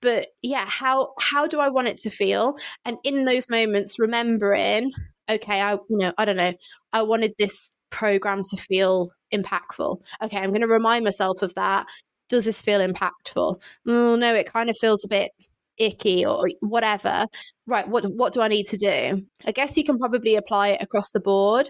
But 0.00 0.28
yeah 0.42 0.66
how 0.66 1.14
how 1.20 1.46
do 1.46 1.60
i 1.60 1.68
want 1.68 1.88
it 1.88 1.98
to 1.98 2.10
feel? 2.10 2.56
And 2.84 2.96
in 3.04 3.24
those 3.24 3.50
moments 3.50 3.98
remembering 3.98 4.92
okay 5.30 5.60
i 5.60 5.72
you 5.74 5.98
know 5.98 6.12
i 6.18 6.24
don't 6.24 6.36
know 6.36 6.52
i 6.92 7.02
wanted 7.02 7.32
this 7.38 7.76
program 7.90 8.42
to 8.50 8.56
feel 8.56 9.10
impactful. 9.32 9.98
Okay 10.22 10.38
i'm 10.38 10.50
going 10.50 10.60
to 10.62 10.66
remind 10.68 11.04
myself 11.04 11.42
of 11.42 11.54
that 11.54 11.86
does 12.32 12.46
this 12.46 12.62
feel 12.62 12.80
impactful? 12.80 13.60
Oh, 13.86 14.16
no, 14.16 14.34
it 14.34 14.50
kind 14.50 14.70
of 14.70 14.76
feels 14.78 15.04
a 15.04 15.08
bit 15.08 15.30
icky 15.76 16.24
or 16.24 16.48
whatever. 16.60 17.26
Right, 17.66 17.86
what 17.86 18.06
what 18.06 18.32
do 18.32 18.40
I 18.40 18.48
need 18.48 18.66
to 18.66 18.76
do? 18.78 19.22
I 19.44 19.52
guess 19.52 19.76
you 19.76 19.84
can 19.84 19.98
probably 19.98 20.36
apply 20.36 20.70
it 20.70 20.82
across 20.82 21.12
the 21.12 21.20
board, 21.20 21.68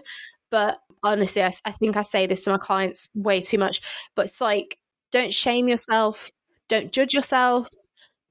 but 0.49 0.79
honestly, 1.03 1.43
I, 1.43 1.51
I 1.65 1.71
think 1.71 1.97
I 1.97 2.03
say 2.03 2.27
this 2.27 2.43
to 2.45 2.51
my 2.51 2.57
clients 2.57 3.09
way 3.13 3.41
too 3.41 3.57
much. 3.57 3.81
But 4.15 4.25
it's 4.25 4.39
like, 4.39 4.77
don't 5.11 5.33
shame 5.33 5.67
yourself, 5.67 6.31
don't 6.69 6.93
judge 6.93 7.13
yourself, 7.13 7.67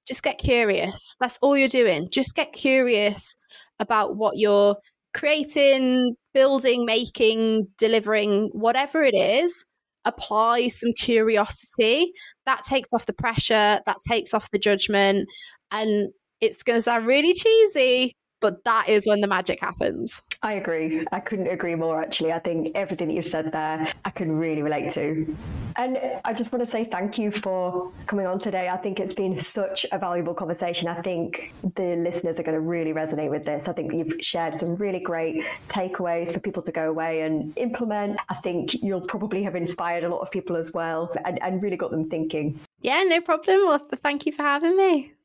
just 0.08 0.22
get 0.22 0.38
curious. 0.38 1.14
That's 1.20 1.38
all 1.42 1.56
you're 1.56 1.68
doing. 1.68 2.08
Just 2.10 2.34
get 2.34 2.52
curious 2.54 3.36
about 3.78 4.16
what 4.16 4.38
you're 4.38 4.76
creating, 5.12 6.16
building, 6.32 6.86
making, 6.86 7.68
delivering, 7.76 8.48
whatever 8.54 9.02
it 9.02 9.14
is 9.14 9.66
apply 10.04 10.68
some 10.68 10.92
curiosity, 10.92 12.12
that 12.46 12.62
takes 12.62 12.88
off 12.92 13.06
the 13.06 13.12
pressure, 13.12 13.80
that 13.84 13.96
takes 14.08 14.34
off 14.34 14.50
the 14.50 14.58
judgment. 14.58 15.28
And 15.70 16.08
it's 16.40 16.62
going 16.62 16.78
to 16.78 16.82
sound 16.82 17.06
really 17.06 17.34
cheesy, 17.34 18.16
but 18.42 18.64
that 18.64 18.88
is 18.88 19.06
when 19.06 19.20
the 19.20 19.26
magic 19.26 19.60
happens. 19.60 20.20
I 20.42 20.54
agree. 20.54 21.06
I 21.12 21.20
couldn't 21.20 21.46
agree 21.46 21.76
more, 21.76 22.02
actually. 22.02 22.32
I 22.32 22.40
think 22.40 22.72
everything 22.74 23.08
that 23.08 23.14
you 23.14 23.22
said 23.22 23.52
there, 23.52 23.90
I 24.04 24.10
can 24.10 24.32
really 24.32 24.62
relate 24.62 24.92
to. 24.94 25.34
And 25.76 25.98
I 26.24 26.34
just 26.34 26.52
want 26.52 26.64
to 26.64 26.70
say 26.70 26.84
thank 26.84 27.16
you 27.16 27.30
for 27.30 27.90
coming 28.06 28.26
on 28.26 28.38
today. 28.38 28.68
I 28.68 28.76
think 28.76 29.00
it's 29.00 29.14
been 29.14 29.40
such 29.40 29.86
a 29.92 29.98
valuable 29.98 30.34
conversation. 30.34 30.88
I 30.88 31.00
think 31.00 31.54
the 31.76 31.96
listeners 31.96 32.38
are 32.38 32.42
going 32.42 32.56
to 32.56 32.60
really 32.60 32.92
resonate 32.92 33.30
with 33.30 33.44
this. 33.44 33.66
I 33.66 33.72
think 33.72 33.92
you've 33.92 34.20
shared 34.20 34.58
some 34.60 34.74
really 34.76 35.00
great 35.00 35.44
takeaways 35.68 36.32
for 36.32 36.40
people 36.40 36.62
to 36.64 36.72
go 36.72 36.90
away 36.90 37.22
and 37.22 37.56
implement. 37.56 38.18
I 38.28 38.34
think 38.36 38.74
you'll 38.82 39.06
probably 39.06 39.42
have 39.44 39.54
inspired 39.54 40.04
a 40.04 40.08
lot 40.08 40.20
of 40.20 40.30
people 40.30 40.56
as 40.56 40.72
well 40.72 41.14
and, 41.24 41.40
and 41.42 41.62
really 41.62 41.76
got 41.76 41.92
them 41.92 42.10
thinking. 42.10 42.58
Yeah, 42.80 43.02
no 43.04 43.20
problem. 43.20 43.66
Well, 43.66 43.78
thank 43.78 44.26
you 44.26 44.32
for 44.32 44.42
having 44.42 44.76
me. 44.76 45.12